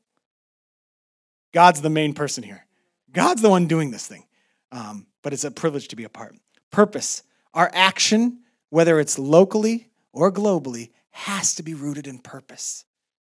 God's 1.57 1.81
the 1.81 1.89
main 1.89 2.13
person 2.13 2.43
here. 2.43 2.67
God's 3.11 3.41
the 3.41 3.49
one 3.49 3.65
doing 3.65 3.89
this 3.89 4.05
thing. 4.05 4.25
Um, 4.71 5.07
but 5.23 5.33
it's 5.33 5.43
a 5.43 5.49
privilege 5.49 5.87
to 5.87 5.95
be 5.95 6.03
a 6.03 6.09
part. 6.09 6.35
Purpose. 6.69 7.23
Our 7.51 7.71
action, 7.73 8.41
whether 8.69 8.99
it's 8.99 9.17
locally 9.17 9.89
or 10.13 10.31
globally, 10.31 10.91
has 11.09 11.55
to 11.55 11.63
be 11.63 11.73
rooted 11.73 12.05
in 12.05 12.19
purpose. 12.19 12.85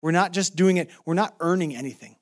We're 0.03 0.11
not 0.11 0.33
just 0.33 0.57
doing 0.57 0.79
it, 0.79 0.91
we're 1.05 1.15
not 1.15 1.37
earning 1.39 1.77
anything. 1.77 2.17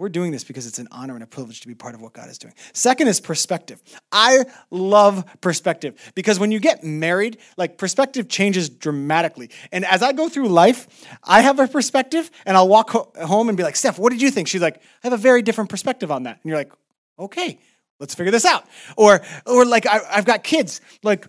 We're 0.00 0.08
doing 0.08 0.32
this 0.32 0.44
because 0.44 0.66
it's 0.66 0.78
an 0.78 0.88
honor 0.90 1.12
and 1.12 1.22
a 1.22 1.26
privilege 1.26 1.60
to 1.60 1.68
be 1.68 1.74
part 1.74 1.94
of 1.94 2.00
what 2.00 2.14
God 2.14 2.30
is 2.30 2.38
doing. 2.38 2.54
Second 2.72 3.08
is 3.08 3.20
perspective. 3.20 3.82
I 4.10 4.44
love 4.70 5.26
perspective 5.42 6.12
because 6.14 6.38
when 6.38 6.50
you 6.50 6.58
get 6.58 6.82
married, 6.82 7.36
like 7.58 7.76
perspective 7.76 8.26
changes 8.26 8.70
dramatically. 8.70 9.50
And 9.72 9.84
as 9.84 10.02
I 10.02 10.12
go 10.14 10.30
through 10.30 10.48
life, 10.48 11.06
I 11.22 11.42
have 11.42 11.58
a 11.58 11.68
perspective 11.68 12.30
and 12.46 12.56
I'll 12.56 12.66
walk 12.66 12.88
home 13.18 13.50
and 13.50 13.58
be 13.58 13.62
like, 13.62 13.76
Steph, 13.76 13.98
what 13.98 14.10
did 14.10 14.22
you 14.22 14.30
think? 14.30 14.48
She's 14.48 14.62
like, 14.62 14.76
I 14.76 14.80
have 15.02 15.12
a 15.12 15.18
very 15.18 15.42
different 15.42 15.68
perspective 15.68 16.10
on 16.10 16.22
that. 16.22 16.40
And 16.42 16.48
you're 16.48 16.56
like, 16.56 16.72
okay, 17.18 17.58
let's 17.98 18.14
figure 18.14 18.32
this 18.32 18.46
out. 18.46 18.64
Or, 18.96 19.20
or 19.44 19.66
like 19.66 19.84
I, 19.84 20.00
I've 20.10 20.24
got 20.24 20.42
kids. 20.42 20.80
Like 21.02 21.26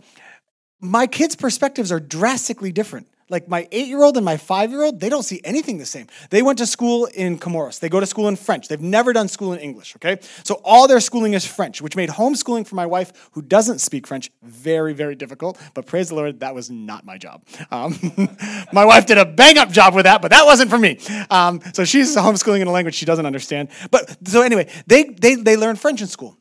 my 0.80 1.08
kids' 1.08 1.36
perspectives 1.36 1.92
are 1.92 2.00
drastically 2.00 2.72
different. 2.72 3.10
Like 3.32 3.48
my 3.48 3.66
eight 3.72 3.88
year 3.88 4.04
old 4.04 4.18
and 4.18 4.26
my 4.26 4.36
five 4.36 4.72
year 4.72 4.84
old, 4.84 5.00
they 5.00 5.08
don't 5.08 5.24
see 5.24 5.40
anything 5.46 5.78
the 5.78 5.86
same. 5.86 6.08
They 6.30 6.42
went 6.42 6.58
to 6.60 6.68
school 6.68 7.06
in 7.06 7.40
Comoros. 7.40 7.80
They 7.80 7.88
go 7.88 8.02
to 8.02 8.06
school 8.06 8.28
in 8.28 8.36
French. 8.36 8.68
They've 8.68 8.82
never 8.82 9.14
done 9.14 9.30
school 9.30 9.54
in 9.54 9.60
English, 9.60 9.96
okay? 9.96 10.20
So 10.44 10.60
all 10.66 10.86
their 10.86 11.00
schooling 11.00 11.34
is 11.34 11.46
French, 11.46 11.82
which 11.82 11.96
made 11.96 12.10
homeschooling 12.10 12.68
for 12.68 12.76
my 12.76 12.86
wife, 12.86 13.30
who 13.32 13.42
doesn't 13.42 13.80
speak 13.80 14.06
French, 14.06 14.30
very, 14.44 14.94
very 14.94 15.16
difficult. 15.16 15.58
But 15.74 15.86
praise 15.86 16.10
the 16.10 16.16
Lord, 16.16 16.42
that 16.42 16.54
was 16.54 16.70
not 16.70 17.06
my 17.06 17.18
job. 17.18 17.44
Um, 17.72 17.98
my 18.74 18.84
wife 18.84 19.06
did 19.06 19.18
a 19.18 19.26
bang 19.26 19.58
up 19.58 19.72
job 19.72 19.96
with 19.96 20.04
that, 20.04 20.22
but 20.22 20.32
that 20.32 20.46
wasn't 20.46 20.70
for 20.70 20.78
me. 20.78 21.00
Um, 21.30 21.62
so 21.74 21.86
she's 21.86 22.18
homeschooling 22.18 22.60
in 22.60 22.68
a 22.68 22.72
language 22.72 22.96
she 22.96 23.06
doesn't 23.06 23.26
understand. 23.26 23.70
But 23.90 24.28
so 24.28 24.42
anyway, 24.42 24.68
they, 24.88 25.04
they, 25.06 25.36
they 25.36 25.56
learn 25.56 25.78
French 25.78 26.02
in 26.02 26.08
school. 26.08 26.38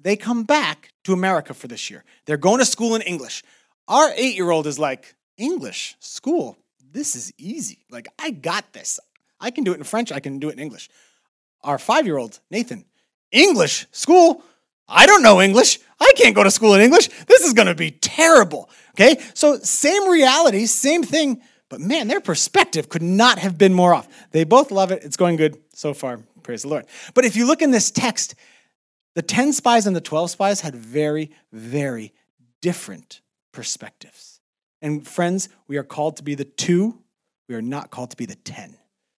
They 0.00 0.16
come 0.16 0.42
back 0.42 0.92
to 1.04 1.12
America 1.12 1.54
for 1.54 1.68
this 1.68 1.90
year. 1.90 2.02
They're 2.26 2.36
going 2.36 2.58
to 2.58 2.64
school 2.64 2.96
in 2.96 3.02
English. 3.02 3.44
Our 3.86 4.10
eight 4.16 4.34
year 4.34 4.50
old 4.50 4.66
is 4.66 4.80
like, 4.80 5.14
English, 5.36 5.96
school, 6.00 6.56
this 6.92 7.16
is 7.16 7.32
easy. 7.38 7.84
Like, 7.90 8.08
I 8.18 8.30
got 8.30 8.72
this. 8.72 9.00
I 9.40 9.50
can 9.50 9.64
do 9.64 9.72
it 9.72 9.78
in 9.78 9.84
French, 9.84 10.12
I 10.12 10.20
can 10.20 10.38
do 10.38 10.48
it 10.48 10.52
in 10.52 10.58
English. 10.58 10.88
Our 11.62 11.78
five 11.78 12.06
year 12.06 12.18
old, 12.18 12.38
Nathan, 12.50 12.84
English, 13.30 13.86
school, 13.92 14.42
I 14.88 15.06
don't 15.06 15.22
know 15.22 15.40
English. 15.40 15.78
I 16.00 16.12
can't 16.16 16.34
go 16.34 16.42
to 16.42 16.50
school 16.50 16.74
in 16.74 16.80
English. 16.80 17.08
This 17.26 17.42
is 17.42 17.54
going 17.54 17.68
to 17.68 17.74
be 17.74 17.90
terrible. 17.90 18.68
Okay? 18.90 19.20
So, 19.34 19.58
same 19.58 20.08
reality, 20.08 20.66
same 20.66 21.02
thing, 21.02 21.40
but 21.68 21.80
man, 21.80 22.08
their 22.08 22.20
perspective 22.20 22.88
could 22.88 23.02
not 23.02 23.38
have 23.38 23.56
been 23.56 23.72
more 23.72 23.94
off. 23.94 24.06
They 24.30 24.44
both 24.44 24.70
love 24.70 24.90
it. 24.90 25.02
It's 25.04 25.16
going 25.16 25.36
good 25.36 25.58
so 25.72 25.94
far. 25.94 26.20
Praise 26.42 26.62
the 26.62 26.68
Lord. 26.68 26.86
But 27.14 27.24
if 27.24 27.36
you 27.36 27.46
look 27.46 27.62
in 27.62 27.70
this 27.70 27.90
text, 27.90 28.34
the 29.14 29.22
10 29.22 29.52
spies 29.52 29.86
and 29.86 29.96
the 29.96 30.00
12 30.00 30.30
spies 30.30 30.60
had 30.60 30.74
very, 30.74 31.30
very 31.52 32.12
different 32.60 33.20
perspectives. 33.52 34.31
And 34.82 35.06
friends, 35.06 35.48
we 35.68 35.78
are 35.78 35.84
called 35.84 36.18
to 36.18 36.22
be 36.22 36.34
the 36.34 36.44
two. 36.44 36.98
We 37.48 37.54
are 37.54 37.62
not 37.62 37.90
called 37.90 38.10
to 38.10 38.16
be 38.16 38.26
the 38.26 38.34
10, 38.34 38.76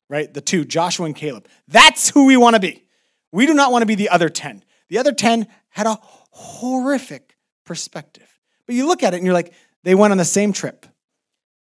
right? 0.09 0.33
The 0.33 0.41
two, 0.41 0.65
Joshua 0.65 1.07
and 1.07 1.17
Caleb. 1.17 1.49
That's 1.67 2.11
who 2.11 2.27
we 2.27 2.37
want 2.37 2.55
to 2.55 2.61
be. 2.61 2.85
We 3.33 3.47
do 3.47 3.55
not 3.55 3.73
want 3.73 3.83
to 3.83 3.87
be 3.87 3.95
the 3.95 4.11
other 4.11 4.29
10. 4.29 4.63
The 4.89 4.99
other 4.99 5.13
10 5.13 5.49
had 5.71 5.87
a 5.87 5.99
horrific 6.31 7.37
perspective. 7.65 8.29
But 8.67 8.77
you 8.77 8.87
look 8.87 9.03
at 9.03 9.15
it 9.15 9.17
and 9.17 9.27
you're 9.27 9.35
like, 9.35 9.55
they 9.83 9.95
went 9.95 10.13
on 10.13 10.19
the 10.19 10.25
same 10.25 10.53
trip. 10.53 10.87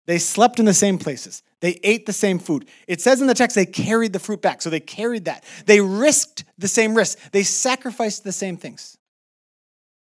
They 0.07 0.19
slept 0.19 0.59
in 0.59 0.67
the 0.67 0.75
same 0.75 0.99
places. 0.99 1.43
They 1.61 1.81
ate 1.83 2.05
the 2.05 2.13
same 2.13 2.39
food. 2.39 2.69
It 2.87 3.01
says 3.01 3.21
in 3.23 3.27
the 3.27 3.35
text 3.35 3.55
they 3.55 3.65
carried 3.65 4.13
the 4.13 4.19
fruit 4.19 4.43
back. 4.43 4.61
So 4.61 4.69
they 4.69 4.81
carried 4.81 5.25
that. 5.25 5.45
They 5.65 5.81
risked 5.81 6.45
the 6.59 6.69
same 6.69 6.95
risk. 6.95 7.19
They 7.33 7.43
sacrificed 7.43 8.23
the 8.23 8.33
same 8.33 8.59
things. 8.59 8.99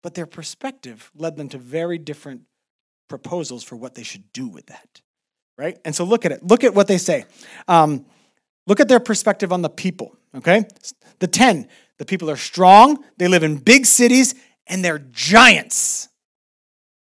But 0.03 0.13
their 0.13 0.27
perspective 0.27 1.11
led 1.15 1.35
them 1.35 1.49
to 1.49 1.57
very 1.57 1.97
different 1.97 2.43
proposals 3.07 3.63
for 3.63 3.75
what 3.75 3.95
they 3.95 4.03
should 4.03 4.31
do 4.33 4.47
with 4.47 4.67
that. 4.67 5.01
Right? 5.57 5.77
And 5.85 5.95
so 5.95 6.03
look 6.03 6.25
at 6.25 6.31
it. 6.31 6.43
Look 6.43 6.63
at 6.63 6.73
what 6.73 6.87
they 6.87 6.97
say. 6.97 7.25
Um, 7.67 8.05
look 8.67 8.79
at 8.79 8.87
their 8.87 8.99
perspective 8.99 9.51
on 9.51 9.61
the 9.61 9.69
people. 9.69 10.15
Okay? 10.35 10.65
The 11.19 11.27
10, 11.27 11.67
the 11.97 12.05
people 12.05 12.29
are 12.29 12.37
strong, 12.37 13.03
they 13.17 13.27
live 13.27 13.43
in 13.43 13.57
big 13.57 13.85
cities, 13.85 14.35
and 14.67 14.83
they're 14.83 14.99
giants. 14.99 16.09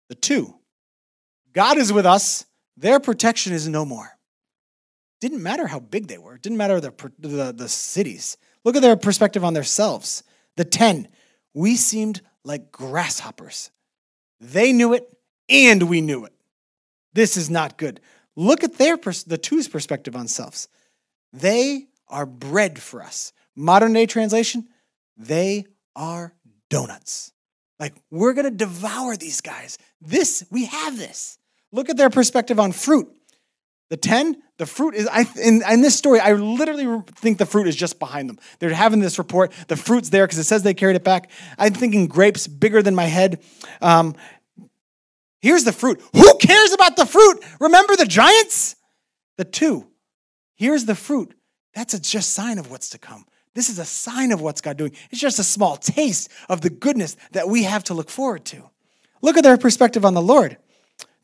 The 0.09 0.14
two, 0.16 0.55
God 1.53 1.78
is 1.78 1.93
with 1.93 2.05
us, 2.05 2.45
their 2.76 2.99
protection 3.01 3.53
is 3.53 3.68
no 3.68 3.84
more. 3.84 4.11
Didn't 5.20 5.43
matter 5.43 5.66
how 5.66 5.78
big 5.78 6.09
they 6.09 6.18
were, 6.18 6.36
didn't 6.36 6.59
matter 6.59 6.80
the, 6.80 6.93
the, 7.18 7.53
the 7.53 7.68
cities. 7.68 8.36
Look 8.64 8.76
at 8.76 8.82
their 8.82 8.97
perspective 8.97 9.45
on 9.45 9.55
themselves. 9.55 10.24
The 10.57 10.64
10, 10.64 11.09
we 11.55 11.76
seemed 11.76 12.20
like 12.45 12.72
grasshoppers. 12.72 13.70
They 14.40 14.72
knew 14.72 14.95
it, 14.95 15.09
and 15.53 15.82
we 15.84 16.00
knew 16.00 16.24
it. 16.24 16.32
This 17.12 17.36
is 17.36 17.50
not 17.50 17.76
good. 17.76 18.00
Look 18.36 18.64
at 18.64 18.78
their 18.78 18.96
pers- 18.96 19.24
the 19.24 19.38
two's 19.38 19.68
perspective 19.68 20.16
on 20.16 20.26
selves. 20.28 20.68
They 21.32 21.88
are 22.09 22.26
bread 22.26 22.80
for 22.80 23.03
us. 23.03 23.32
Modern 23.55 23.92
day 23.92 24.07
translation, 24.07 24.68
they 25.16 25.66
are 25.94 26.34
donuts. 26.70 27.32
Like 27.78 27.94
we're 28.11 28.32
going 28.32 28.44
to 28.46 28.50
devour 28.50 29.16
these 29.16 29.40
guys. 29.40 29.76
This 30.00 30.44
we 30.50 30.66
have 30.66 30.96
this. 30.96 31.38
Look 31.70 31.90
at 31.90 31.96
their 31.96 32.11
perspective 32.11 32.59
on 32.59 32.72
fruit. 32.72 33.09
The 33.90 33.96
10, 33.98 34.42
the 34.57 34.64
fruit 34.64 34.94
is, 34.94 35.07
I, 35.07 35.26
in, 35.42 35.62
in 35.70 35.82
this 35.82 35.94
story, 35.94 36.18
I 36.18 36.32
literally 36.32 37.03
think 37.14 37.36
the 37.36 37.44
fruit 37.44 37.68
is 37.68 37.76
just 37.76 37.98
behind 37.98 38.26
them. 38.26 38.38
They're 38.59 38.72
having 38.72 39.00
this 39.00 39.18
report. 39.18 39.53
The 39.68 39.76
fruit's 39.76 40.09
there 40.09 40.26
because 40.26 40.38
it 40.38 40.44
says 40.44 40.62
they 40.62 40.72
carried 40.72 40.96
it 40.96 41.05
back. 41.05 41.30
I'm 41.59 41.74
thinking 41.74 42.07
grapes 42.07 42.46
bigger 42.46 42.82
than 42.82 42.94
my 42.94 43.05
head. 43.05 43.42
Um, 43.82 44.14
Here's 45.43 45.64
the 45.64 45.72
fruit. 45.72 46.01
Who 46.14 46.38
cares 46.38 46.72
about 46.72 46.97
the 46.97 47.05
fruit? 47.05 47.45
Remember 47.61 47.97
the 47.97 48.07
giants? 48.07 48.76
The 49.36 49.45
two. 49.45 49.88
Here's 50.55 50.84
the 50.84 50.95
fruit. 50.95 51.34
That's 51.74 51.95
a 51.95 52.01
just 52.01 52.32
sign 52.32 52.59
of 52.59 52.70
what's 52.70 52.90
to 52.90 52.99
come. 52.99 53.26
This 53.55 53.68
is 53.68 53.80
a 53.80 53.84
sign 53.84 54.30
of 54.30 54.40
what's 54.40 54.61
God 54.61 54.76
doing. 54.76 54.93
It's 55.11 55.20
just 55.20 55.40
a 55.40 55.45
small 55.45 55.76
taste 55.76 56.30
of 56.49 56.61
the 56.61 56.70
goodness 56.70 57.16
that 57.32 57.49
we 57.49 57.64
have 57.64 57.84
to 57.84 57.95
look 57.95 58.09
forward 58.09 58.45
to. 58.47 58.70
Look 59.20 59.36
at 59.36 59.43
their 59.43 59.59
perspective 59.59 60.05
on 60.05 60.14
the 60.14 60.22
Lord. 60.22 60.59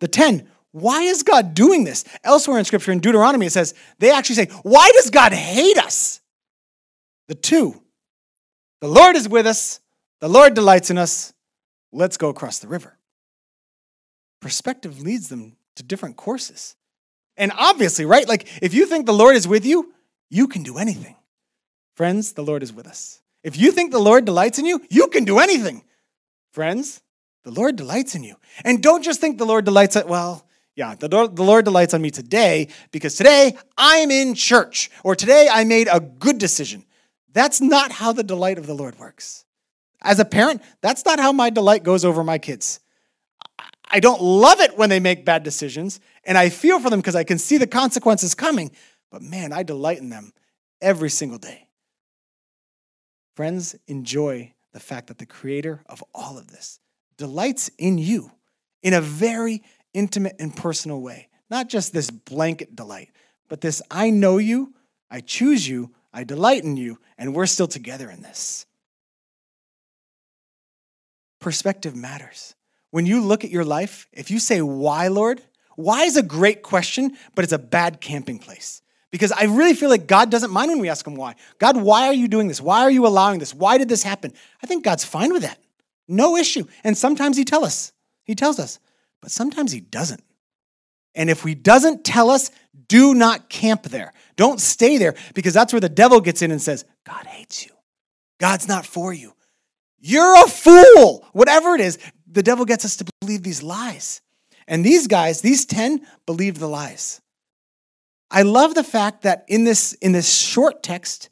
The 0.00 0.08
10, 0.08 0.48
why 0.72 1.02
is 1.02 1.22
God 1.22 1.54
doing 1.54 1.84
this? 1.84 2.04
Elsewhere 2.24 2.58
in 2.58 2.64
scripture 2.64 2.92
in 2.92 2.98
Deuteronomy, 2.98 3.46
it 3.46 3.52
says, 3.52 3.72
they 3.98 4.10
actually 4.10 4.36
say, 4.36 4.46
why 4.62 4.90
does 4.94 5.10
God 5.10 5.32
hate 5.32 5.78
us? 5.78 6.20
The 7.28 7.34
two, 7.34 7.80
the 8.80 8.88
Lord 8.88 9.14
is 9.14 9.28
with 9.28 9.46
us, 9.46 9.80
the 10.20 10.28
Lord 10.28 10.54
delights 10.54 10.90
in 10.90 10.96
us, 10.96 11.34
let's 11.92 12.16
go 12.16 12.30
across 12.30 12.58
the 12.58 12.68
river 12.68 12.97
perspective 14.40 15.00
leads 15.00 15.28
them 15.28 15.56
to 15.76 15.82
different 15.82 16.16
courses. 16.16 16.76
And 17.36 17.52
obviously, 17.56 18.04
right? 18.04 18.28
Like 18.28 18.48
if 18.62 18.74
you 18.74 18.86
think 18.86 19.06
the 19.06 19.12
Lord 19.12 19.36
is 19.36 19.46
with 19.46 19.64
you, 19.64 19.92
you 20.28 20.48
can 20.48 20.62
do 20.62 20.78
anything. 20.78 21.16
Friends, 21.94 22.32
the 22.32 22.42
Lord 22.42 22.62
is 22.62 22.72
with 22.72 22.86
us. 22.86 23.20
If 23.42 23.56
you 23.56 23.72
think 23.72 23.92
the 23.92 23.98
Lord 23.98 24.24
delights 24.24 24.58
in 24.58 24.66
you, 24.66 24.84
you 24.90 25.08
can 25.08 25.24
do 25.24 25.38
anything. 25.38 25.84
Friends, 26.52 27.00
the 27.44 27.50
Lord 27.50 27.76
delights 27.76 28.14
in 28.14 28.24
you. 28.24 28.36
And 28.64 28.82
don't 28.82 29.02
just 29.02 29.20
think 29.20 29.38
the 29.38 29.46
Lord 29.46 29.64
delights 29.64 29.96
at, 29.96 30.08
well, 30.08 30.44
yeah, 30.74 30.94
the 30.94 31.08
the 31.08 31.42
Lord 31.42 31.64
delights 31.64 31.92
on 31.92 32.00
me 32.00 32.10
today 32.10 32.68
because 32.92 33.16
today 33.16 33.56
I'm 33.76 34.12
in 34.12 34.34
church 34.34 34.90
or 35.02 35.16
today 35.16 35.48
I 35.50 35.64
made 35.64 35.88
a 35.90 35.98
good 35.98 36.38
decision. 36.38 36.84
That's 37.32 37.60
not 37.60 37.90
how 37.90 38.12
the 38.12 38.22
delight 38.22 38.58
of 38.58 38.68
the 38.68 38.74
Lord 38.74 38.96
works. 38.96 39.44
As 40.00 40.20
a 40.20 40.24
parent, 40.24 40.62
that's 40.80 41.04
not 41.04 41.18
how 41.18 41.32
my 41.32 41.50
delight 41.50 41.82
goes 41.82 42.04
over 42.04 42.22
my 42.22 42.38
kids. 42.38 42.78
I 43.90 44.00
don't 44.00 44.20
love 44.20 44.60
it 44.60 44.76
when 44.76 44.90
they 44.90 45.00
make 45.00 45.24
bad 45.24 45.42
decisions, 45.42 46.00
and 46.24 46.36
I 46.36 46.50
feel 46.50 46.78
for 46.78 46.90
them 46.90 47.00
because 47.00 47.16
I 47.16 47.24
can 47.24 47.38
see 47.38 47.56
the 47.56 47.66
consequences 47.66 48.34
coming, 48.34 48.70
but 49.10 49.22
man, 49.22 49.52
I 49.52 49.62
delight 49.62 49.98
in 49.98 50.10
them 50.10 50.32
every 50.80 51.10
single 51.10 51.38
day. 51.38 51.68
Friends, 53.34 53.76
enjoy 53.86 54.52
the 54.72 54.80
fact 54.80 55.06
that 55.06 55.18
the 55.18 55.26
creator 55.26 55.82
of 55.86 56.04
all 56.14 56.36
of 56.36 56.48
this 56.48 56.80
delights 57.16 57.70
in 57.78 57.98
you 57.98 58.30
in 58.82 58.94
a 58.94 59.00
very 59.00 59.62
intimate 59.94 60.36
and 60.38 60.54
personal 60.54 61.00
way. 61.00 61.28
Not 61.50 61.68
just 61.68 61.92
this 61.92 62.10
blanket 62.10 62.76
delight, 62.76 63.10
but 63.48 63.60
this 63.60 63.80
I 63.90 64.10
know 64.10 64.38
you, 64.38 64.74
I 65.10 65.20
choose 65.20 65.66
you, 65.66 65.94
I 66.12 66.24
delight 66.24 66.64
in 66.64 66.76
you, 66.76 66.98
and 67.16 67.34
we're 67.34 67.46
still 67.46 67.68
together 67.68 68.10
in 68.10 68.22
this. 68.22 68.66
Perspective 71.40 71.96
matters. 71.96 72.54
When 72.90 73.06
you 73.06 73.20
look 73.20 73.44
at 73.44 73.50
your 73.50 73.64
life, 73.64 74.08
if 74.12 74.30
you 74.30 74.38
say, 74.38 74.62
Why, 74.62 75.08
Lord? 75.08 75.42
Why 75.76 76.04
is 76.04 76.16
a 76.16 76.22
great 76.22 76.62
question, 76.62 77.16
but 77.34 77.44
it's 77.44 77.52
a 77.52 77.58
bad 77.58 78.00
camping 78.00 78.40
place. 78.40 78.82
Because 79.10 79.32
I 79.32 79.44
really 79.44 79.74
feel 79.74 79.88
like 79.88 80.06
God 80.06 80.30
doesn't 80.30 80.50
mind 80.50 80.70
when 80.70 80.80
we 80.80 80.88
ask 80.88 81.06
Him 81.06 81.14
why. 81.14 81.36
God, 81.58 81.76
why 81.76 82.08
are 82.08 82.14
you 82.14 82.28
doing 82.28 82.48
this? 82.48 82.60
Why 82.60 82.80
are 82.80 82.90
you 82.90 83.06
allowing 83.06 83.38
this? 83.38 83.54
Why 83.54 83.78
did 83.78 83.88
this 83.88 84.02
happen? 84.02 84.32
I 84.62 84.66
think 84.66 84.84
God's 84.84 85.04
fine 85.04 85.32
with 85.32 85.42
that. 85.42 85.58
No 86.08 86.36
issue. 86.36 86.66
And 86.84 86.96
sometimes 86.96 87.36
He 87.36 87.44
tells 87.44 87.64
us. 87.64 87.92
He 88.24 88.34
tells 88.34 88.58
us. 88.58 88.80
But 89.22 89.30
sometimes 89.30 89.72
He 89.72 89.80
doesn't. 89.80 90.22
And 91.14 91.30
if 91.30 91.42
He 91.42 91.54
doesn't 91.54 92.04
tell 92.04 92.28
us, 92.28 92.50
do 92.88 93.14
not 93.14 93.48
camp 93.48 93.84
there. 93.84 94.12
Don't 94.36 94.60
stay 94.60 94.98
there 94.98 95.14
because 95.34 95.54
that's 95.54 95.72
where 95.72 95.80
the 95.80 95.88
devil 95.88 96.20
gets 96.20 96.42
in 96.42 96.50
and 96.50 96.60
says, 96.60 96.84
God 97.04 97.24
hates 97.26 97.64
you. 97.64 97.72
God's 98.38 98.68
not 98.68 98.84
for 98.84 99.12
you. 99.12 99.34
You're 100.00 100.44
a 100.44 100.48
fool. 100.48 101.26
Whatever 101.32 101.74
it 101.74 101.80
is, 101.80 101.98
the 102.30 102.42
devil 102.42 102.64
gets 102.64 102.84
us 102.84 102.96
to 102.96 103.06
believe 103.20 103.42
these 103.42 103.62
lies. 103.62 104.20
And 104.66 104.84
these 104.84 105.06
guys, 105.06 105.40
these 105.40 105.64
10, 105.64 106.06
believed 106.26 106.58
the 106.58 106.68
lies. 106.68 107.20
I 108.30 108.42
love 108.42 108.74
the 108.74 108.84
fact 108.84 109.22
that 109.22 109.44
in 109.48 109.64
this, 109.64 109.94
in 109.94 110.12
this 110.12 110.32
short 110.32 110.82
text, 110.82 111.30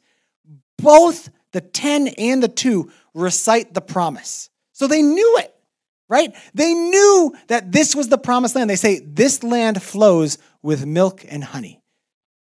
both 0.77 1.29
the 1.51 1.61
10 1.61 2.07
and 2.09 2.41
the 2.41 2.47
2 2.47 2.91
recite 3.13 3.73
the 3.73 3.81
promise. 3.81 4.49
So 4.73 4.87
they 4.87 5.01
knew 5.01 5.37
it, 5.39 5.53
right? 6.09 6.35
They 6.53 6.73
knew 6.73 7.35
that 7.47 7.71
this 7.71 7.95
was 7.95 8.09
the 8.09 8.17
promised 8.17 8.55
land. 8.55 8.69
They 8.69 8.75
say, 8.75 8.99
This 8.99 9.43
land 9.43 9.81
flows 9.81 10.37
with 10.61 10.85
milk 10.85 11.25
and 11.27 11.43
honey. 11.43 11.81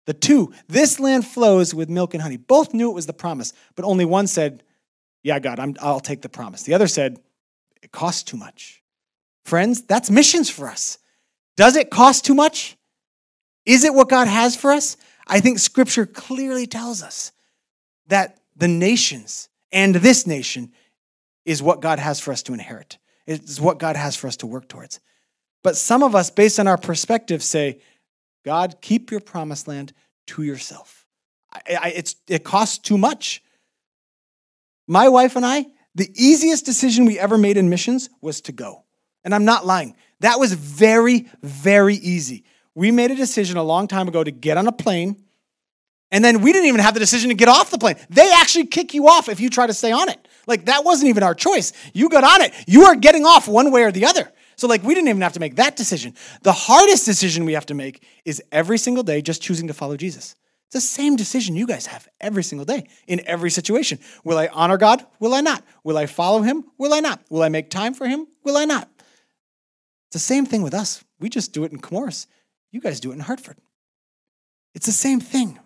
The 0.07 0.15
two, 0.15 0.53
this 0.69 1.01
land 1.01 1.27
flows 1.27 1.75
with 1.75 1.89
milk 1.89 2.15
and 2.15 2.23
honey. 2.23 2.37
Both 2.37 2.73
knew 2.73 2.91
it 2.91 2.95
was 2.95 3.07
the 3.07 3.13
promise, 3.13 3.53
but 3.75 3.85
only 3.85 4.05
one 4.05 4.29
said, 4.29 4.63
Yeah, 5.25 5.41
God, 5.41 5.59
i 5.59 5.93
will 5.93 6.01
take 6.01 6.23
the 6.23 6.29
promise. 6.29 6.63
The 6.63 6.75
other 6.75 6.87
said, 6.87 7.19
it 7.83 7.93
costs 7.93 8.23
too 8.23 8.37
much. 8.37 8.83
Friends, 9.45 9.83
that's 9.83 10.11
missions 10.11 10.51
for 10.51 10.69
us. 10.69 10.99
Does 11.57 11.77
it 11.77 11.91
cost 11.91 12.25
too 12.25 12.35
much? 12.35 12.77
Is 13.65 13.85
it 13.85 13.95
what 13.95 14.09
God 14.09 14.29
has 14.29 14.57
for 14.57 14.73
us? 14.73 14.97
I 15.27 15.41
think 15.41 15.59
scripture 15.59 16.07
clearly 16.07 16.67
tells 16.67 17.03
us 17.03 17.33
that 18.09 18.39
the 18.57 18.69
nations 18.69 19.49
and 19.73 19.95
this 19.95 20.27
nation 20.27 20.73
is 21.45 21.63
what 21.63 21.81
God 21.81 21.99
has 21.99 22.21
for 22.21 22.33
us 22.33 22.43
to 22.45 22.53
inherit. 22.53 22.99
It's 23.27 23.61
what 23.61 23.79
God 23.79 23.97
has 23.97 24.17
for 24.17 24.29
us 24.29 24.37
to 24.39 24.47
work 24.47 24.69
towards. 24.69 25.01
But 25.63 25.77
some 25.77 26.03
of 26.03 26.15
us, 26.15 26.31
based 26.31 26.61
on 26.61 26.69
our 26.69 26.79
perspective, 26.79 27.43
say, 27.43 27.81
God, 28.45 28.77
keep 28.81 29.11
your 29.11 29.21
promised 29.21 29.67
land 29.67 29.93
to 30.29 30.43
yourself. 30.43 31.07
I, 31.53 31.61
I, 31.81 32.05
it 32.29 32.45
costs 32.45 32.79
too 32.79 32.99
much. 32.99 33.43
My 34.87 35.09
wife 35.09 35.35
and 35.35 35.45
I, 35.45 35.67
the 35.97 36.11
easiest 36.15 36.65
decision 36.65 37.07
we 37.07 37.19
ever 37.19 37.37
made 37.37 37.57
in 37.57 37.69
missions 37.69 38.09
was 38.21 38.41
to 38.43 38.53
go. 38.53 38.85
And 39.25 39.35
I'm 39.35 39.45
not 39.45 39.67
lying. 39.67 39.97
That 40.21 40.39
was 40.39 40.53
very, 40.53 41.29
very 41.43 41.97
easy. 41.97 42.45
We 42.75 42.91
made 42.91 43.11
a 43.11 43.17
decision 43.17 43.57
a 43.57 43.63
long 43.63 43.89
time 43.89 44.07
ago 44.07 44.23
to 44.23 44.31
get 44.31 44.59
on 44.59 44.69
a 44.69 44.73
plane, 44.73 45.25
and 46.13 46.25
then 46.25 46.43
we 46.43 46.53
didn't 46.53 46.69
even 46.69 46.81
have 46.81 46.95
the 46.95 47.01
decision 47.01 47.31
to 47.31 47.35
get 47.35 47.49
off 47.49 47.71
the 47.71 47.79
plane. 47.79 47.97
They 48.11 48.31
actually 48.37 48.67
kick 48.67 48.95
you 48.95 49.09
off 49.09 49.29
if 49.29 49.41
you 49.41 49.51
try 49.51 49.67
to 49.67 49.75
stay 49.75 49.91
on 49.91 50.09
it. 50.09 50.29
Like 50.47 50.67
that 50.67 50.85
wasn't 50.85 51.09
even 51.09 51.23
our 51.25 51.35
choice. 51.35 51.73
You 51.93 52.09
got 52.09 52.23
on 52.23 52.43
it. 52.43 52.55
You 52.67 52.85
are 52.85 52.95
getting 52.95 53.25
off 53.25 53.49
one 53.49 53.73
way 53.73 53.83
or 53.83 53.91
the 53.91 54.05
other. 54.05 54.31
So, 54.57 54.69
like, 54.69 54.83
we 54.83 54.95
didn't 54.95 55.09
even 55.09 55.21
have 55.21 55.35
to 55.35 55.41
make 55.41 55.57
that 55.57 55.77
decision. 55.77 56.15
The 56.43 56.53
hardest 56.53 57.05
decision 57.05 57.45
we 57.45 57.53
have 57.53 57.67
to 57.67 57.75
make 57.75 58.03
is 58.25 58.43
every 58.51 58.79
single 58.79 59.05
day 59.05 59.21
just 59.21 59.43
choosing 59.43 59.69
to 59.69 59.75
follow 59.75 59.99
Jesus. 59.99 60.35
It's 60.67 60.75
the 60.75 60.81
same 60.81 61.15
decision 61.15 61.55
you 61.55 61.67
guys 61.67 61.87
have 61.87 62.09
every 62.21 62.43
single 62.43 62.65
day 62.65 62.89
in 63.07 63.21
every 63.27 63.51
situation. 63.51 64.01
Will 64.25 64.37
I 64.37 64.49
honor 64.49 64.77
God? 64.77 65.07
Will 65.21 65.35
I 65.35 65.41
not? 65.41 65.63
Will 65.85 65.97
I 65.97 66.07
follow 66.07 66.43
Him? 66.43 66.65
Will 66.77 66.93
I 66.93 67.01
not? 67.01 67.21
Will 67.31 67.43
I 67.43 67.49
make 67.49 67.71
time 67.71 67.95
for 67.95 68.07
Him? 68.07 68.27
Will 68.43 68.57
I 68.57 68.65
not? 68.65 68.89
It's 70.09 70.15
the 70.15 70.19
same 70.19 70.45
thing 70.45 70.63
with 70.63 70.75
us. 70.75 71.05
We 71.21 71.29
just 71.29 71.53
do 71.53 71.63
it 71.65 71.73
in 71.73 71.81
Comoros. 71.81 72.27
You 72.73 72.81
guys 72.81 72.99
do 72.99 73.13
it 73.13 73.15
in 73.15 73.21
Hartford. 73.21 73.59
It's 74.75 74.87
the 74.87 74.93
same 74.93 75.21
thing. 75.21 75.59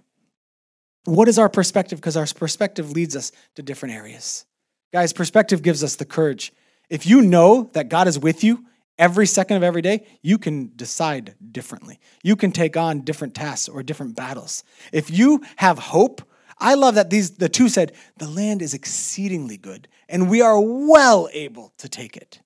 What 1.05 1.29
is 1.29 1.39
our 1.39 1.49
perspective? 1.49 1.99
Because 1.99 2.17
our 2.17 2.27
perspective 2.27 2.93
leads 2.93 3.17
us 3.17 3.33
to 3.57 3.63
different 3.63 3.95
areas. 3.95 4.45
Guys, 4.93 5.13
perspective 5.13 5.63
gives 5.63 5.83
us 5.83 5.97
the 5.97 6.05
courage. 6.05 6.53
If 6.91 7.07
you 7.07 7.23
know 7.23 7.71
that 7.73 7.89
God 7.89 8.07
is 8.07 8.19
with 8.19 8.45
you 8.45 8.67
every 9.01 9.27
second 9.27 9.57
of 9.57 9.63
every 9.65 9.83
day, 9.83 10.07
you 10.23 10.39
can 10.39 10.71
decide 10.77 11.35
differently. 11.51 11.99
You 12.23 12.37
can 12.37 12.53
take 12.53 12.77
on 12.77 13.01
different 13.01 13.35
tasks 13.35 13.69
or 13.69 13.83
different 13.83 14.15
battles. 14.15 14.63
If 14.93 15.11
you 15.11 15.43
have 15.57 15.79
hope, 15.79 16.23
I 16.59 16.75
love 16.75 16.95
that 16.95 17.11
these 17.11 17.33
the 17.33 17.49
two 17.49 17.69
said, 17.69 17.93
"The 18.19 18.29
land 18.29 18.63
is 18.63 18.75
exceedingly 18.75 19.57
good, 19.57 19.89
and 20.09 20.31
we 20.31 20.43
are 20.43 20.61
well 20.61 21.29
able 21.33 21.73
to 21.79 21.89
take 21.89 22.17
it." 22.17 22.41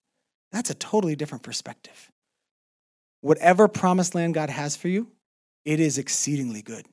That's 0.52 0.70
a 0.70 0.74
totally 0.74 1.16
different 1.16 1.42
perspective. 1.42 2.12
Whatever 3.20 3.66
promised 3.66 4.14
land 4.14 4.34
God 4.34 4.50
has 4.50 4.76
for 4.76 4.88
you, 4.88 5.10
it 5.64 5.80
is 5.80 5.98
exceedingly 5.98 6.62
good, 6.62 6.86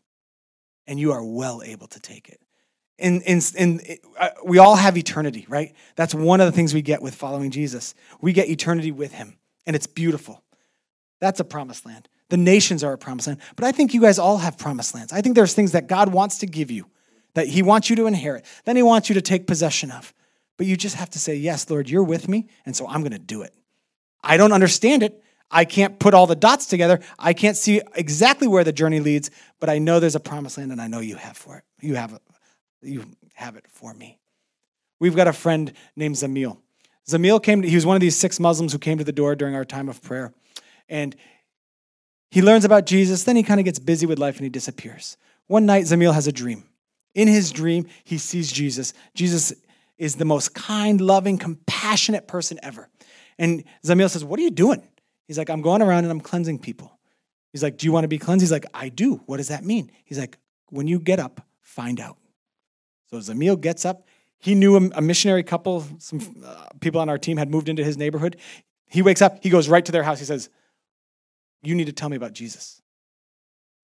and 0.87 0.99
you 0.99 1.11
are 1.11 1.23
well 1.23 1.61
able 1.63 1.87
to 1.87 1.99
take 1.99 2.27
it. 2.27 2.41
And, 2.97 3.23
and, 3.27 3.53
and 3.57 3.97
uh, 4.19 4.29
we 4.45 4.59
all 4.59 4.75
have 4.75 4.97
eternity, 4.97 5.45
right? 5.49 5.73
That's 5.95 6.13
one 6.13 6.39
of 6.39 6.45
the 6.45 6.51
things 6.51 6.73
we 6.73 6.81
get 6.81 7.01
with 7.01 7.15
following 7.15 7.49
Jesus. 7.49 7.95
We 8.21 8.31
get 8.31 8.47
eternity 8.47 8.91
with 8.91 9.11
him, 9.13 9.37
and 9.65 9.75
it's 9.75 9.87
beautiful. 9.87 10.43
That's 11.19 11.39
a 11.39 11.43
promised 11.43 11.85
land. 11.85 12.07
The 12.29 12.37
nations 12.37 12.83
are 12.83 12.93
a 12.93 12.97
promised 12.97 13.27
land. 13.27 13.39
But 13.55 13.65
I 13.65 13.71
think 13.71 13.93
you 13.93 14.01
guys 14.01 14.17
all 14.17 14.37
have 14.37 14.57
promised 14.57 14.95
lands. 14.95 15.13
I 15.13 15.21
think 15.21 15.35
there's 15.35 15.53
things 15.53 15.73
that 15.73 15.87
God 15.87 16.11
wants 16.11 16.39
to 16.39 16.45
give 16.45 16.71
you, 16.71 16.87
that 17.33 17.47
he 17.47 17.61
wants 17.61 17.89
you 17.89 17.95
to 17.97 18.07
inherit, 18.07 18.45
then 18.65 18.75
he 18.75 18.83
wants 18.83 19.09
you 19.09 19.15
to 19.15 19.21
take 19.21 19.47
possession 19.47 19.91
of. 19.91 20.13
But 20.57 20.67
you 20.67 20.77
just 20.77 20.95
have 20.95 21.09
to 21.11 21.19
say, 21.19 21.35
Yes, 21.35 21.69
Lord, 21.69 21.89
you're 21.89 22.03
with 22.03 22.27
me, 22.27 22.47
and 22.65 22.75
so 22.75 22.87
I'm 22.87 23.01
going 23.01 23.11
to 23.11 23.19
do 23.19 23.41
it. 23.41 23.53
I 24.23 24.37
don't 24.37 24.53
understand 24.53 25.03
it. 25.03 25.23
I 25.49 25.65
can't 25.65 25.99
put 25.99 26.13
all 26.13 26.27
the 26.27 26.35
dots 26.35 26.67
together. 26.67 27.01
I 27.19 27.33
can't 27.33 27.57
see 27.57 27.81
exactly 27.95 28.47
where 28.47 28.63
the 28.63 28.71
journey 28.71 29.01
leads, 29.01 29.29
but 29.59 29.69
I 29.69 29.79
know 29.79 29.99
there's 29.99 30.15
a 30.15 30.19
promised 30.19 30.57
land, 30.57 30.71
and 30.71 30.81
I 30.81 30.87
know 30.87 30.99
you 30.99 31.15
have 31.15 31.35
for 31.35 31.57
it. 31.57 31.63
You 31.81 31.95
have 31.95 32.13
it. 32.13 32.21
You 32.81 33.05
have 33.33 33.57
it 33.57 33.65
for 33.67 33.93
me. 33.93 34.19
We've 34.99 35.15
got 35.15 35.27
a 35.27 35.33
friend 35.33 35.73
named 35.95 36.15
Zamil. 36.15 36.57
Zamil 37.09 37.41
came. 37.41 37.61
To, 37.61 37.69
he 37.69 37.75
was 37.75 37.85
one 37.85 37.95
of 37.95 38.01
these 38.01 38.17
six 38.17 38.39
Muslims 38.39 38.73
who 38.73 38.79
came 38.79 38.97
to 38.97 39.03
the 39.03 39.11
door 39.11 39.35
during 39.35 39.55
our 39.55 39.65
time 39.65 39.89
of 39.89 40.01
prayer, 40.01 40.33
and 40.87 41.15
he 42.29 42.41
learns 42.41 42.65
about 42.65 42.85
Jesus. 42.85 43.23
Then 43.23 43.35
he 43.35 43.43
kind 43.43 43.59
of 43.59 43.65
gets 43.65 43.79
busy 43.79 44.05
with 44.05 44.19
life 44.19 44.37
and 44.37 44.43
he 44.43 44.49
disappears. 44.49 45.17
One 45.47 45.65
night, 45.65 45.85
Zamil 45.85 46.13
has 46.13 46.27
a 46.27 46.31
dream. 46.31 46.63
In 47.13 47.27
his 47.27 47.51
dream, 47.51 47.87
he 48.03 48.17
sees 48.17 48.51
Jesus. 48.51 48.93
Jesus 49.13 49.53
is 49.97 50.15
the 50.15 50.25
most 50.25 50.55
kind, 50.55 51.01
loving, 51.01 51.37
compassionate 51.37 52.27
person 52.27 52.57
ever. 52.63 52.89
And 53.37 53.63
Zamil 53.85 54.09
says, 54.09 54.23
What 54.23 54.39
are 54.39 54.43
you 54.43 54.51
doing? 54.51 54.87
He's 55.27 55.37
like, 55.37 55.49
I'm 55.49 55.61
going 55.61 55.81
around 55.81 56.05
and 56.05 56.11
I'm 56.11 56.21
cleansing 56.21 56.59
people. 56.59 56.97
He's 57.51 57.63
like, 57.63 57.77
Do 57.77 57.85
you 57.85 57.91
want 57.91 58.05
to 58.05 58.07
be 58.07 58.17
cleansed? 58.17 58.41
He's 58.41 58.51
like, 58.51 58.65
I 58.73 58.89
do. 58.89 59.15
What 59.25 59.37
does 59.37 59.49
that 59.49 59.65
mean? 59.65 59.91
He's 60.05 60.17
like, 60.17 60.37
When 60.69 60.87
you 60.87 60.99
get 60.99 61.19
up, 61.19 61.45
find 61.61 61.99
out. 61.99 62.17
So 63.09 63.17
Zamil 63.17 63.59
gets 63.59 63.83
up. 63.83 64.07
He 64.41 64.55
knew 64.55 64.75
a, 64.75 65.01
missionary 65.01 65.43
couple, 65.43 65.85
some 65.99 66.19
uh, 66.45 66.65
people 66.79 66.99
on 66.99 67.09
our 67.09 67.19
team 67.19 67.37
had 67.37 67.49
moved 67.49 67.69
into 67.69 67.83
his 67.83 67.95
neighborhood. 67.95 68.37
He 68.87 69.03
wakes 69.03 69.21
up, 69.21 69.43
he 69.43 69.49
goes 69.49 69.69
right 69.69 69.85
to 69.85 69.91
their 69.91 70.03
house. 70.03 70.19
He 70.19 70.25
says, 70.25 70.49
You 71.61 71.75
need 71.75 71.85
to 71.85 71.93
tell 71.93 72.09
me 72.09 72.17
about 72.17 72.33
Jesus. 72.33 72.81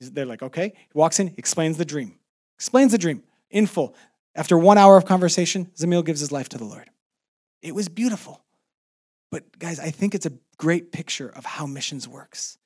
They're 0.01 0.25
like, 0.25 0.41
Okay. 0.41 0.73
He 0.75 0.97
walks 0.97 1.19
in, 1.19 1.33
explains 1.37 1.77
the 1.77 1.85
dream, 1.85 2.17
explains 2.55 2.91
the 2.91 2.97
dream 2.97 3.23
in 3.51 3.67
full. 3.67 3.95
After 4.35 4.57
one 4.57 4.77
hour 4.77 4.97
of 4.97 5.05
conversation, 5.05 5.71
Zamil 5.77 6.03
gives 6.03 6.19
his 6.19 6.31
life 6.31 6.49
to 6.49 6.57
the 6.57 6.65
Lord. 6.65 6.89
It 7.61 7.73
was 7.73 7.87
beautiful. 7.87 8.41
But 9.31 9.59
guys, 9.59 9.79
I 9.79 9.91
think 9.91 10.15
it's 10.15 10.25
a 10.25 10.33
great 10.57 10.91
picture 10.91 11.29
of 11.29 11.45
how 11.45 11.65
missions 11.65 12.07
works. 12.07 12.57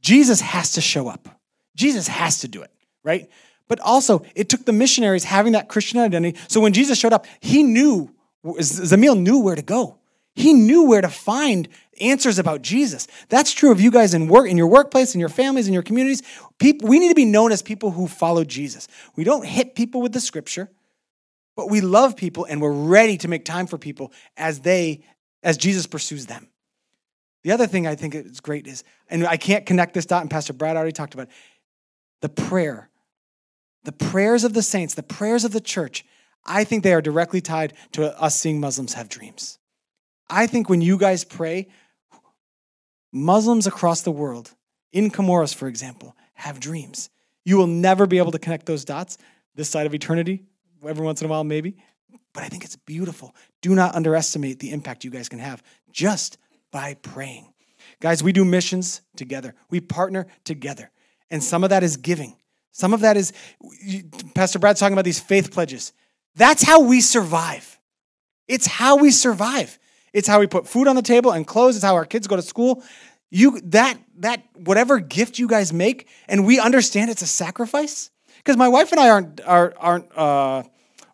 Jesus 0.00 0.40
has 0.40 0.72
to 0.72 0.80
show 0.80 1.08
up. 1.08 1.28
Jesus 1.76 2.08
has 2.08 2.40
to 2.40 2.48
do 2.48 2.62
it, 2.62 2.70
right? 3.04 3.28
But 3.70 3.78
also, 3.78 4.24
it 4.34 4.48
took 4.48 4.64
the 4.64 4.72
missionaries 4.72 5.22
having 5.22 5.52
that 5.52 5.68
Christian 5.68 6.00
identity. 6.00 6.36
So 6.48 6.60
when 6.60 6.72
Jesus 6.72 6.98
showed 6.98 7.12
up, 7.12 7.24
he 7.38 7.62
knew, 7.62 8.12
Zamil 8.44 9.16
knew 9.16 9.38
where 9.38 9.54
to 9.54 9.62
go. 9.62 9.96
He 10.34 10.52
knew 10.52 10.88
where 10.88 11.00
to 11.00 11.08
find 11.08 11.68
answers 12.00 12.40
about 12.40 12.62
Jesus. 12.62 13.06
That's 13.28 13.52
true 13.52 13.70
of 13.70 13.80
you 13.80 13.92
guys 13.92 14.12
in 14.12 14.26
work, 14.26 14.48
in 14.48 14.56
your 14.56 14.66
workplace, 14.66 15.14
in 15.14 15.20
your 15.20 15.28
families, 15.28 15.68
in 15.68 15.72
your 15.72 15.84
communities. 15.84 16.20
People, 16.58 16.88
we 16.88 16.98
need 16.98 17.10
to 17.10 17.14
be 17.14 17.24
known 17.24 17.52
as 17.52 17.62
people 17.62 17.92
who 17.92 18.08
follow 18.08 18.42
Jesus. 18.42 18.88
We 19.14 19.22
don't 19.22 19.46
hit 19.46 19.76
people 19.76 20.02
with 20.02 20.14
the 20.14 20.20
scripture, 20.20 20.68
but 21.54 21.70
we 21.70 21.80
love 21.80 22.16
people 22.16 22.46
and 22.46 22.60
we're 22.60 22.72
ready 22.72 23.18
to 23.18 23.28
make 23.28 23.44
time 23.44 23.68
for 23.68 23.78
people 23.78 24.12
as 24.36 24.60
they 24.60 25.04
as 25.44 25.56
Jesus 25.56 25.86
pursues 25.86 26.26
them. 26.26 26.48
The 27.44 27.52
other 27.52 27.68
thing 27.68 27.86
I 27.86 27.94
think 27.94 28.16
is 28.16 28.40
great 28.40 28.66
is, 28.66 28.82
and 29.08 29.24
I 29.24 29.36
can't 29.36 29.64
connect 29.64 29.94
this 29.94 30.06
dot, 30.06 30.22
and 30.22 30.30
Pastor 30.30 30.54
Brad 30.54 30.76
already 30.76 30.90
talked 30.90 31.14
about 31.14 31.28
it, 31.28 31.32
the 32.20 32.28
prayer. 32.28 32.89
The 33.84 33.92
prayers 33.92 34.44
of 34.44 34.52
the 34.52 34.62
saints, 34.62 34.94
the 34.94 35.02
prayers 35.02 35.44
of 35.44 35.52
the 35.52 35.60
church, 35.60 36.04
I 36.44 36.64
think 36.64 36.82
they 36.82 36.92
are 36.92 37.02
directly 37.02 37.40
tied 37.40 37.74
to 37.92 38.18
us 38.20 38.38
seeing 38.38 38.60
Muslims 38.60 38.94
have 38.94 39.08
dreams. 39.08 39.58
I 40.28 40.46
think 40.46 40.68
when 40.68 40.80
you 40.80 40.96
guys 40.96 41.24
pray, 41.24 41.68
Muslims 43.12 43.66
across 43.66 44.02
the 44.02 44.12
world, 44.12 44.54
in 44.92 45.10
Comoros, 45.10 45.54
for 45.54 45.68
example, 45.68 46.16
have 46.34 46.60
dreams. 46.60 47.10
You 47.44 47.56
will 47.56 47.66
never 47.66 48.06
be 48.06 48.18
able 48.18 48.32
to 48.32 48.38
connect 48.38 48.66
those 48.66 48.84
dots 48.84 49.18
this 49.54 49.68
side 49.68 49.86
of 49.86 49.94
eternity, 49.94 50.44
every 50.86 51.04
once 51.04 51.20
in 51.20 51.26
a 51.26 51.30
while, 51.30 51.44
maybe. 51.44 51.76
But 52.32 52.44
I 52.44 52.48
think 52.48 52.64
it's 52.64 52.76
beautiful. 52.76 53.34
Do 53.60 53.74
not 53.74 53.94
underestimate 53.94 54.60
the 54.60 54.70
impact 54.70 55.04
you 55.04 55.10
guys 55.10 55.28
can 55.28 55.40
have 55.40 55.62
just 55.90 56.38
by 56.70 56.94
praying. 56.94 57.52
Guys, 58.00 58.22
we 58.22 58.32
do 58.32 58.44
missions 58.44 59.02
together, 59.16 59.54
we 59.70 59.80
partner 59.80 60.26
together. 60.44 60.90
And 61.30 61.42
some 61.42 61.64
of 61.64 61.70
that 61.70 61.82
is 61.82 61.96
giving. 61.96 62.36
Some 62.72 62.94
of 62.94 63.00
that 63.00 63.16
is, 63.16 63.32
Pastor 64.34 64.58
Brad's 64.58 64.80
talking 64.80 64.92
about 64.92 65.04
these 65.04 65.20
faith 65.20 65.52
pledges. 65.52 65.92
That's 66.36 66.62
how 66.62 66.80
we 66.80 67.00
survive. 67.00 67.78
It's 68.48 68.66
how 68.66 68.96
we 68.96 69.10
survive. 69.10 69.78
It's 70.12 70.26
how 70.26 70.40
we 70.40 70.46
put 70.46 70.66
food 70.66 70.88
on 70.88 70.96
the 70.96 71.02
table 71.02 71.32
and 71.32 71.46
clothes. 71.46 71.76
It's 71.76 71.84
how 71.84 71.94
our 71.94 72.04
kids 72.04 72.26
go 72.26 72.36
to 72.36 72.42
school. 72.42 72.82
You 73.30 73.60
that 73.66 73.96
that 74.18 74.42
whatever 74.56 74.98
gift 74.98 75.38
you 75.38 75.46
guys 75.46 75.72
make, 75.72 76.08
and 76.28 76.44
we 76.44 76.58
understand 76.58 77.10
it's 77.10 77.22
a 77.22 77.26
sacrifice. 77.26 78.10
Because 78.38 78.56
my 78.56 78.68
wife 78.68 78.90
and 78.90 79.00
I 79.00 79.10
aren't 79.10 79.40
are, 79.46 79.74
aren't 79.78 80.16
uh, 80.16 80.62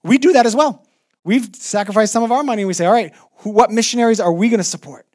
we 0.03 0.19
do 0.19 0.33
that 0.33 0.47
as 0.47 0.57
well. 0.57 0.87
We've 1.25 1.55
sacrificed 1.57 2.13
some 2.13 2.23
of 2.23 2.31
our 2.31 2.45
money 2.45 2.63
and 2.63 2.69
we 2.69 2.75
say, 2.75 2.87
all 2.87 2.93
right, 2.93 3.13
who, 3.39 3.51
what 3.51 3.71
missionaries 3.71 4.21
are 4.21 4.33
we 4.33 4.49
going 4.49 4.59
to 4.59 4.65
support? 4.65 5.07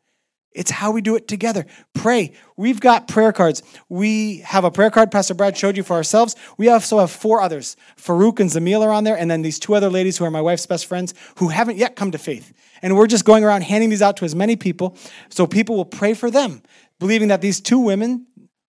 It's 0.54 0.72
how 0.72 0.92
we 0.92 1.02
do 1.02 1.16
it 1.16 1.30
together. 1.30 1.66
Pray. 1.94 2.34
We've 2.58 2.82
got 2.82 3.08
prayer 3.08 3.32
cards. 3.32 3.64
We 3.88 4.40
have 4.40 4.66
a 4.66 4.72
prayer 4.72 4.92
card 4.92 5.10
Pastor 5.10 5.34
Brad 5.34 5.58
showed 5.58 5.78
you 5.78 5.84
for 5.84 5.94
ourselves. 5.94 6.36
We 6.58 6.68
also 6.68 7.00
have 7.00 7.10
four 7.10 7.42
others. 7.42 7.78
Farouk 7.98 8.40
and 8.42 8.50
Zamil 8.50 8.82
are 8.82 8.92
on 8.92 9.06
there, 9.06 9.18
and 9.18 9.32
then 9.32 9.44
these 9.44 9.60
two 9.60 9.76
other 9.76 9.90
ladies 9.90 10.18
who 10.18 10.26
are 10.26 10.32
my 10.32 10.42
wife's 10.42 10.66
best 10.66 10.88
friends 10.88 11.14
who 11.38 11.48
haven't 11.48 11.78
yet 11.78 11.96
come 11.96 12.12
to 12.12 12.18
faith. 12.18 12.52
And 12.82 12.98
we're 12.98 13.08
just 13.08 13.24
going 13.24 13.46
around 13.46 13.62
handing 13.62 13.90
these 13.90 14.02
out 14.02 14.18
to 14.18 14.26
as 14.26 14.36
many 14.36 14.58
people 14.58 14.98
so 15.30 15.48
people 15.48 15.78
will 15.78 15.86
pray 15.86 16.14
for 16.14 16.30
them, 16.30 16.62
believing 17.00 17.30
that 17.30 17.42
these 17.42 17.62
two 17.62 17.80
women 17.80 18.28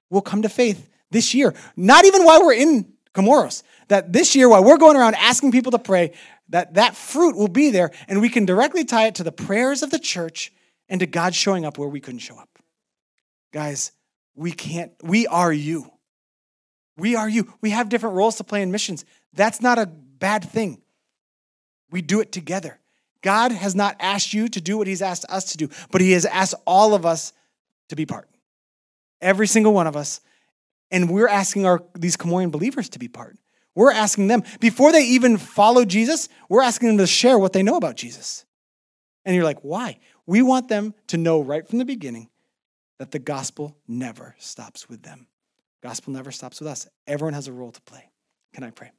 will 0.09 0.23
come 0.23 0.43
to 0.43 0.49
faith 0.49 0.89
this 1.11 1.35
year. 1.35 1.53
Not 1.77 2.05
even 2.05 2.25
while 2.25 2.45
we're 2.45 2.55
in 2.55 2.93
Comoros. 3.13 3.63
That 3.89 4.13
this 4.13 4.35
year, 4.35 4.49
while 4.49 4.65
we're 4.65 4.79
going 4.79 4.97
around 4.97 5.17
asking 5.17 5.53
people 5.53 5.73
to 5.73 5.79
pray, 5.79 6.13
that 6.49 6.75
that 6.75 6.95
fruit 6.95 7.37
will 7.37 7.49
be 7.49 7.71
there 7.71 7.91
and 8.09 8.21
we 8.21 8.29
can 8.29 8.45
directly 8.45 8.85
tie 8.85 9.07
it 9.07 9.17
to 9.17 9.25
the 9.25 9.33
prayers 9.33 9.83
of 9.83 9.91
the 9.91 9.99
church 9.99 10.53
and 10.93 11.01
to 11.01 11.07
God 11.07 11.35
showing 11.35 11.65
up 11.65 11.79
where 11.79 11.89
we 11.89 12.01
couldn't 12.01 12.21
show 12.21 12.37
up. 12.37 12.59
Guys, 13.51 13.93
we 14.35 14.53
can't, 14.53 14.93
we 15.03 15.27
are 15.27 15.51
you. 15.51 15.91
We 16.99 17.17
are 17.17 17.29
you. 17.29 17.51
We 17.63 17.71
have 17.71 17.89
different 17.89 18.15
roles 18.15 18.37
to 18.37 18.45
play 18.45 18.61
in 18.61 18.71
missions. 18.71 19.07
That's 19.33 19.63
not 19.63 19.79
a 19.79 19.87
bad 19.87 20.45
thing. 20.45 20.83
We 21.91 22.03
do 22.03 22.21
it 22.21 22.31
together. 22.31 22.79
God 23.23 23.53
has 23.53 23.75
not 23.75 23.97
asked 24.01 24.35
you 24.35 24.49
to 24.49 24.61
do 24.61 24.77
what 24.77 24.87
He's 24.87 25.01
asked 25.01 25.25
us 25.31 25.53
to 25.53 25.57
do, 25.57 25.71
but 25.91 26.03
He 26.03 26.13
has 26.13 26.27
asked 26.27 26.55
all 26.67 26.93
of 26.95 27.07
us 27.07 27.33
to 27.89 27.97
be 27.97 28.05
part. 28.05 28.29
Every 29.23 29.47
single 29.47 29.73
one 29.73 29.87
of 29.87 29.97
us. 29.97 30.21
And 30.91 31.09
we're 31.09 31.29
asking 31.29 31.65
our 31.65 31.83
these 31.95 32.19
Comorian 32.19 32.51
believers 32.51 32.91
to 32.91 32.99
be 32.99 33.09
part. 33.09 33.39
We're 33.75 33.93
asking 33.93 34.27
them, 34.27 34.43
before 34.61 34.93
they 34.93 35.05
even 35.05 35.39
follow 35.39 35.87
Jesus, 35.87 36.29
we're 36.51 36.63
asking 36.63 36.89
them 36.89 36.99
to 36.99 37.07
share 37.07 37.39
what 37.39 37.55
they 37.55 37.63
know 37.63 37.79
about 37.79 37.97
Jesus. 37.97 38.45
And 39.25 39.35
you're 39.35 39.45
like, 39.45 39.61
why? 39.61 39.99
We 40.27 40.43
want 40.43 40.69
them 40.69 40.95
to 41.09 41.17
know 41.17 41.41
right 41.41 41.67
from 41.67 41.79
the 41.79 41.85
beginning 41.85 42.29
that 42.99 43.11
the 43.11 43.19
gospel 43.19 43.77
never 43.89 44.37
stops 44.39 44.89
with 44.89 45.03
them. 45.03 45.27
Gospel 45.83 46.13
never 46.13 46.31
stops 46.31 46.61
with 46.61 46.69
us. 46.69 46.87
Everyone 47.07 47.35
has 47.35 47.49
a 47.49 47.53
role 47.53 47.73
to 47.73 47.81
play. 47.83 48.11
Can 48.55 48.63
I 48.63 48.71
pray? 48.71 48.93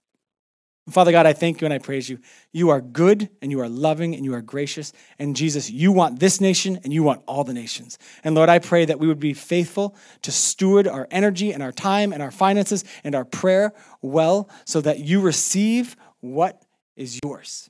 Father 0.89 1.13
God, 1.13 1.25
I 1.25 1.31
thank 1.31 1.61
you 1.61 1.65
and 1.65 1.73
I 1.73 1.77
praise 1.77 2.09
you. 2.09 2.19
You 2.51 2.69
are 2.69 2.81
good 2.81 3.29
and 3.41 3.49
you 3.49 3.61
are 3.61 3.69
loving 3.69 4.15
and 4.15 4.25
you 4.25 4.33
are 4.33 4.41
gracious. 4.41 4.91
And 5.17 5.33
Jesus, 5.33 5.71
you 5.71 5.93
want 5.93 6.19
this 6.19 6.41
nation 6.41 6.77
and 6.83 6.91
you 6.91 7.03
want 7.03 7.23
all 7.25 7.45
the 7.45 7.53
nations. 7.53 7.97
And 8.21 8.35
Lord, 8.35 8.49
I 8.49 8.59
pray 8.59 8.83
that 8.83 8.99
we 8.99 9.07
would 9.07 9.19
be 9.19 9.33
faithful 9.33 9.95
to 10.23 10.31
steward 10.31 10.85
our 10.85 11.07
energy 11.09 11.53
and 11.53 11.63
our 11.63 11.71
time 11.71 12.11
and 12.11 12.21
our 12.21 12.31
finances 12.31 12.83
and 13.05 13.15
our 13.15 13.23
prayer 13.23 13.71
well 14.01 14.49
so 14.65 14.81
that 14.81 14.99
you 14.99 15.21
receive 15.21 15.95
what 16.19 16.61
is 16.97 17.17
yours. 17.23 17.69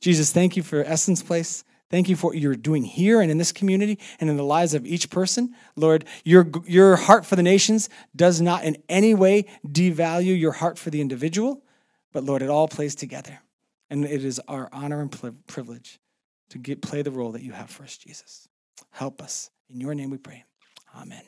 Jesus, 0.00 0.32
thank 0.32 0.56
you 0.56 0.62
for 0.62 0.84
Essence 0.84 1.20
Place. 1.20 1.64
Thank 1.92 2.08
you 2.08 2.16
for 2.16 2.28
what 2.28 2.38
you're 2.38 2.54
doing 2.54 2.84
here 2.84 3.20
and 3.20 3.30
in 3.30 3.36
this 3.36 3.52
community 3.52 3.98
and 4.18 4.30
in 4.30 4.38
the 4.38 4.42
lives 4.42 4.72
of 4.72 4.86
each 4.86 5.10
person. 5.10 5.54
Lord, 5.76 6.06
your, 6.24 6.48
your 6.66 6.96
heart 6.96 7.26
for 7.26 7.36
the 7.36 7.42
nations 7.42 7.90
does 8.16 8.40
not 8.40 8.64
in 8.64 8.78
any 8.88 9.12
way 9.12 9.44
devalue 9.68 10.40
your 10.40 10.52
heart 10.52 10.78
for 10.78 10.88
the 10.88 11.02
individual. 11.02 11.62
But 12.10 12.24
Lord, 12.24 12.40
it 12.40 12.48
all 12.48 12.66
plays 12.66 12.94
together. 12.94 13.40
And 13.90 14.06
it 14.06 14.24
is 14.24 14.40
our 14.48 14.70
honor 14.72 15.02
and 15.02 15.12
privilege 15.46 16.00
to 16.48 16.56
get, 16.56 16.80
play 16.80 17.02
the 17.02 17.10
role 17.10 17.32
that 17.32 17.42
you 17.42 17.52
have 17.52 17.68
for 17.68 17.82
us, 17.82 17.98
Jesus. 17.98 18.48
Help 18.90 19.20
us. 19.20 19.50
In 19.68 19.78
your 19.78 19.94
name 19.94 20.08
we 20.08 20.16
pray. 20.16 20.44
Amen. 20.96 21.22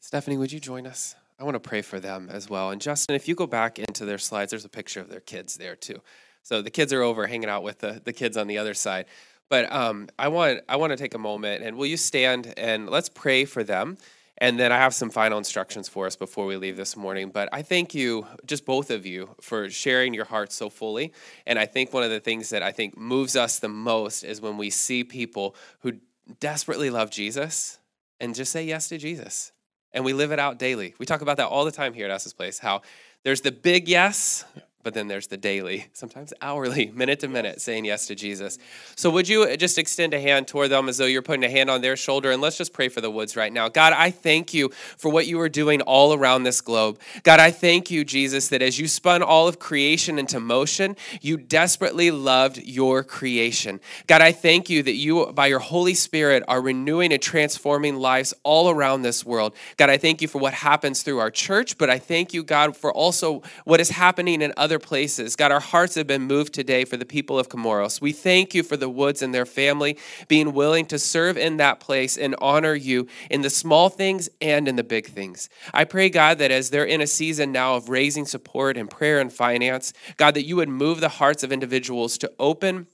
Stephanie, 0.00 0.36
would 0.36 0.50
you 0.50 0.58
join 0.58 0.84
us? 0.84 1.14
I 1.42 1.44
want 1.44 1.56
to 1.56 1.68
pray 1.68 1.82
for 1.82 1.98
them 1.98 2.28
as 2.30 2.48
well. 2.48 2.70
And 2.70 2.80
Justin, 2.80 3.16
if 3.16 3.26
you 3.26 3.34
go 3.34 3.48
back 3.48 3.80
into 3.80 4.04
their 4.04 4.18
slides, 4.18 4.50
there's 4.50 4.64
a 4.64 4.68
picture 4.68 5.00
of 5.00 5.08
their 5.08 5.18
kids 5.18 5.56
there 5.56 5.74
too. 5.74 6.00
So 6.44 6.62
the 6.62 6.70
kids 6.70 6.92
are 6.92 7.02
over 7.02 7.26
hanging 7.26 7.48
out 7.48 7.64
with 7.64 7.80
the, 7.80 8.00
the 8.04 8.12
kids 8.12 8.36
on 8.36 8.46
the 8.46 8.58
other 8.58 8.74
side. 8.74 9.06
But 9.48 9.70
um, 9.72 10.08
I 10.16 10.28
want 10.28 10.60
I 10.68 10.76
want 10.76 10.92
to 10.92 10.96
take 10.96 11.14
a 11.14 11.18
moment 11.18 11.64
and 11.64 11.76
will 11.76 11.86
you 11.86 11.96
stand 11.96 12.54
and 12.56 12.88
let's 12.88 13.08
pray 13.08 13.44
for 13.44 13.64
them. 13.64 13.98
And 14.38 14.56
then 14.56 14.70
I 14.70 14.76
have 14.76 14.94
some 14.94 15.10
final 15.10 15.36
instructions 15.36 15.88
for 15.88 16.06
us 16.06 16.14
before 16.14 16.46
we 16.46 16.56
leave 16.56 16.76
this 16.76 16.96
morning. 16.96 17.30
But 17.30 17.48
I 17.52 17.62
thank 17.62 17.92
you, 17.92 18.24
just 18.46 18.64
both 18.64 18.92
of 18.92 19.04
you, 19.04 19.34
for 19.40 19.68
sharing 19.68 20.14
your 20.14 20.26
hearts 20.26 20.54
so 20.54 20.70
fully. 20.70 21.12
And 21.44 21.58
I 21.58 21.66
think 21.66 21.92
one 21.92 22.04
of 22.04 22.10
the 22.10 22.20
things 22.20 22.50
that 22.50 22.62
I 22.62 22.70
think 22.70 22.96
moves 22.96 23.34
us 23.34 23.58
the 23.58 23.68
most 23.68 24.22
is 24.22 24.40
when 24.40 24.58
we 24.58 24.70
see 24.70 25.02
people 25.02 25.56
who 25.80 25.94
desperately 26.38 26.88
love 26.88 27.10
Jesus 27.10 27.80
and 28.20 28.32
just 28.32 28.52
say 28.52 28.64
yes 28.64 28.88
to 28.90 28.96
Jesus. 28.96 29.50
And 29.94 30.04
we 30.04 30.12
live 30.12 30.32
it 30.32 30.38
out 30.38 30.58
daily. 30.58 30.94
We 30.98 31.06
talk 31.06 31.20
about 31.20 31.36
that 31.36 31.48
all 31.48 31.64
the 31.64 31.72
time 31.72 31.92
here 31.92 32.06
at 32.06 32.10
Essence 32.10 32.32
Place, 32.32 32.58
how 32.58 32.82
there's 33.24 33.42
the 33.42 33.52
big 33.52 33.88
yes, 33.88 34.44
but 34.82 34.94
then 34.94 35.08
there's 35.08 35.26
the 35.28 35.36
daily, 35.36 35.86
sometimes 35.92 36.32
hourly, 36.40 36.86
minute 36.94 37.20
to 37.20 37.28
minute, 37.28 37.60
saying 37.60 37.84
yes 37.84 38.06
to 38.06 38.14
Jesus. 38.14 38.58
So, 38.96 39.10
would 39.10 39.28
you 39.28 39.44
uh, 39.44 39.56
just 39.56 39.78
extend 39.78 40.14
a 40.14 40.20
hand 40.20 40.48
toward 40.48 40.70
them 40.70 40.88
as 40.88 40.98
though 40.98 41.06
you're 41.06 41.22
putting 41.22 41.44
a 41.44 41.50
hand 41.50 41.70
on 41.70 41.80
their 41.80 41.96
shoulder? 41.96 42.30
And 42.30 42.42
let's 42.42 42.58
just 42.58 42.72
pray 42.72 42.88
for 42.88 43.00
the 43.00 43.10
woods 43.10 43.36
right 43.36 43.52
now. 43.52 43.68
God, 43.68 43.92
I 43.92 44.10
thank 44.10 44.54
you 44.54 44.70
for 44.96 45.10
what 45.10 45.26
you 45.26 45.40
are 45.40 45.48
doing 45.48 45.80
all 45.82 46.14
around 46.14 46.42
this 46.42 46.60
globe. 46.60 46.98
God, 47.22 47.40
I 47.40 47.50
thank 47.50 47.90
you, 47.90 48.04
Jesus, 48.04 48.48
that 48.48 48.62
as 48.62 48.78
you 48.78 48.88
spun 48.88 49.22
all 49.22 49.48
of 49.48 49.58
creation 49.58 50.18
into 50.18 50.40
motion, 50.40 50.96
you 51.20 51.36
desperately 51.36 52.10
loved 52.10 52.58
your 52.58 53.02
creation. 53.02 53.80
God, 54.06 54.20
I 54.20 54.32
thank 54.32 54.68
you 54.68 54.82
that 54.82 54.94
you, 54.94 55.26
by 55.26 55.46
your 55.46 55.58
Holy 55.58 55.94
Spirit, 55.94 56.42
are 56.48 56.60
renewing 56.60 57.12
and 57.12 57.22
transforming 57.22 57.96
lives 57.96 58.34
all 58.42 58.70
around 58.70 59.02
this 59.02 59.24
world. 59.24 59.54
God, 59.76 59.90
I 59.90 59.98
thank 59.98 60.22
you 60.22 60.28
for 60.28 60.38
what 60.38 60.54
happens 60.54 61.02
through 61.02 61.18
our 61.18 61.30
church, 61.30 61.78
but 61.78 61.90
I 61.90 61.98
thank 61.98 62.34
you, 62.34 62.42
God, 62.42 62.76
for 62.76 62.92
also 62.92 63.42
what 63.64 63.80
is 63.80 63.90
happening 63.90 64.42
in 64.42 64.52
other 64.56 64.71
other 64.72 64.78
places. 64.78 65.36
God, 65.36 65.52
our 65.52 65.60
hearts 65.60 65.96
have 65.96 66.06
been 66.06 66.22
moved 66.22 66.54
today 66.54 66.86
for 66.86 66.96
the 66.96 67.04
people 67.04 67.38
of 67.38 67.50
Comoros. 67.50 68.00
We 68.00 68.12
thank 68.12 68.54
you 68.54 68.62
for 68.62 68.78
the 68.78 68.88
Woods 68.88 69.20
and 69.20 69.34
their 69.34 69.44
family 69.44 69.98
being 70.28 70.54
willing 70.54 70.86
to 70.86 70.98
serve 70.98 71.36
in 71.36 71.58
that 71.58 71.78
place 71.78 72.16
and 72.16 72.34
honor 72.40 72.74
you 72.74 73.06
in 73.28 73.42
the 73.42 73.50
small 73.50 73.90
things 73.90 74.30
and 74.40 74.66
in 74.66 74.76
the 74.76 74.82
big 74.82 75.08
things. 75.08 75.50
I 75.74 75.84
pray, 75.84 76.08
God, 76.08 76.38
that 76.38 76.50
as 76.50 76.70
they're 76.70 76.86
in 76.86 77.02
a 77.02 77.06
season 77.06 77.52
now 77.52 77.74
of 77.74 77.90
raising 77.90 78.24
support 78.24 78.78
and 78.78 78.88
prayer 78.88 79.20
and 79.20 79.30
finance, 79.30 79.92
God, 80.16 80.32
that 80.36 80.46
you 80.46 80.56
would 80.56 80.70
move 80.70 81.00
the 81.00 81.10
hearts 81.10 81.42
of 81.42 81.52
individuals 81.52 82.16
to 82.16 82.32
open 82.38 82.86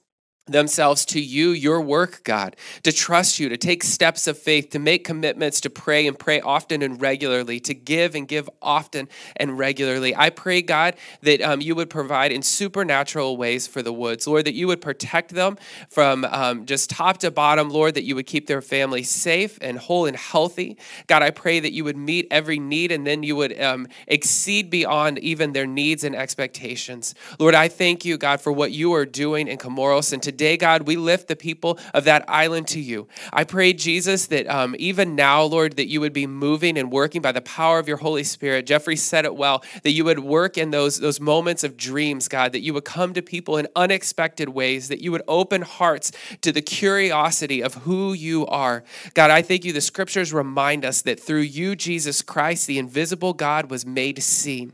themselves 0.48 1.04
to 1.06 1.20
you, 1.20 1.50
your 1.50 1.80
work, 1.80 2.24
God, 2.24 2.56
to 2.82 2.92
trust 2.92 3.38
you, 3.38 3.48
to 3.48 3.56
take 3.56 3.82
steps 3.82 4.26
of 4.26 4.38
faith, 4.38 4.70
to 4.70 4.78
make 4.78 5.04
commitments 5.04 5.60
to 5.60 5.70
pray 5.70 6.06
and 6.06 6.18
pray 6.18 6.40
often 6.40 6.82
and 6.82 7.00
regularly, 7.00 7.60
to 7.60 7.74
give 7.74 8.14
and 8.14 8.26
give 8.26 8.48
often 8.60 9.08
and 9.36 9.58
regularly. 9.58 10.14
I 10.16 10.30
pray, 10.30 10.62
God, 10.62 10.96
that 11.22 11.40
um, 11.42 11.60
you 11.60 11.74
would 11.74 11.90
provide 11.90 12.32
in 12.32 12.42
supernatural 12.42 13.36
ways 13.36 13.66
for 13.66 13.82
the 13.82 13.92
woods, 13.92 14.26
Lord, 14.26 14.46
that 14.46 14.54
you 14.54 14.66
would 14.66 14.80
protect 14.80 15.34
them 15.34 15.58
from 15.90 16.24
um, 16.24 16.66
just 16.66 16.90
top 16.90 17.18
to 17.18 17.30
bottom, 17.30 17.70
Lord, 17.70 17.94
that 17.94 18.04
you 18.04 18.14
would 18.14 18.26
keep 18.26 18.46
their 18.46 18.62
family 18.62 19.02
safe 19.02 19.58
and 19.60 19.78
whole 19.78 20.06
and 20.06 20.16
healthy. 20.16 20.78
God, 21.06 21.22
I 21.22 21.30
pray 21.30 21.60
that 21.60 21.72
you 21.72 21.84
would 21.84 21.96
meet 21.96 22.26
every 22.30 22.58
need 22.58 22.90
and 22.90 23.06
then 23.06 23.22
you 23.22 23.36
would 23.36 23.60
um, 23.60 23.86
exceed 24.06 24.70
beyond 24.70 25.18
even 25.18 25.52
their 25.52 25.66
needs 25.66 26.04
and 26.04 26.16
expectations. 26.16 27.14
Lord, 27.38 27.54
I 27.54 27.68
thank 27.68 28.04
you, 28.04 28.16
God, 28.16 28.40
for 28.40 28.52
what 28.52 28.72
you 28.72 28.94
are 28.94 29.06
doing 29.06 29.48
in 29.48 29.58
Comoros 29.58 30.12
and 30.12 30.22
today 30.22 30.37
today, 30.38 30.56
God, 30.56 30.82
we 30.82 30.94
lift 30.94 31.26
the 31.26 31.34
people 31.34 31.80
of 31.92 32.04
that 32.04 32.24
island 32.28 32.68
to 32.68 32.80
you. 32.80 33.08
I 33.32 33.42
pray, 33.42 33.72
Jesus, 33.72 34.28
that 34.28 34.46
um, 34.46 34.76
even 34.78 35.16
now, 35.16 35.42
Lord, 35.42 35.74
that 35.76 35.88
you 35.88 36.00
would 36.00 36.12
be 36.12 36.28
moving 36.28 36.78
and 36.78 36.92
working 36.92 37.20
by 37.20 37.32
the 37.32 37.40
power 37.40 37.80
of 37.80 37.88
your 37.88 37.96
Holy 37.96 38.22
Spirit. 38.22 38.64
Jeffrey 38.64 38.94
said 38.94 39.24
it 39.24 39.34
well, 39.34 39.64
that 39.82 39.90
you 39.90 40.04
would 40.04 40.20
work 40.20 40.56
in 40.56 40.70
those, 40.70 41.00
those 41.00 41.18
moments 41.18 41.64
of 41.64 41.76
dreams, 41.76 42.28
God, 42.28 42.52
that 42.52 42.60
you 42.60 42.72
would 42.72 42.84
come 42.84 43.14
to 43.14 43.20
people 43.20 43.56
in 43.56 43.66
unexpected 43.74 44.50
ways, 44.50 44.86
that 44.86 45.00
you 45.00 45.10
would 45.10 45.22
open 45.26 45.62
hearts 45.62 46.12
to 46.42 46.52
the 46.52 46.62
curiosity 46.62 47.60
of 47.60 47.74
who 47.74 48.12
you 48.12 48.46
are. 48.46 48.84
God, 49.14 49.32
I 49.32 49.42
thank 49.42 49.64
you. 49.64 49.72
The 49.72 49.80
scriptures 49.80 50.32
remind 50.32 50.84
us 50.84 51.02
that 51.02 51.18
through 51.18 51.40
you, 51.40 51.74
Jesus 51.74 52.22
Christ, 52.22 52.68
the 52.68 52.78
invisible 52.78 53.32
God 53.32 53.72
was 53.72 53.84
made 53.84 54.22
seen. 54.22 54.72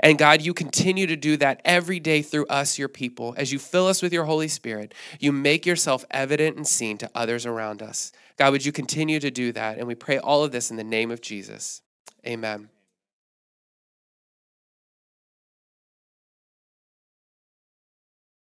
And 0.00 0.18
God, 0.18 0.42
you 0.42 0.54
continue 0.54 1.06
to 1.06 1.16
do 1.16 1.36
that 1.38 1.60
every 1.64 2.00
day 2.00 2.22
through 2.22 2.46
us, 2.46 2.78
your 2.78 2.88
people. 2.88 3.34
As 3.36 3.52
you 3.52 3.58
fill 3.58 3.86
us 3.86 4.02
with 4.02 4.12
your 4.12 4.24
Holy 4.24 4.48
Spirit, 4.48 4.94
you 5.20 5.32
make 5.32 5.66
yourself 5.66 6.04
evident 6.10 6.56
and 6.56 6.66
seen 6.66 6.98
to 6.98 7.10
others 7.14 7.46
around 7.46 7.82
us. 7.82 8.12
God, 8.36 8.52
would 8.52 8.64
you 8.64 8.72
continue 8.72 9.20
to 9.20 9.30
do 9.30 9.52
that? 9.52 9.78
And 9.78 9.86
we 9.86 9.94
pray 9.94 10.18
all 10.18 10.44
of 10.44 10.52
this 10.52 10.70
in 10.70 10.76
the 10.76 10.84
name 10.84 11.10
of 11.10 11.20
Jesus. 11.20 11.82
Amen. 12.26 12.71